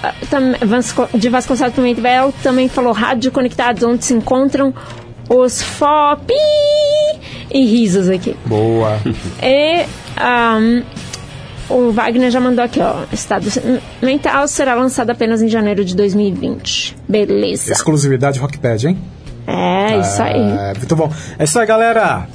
[1.14, 4.74] de Vasconcelos Pimentel, também falou Rádio Conectados, onde se encontram
[5.30, 6.34] os FOP
[7.52, 8.36] e risos aqui.
[8.46, 8.98] Boa.
[9.44, 9.86] E
[10.16, 10.84] ahm,
[11.70, 13.04] o Wagner já mandou aqui, ó.
[13.12, 13.46] Estado
[14.02, 16.96] Mental será lançado apenas em janeiro de 2020.
[17.08, 17.74] Beleza.
[17.74, 18.98] Exclusividade Rockpad, hein?
[19.46, 20.42] É, isso aí.
[20.42, 21.12] É, muito bom.
[21.38, 22.28] É isso aí, galera.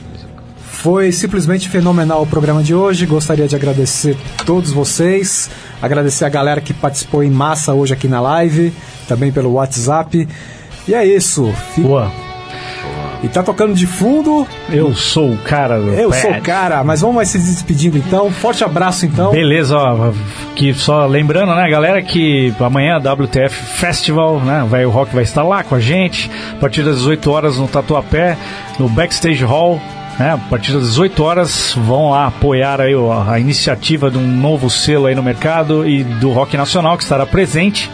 [0.85, 3.07] Foi simplesmente fenomenal o programa de hoje.
[3.07, 5.51] Gostaria de agradecer todos vocês.
[5.81, 8.71] Agradecer a galera que participou em massa hoje aqui na live.
[9.09, 10.29] Também pelo WhatsApp.
[10.87, 11.51] E é isso.
[11.75, 12.13] Fi- Boa.
[13.23, 14.47] E tá tocando de fundo.
[14.71, 16.21] Eu sou o cara do Eu pad.
[16.21, 16.85] sou o cara.
[16.85, 18.31] Mas vamos se despedindo então.
[18.31, 19.31] Forte abraço então.
[19.33, 20.13] Beleza, ó,
[20.55, 25.25] que só lembrando, né, galera, que amanhã a WTF Festival, né, vai, o Rock vai
[25.25, 28.37] estar lá com a gente, a partir das 18 horas no Tatuapé,
[28.79, 29.81] no Backstage Hall,
[30.19, 32.95] né, a partir das 18 horas vão lá apoiar aí
[33.27, 37.27] a iniciativa de um novo selo aí no mercado e do Rock Nacional que estará
[37.27, 37.91] presente.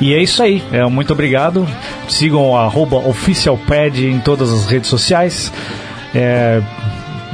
[0.00, 0.62] E é isso aí.
[0.72, 1.68] É, muito obrigado.
[2.08, 5.52] Sigam o oficialpad em todas as redes sociais.
[6.14, 6.62] É,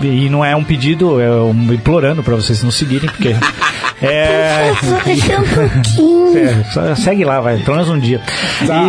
[0.03, 3.35] e não é um pedido, é um implorando para vocês nos seguirem, porque.
[4.03, 4.75] É,
[6.91, 8.21] é, segue lá, vai, pelo menos um dia.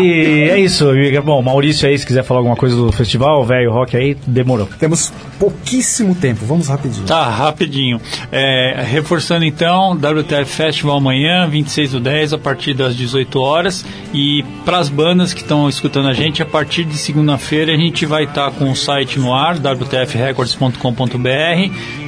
[0.02, 3.72] E é isso, e, bom, Maurício aí, se quiser falar alguma coisa do festival, velho
[3.72, 4.68] rock aí, demorou.
[4.78, 6.46] Temos pouquíssimo tempo.
[6.46, 7.06] Vamos rapidinho.
[7.06, 8.02] Tá, rapidinho.
[8.32, 13.86] É, reforçando então, WTF Festival amanhã, 26 do 10, a partir das 18 horas.
[14.14, 18.06] E para as bandas que estão escutando a gente, a partir de segunda-feira a gente
[18.06, 20.97] vai estar com o site no ar, wtfrecords.com.br.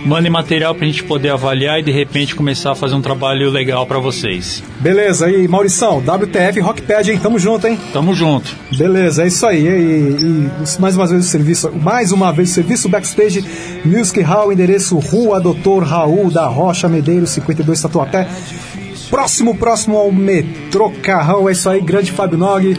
[0.06, 3.50] Mandem material para a gente poder avaliar e de repente começar a fazer um trabalho
[3.50, 4.64] legal para vocês.
[4.80, 7.20] Beleza, aí, Maurição, WTF Rockpad, hein?
[7.22, 7.78] Tamo junto, hein?
[7.94, 8.56] Tamo junto.
[8.78, 9.66] Beleza, é isso aí.
[9.66, 13.44] E, e- e mais uma vez o serviço, mais uma vez o serviço Backstage
[13.86, 18.28] Music Hall, endereço Rua Doutor Raul da Rocha Medeiros, 52 Tatuapé.
[19.10, 21.50] Próximo, próximo ao metrô Carrão.
[21.50, 22.78] É isso aí, grande Fábio Nog.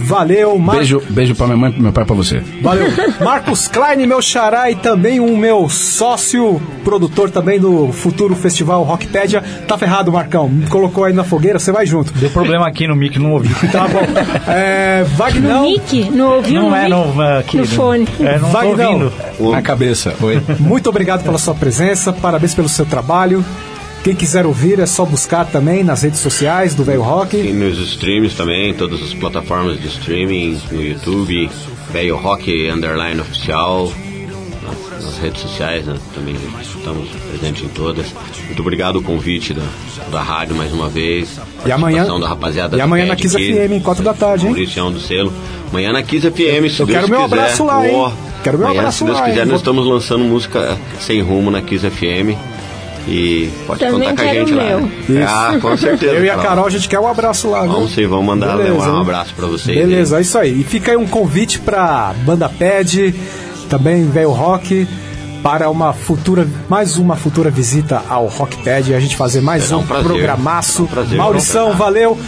[0.00, 0.76] Valeu, Mar...
[0.76, 2.42] Beijo, beijo pra minha mãe e pro meu pai e pra você.
[2.62, 2.86] Valeu.
[3.20, 9.42] Marcos Klein, meu xará, e também um meu sócio, produtor também do futuro festival Rockpedia.
[9.66, 10.48] Tá ferrado, Marcão.
[10.48, 12.12] Me colocou aí na fogueira, você vai junto.
[12.14, 13.54] Deu problema aqui no mic, não ouvi.
[13.72, 14.00] Tá bom.
[14.50, 15.52] É, Wagner.
[15.52, 16.10] No mic?
[16.10, 16.90] Não ouviu Não no é mic?
[16.90, 17.68] no, aqui, No né?
[17.68, 18.08] fone.
[18.20, 18.88] É, não tô Wagner.
[18.88, 19.12] ouvindo.
[19.50, 20.40] Na cabeça, oi.
[20.60, 23.44] Muito obrigado pela sua presença, parabéns pelo seu trabalho.
[24.06, 27.36] Quem quiser ouvir é só buscar também nas redes sociais do Velho Rock.
[27.36, 31.50] E nos streams também, todas as plataformas de streaming, no YouTube,
[31.92, 33.92] Velho Rock Underline Oficial,
[34.62, 35.96] nas, nas redes sociais, né?
[36.14, 38.06] também estamos presentes em todas.
[38.44, 39.64] Muito obrigado o convite da,
[40.12, 41.40] da rádio mais uma vez.
[41.66, 44.52] E amanhã- da rapaziada e amanhã na Kiss FM, em 4 da tarde, hein?
[44.52, 45.32] Mauricião do selo.
[45.68, 47.40] Amanhã na Kiss FM, se Eu Deus quero meu quiser.
[47.40, 48.12] abraço lá, hein?
[48.44, 49.46] Quero meu amanhã, abraço se Deus lá, quiser, hein?
[49.46, 52.38] nós estamos lançando música sem rumo na Kiss FM.
[53.08, 54.64] E pode Também contar com a quero gente o lá.
[54.64, 54.80] meu.
[55.08, 55.26] né?
[55.28, 56.12] Ah, com certeza.
[56.12, 56.66] Eu e a Carol.
[56.66, 57.72] A gente quer um abraço lá, viu?
[57.72, 59.76] Vamos sim, vamos mandar Beleza, levar um abraço pra vocês.
[59.78, 60.60] Beleza, é isso aí.
[60.60, 63.14] E fica aí um convite pra Banda Pad,
[63.68, 64.88] também Velho Rock.
[65.42, 69.76] para uma futura, mais uma futura visita ao Rockpad e a gente fazer mais Será
[69.76, 70.06] um, um prazer.
[70.08, 70.72] programaço.
[70.72, 71.18] Será um prazer.
[71.18, 72.18] Maurição, valeu.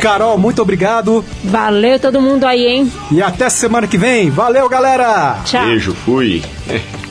[0.00, 1.22] Carol, muito obrigado.
[1.44, 2.90] Valeu todo mundo aí, hein?
[3.10, 4.30] E até semana que vem.
[4.30, 5.36] Valeu, galera!
[5.44, 5.66] Tchau.
[5.66, 6.42] Beijo, fui.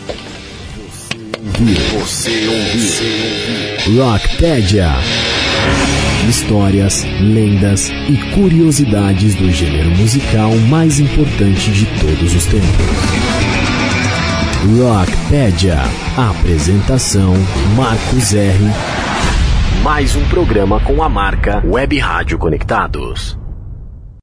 [1.63, 4.89] Você ouviu Rockpedia.
[6.27, 12.67] Histórias, lendas e curiosidades do gênero musical mais importante de todos os tempos.
[14.75, 15.77] Rockpedia.
[16.17, 17.35] Apresentação
[17.77, 18.57] Marcos R.
[19.83, 23.40] Mais um programa com a marca Web Rádio Conectados.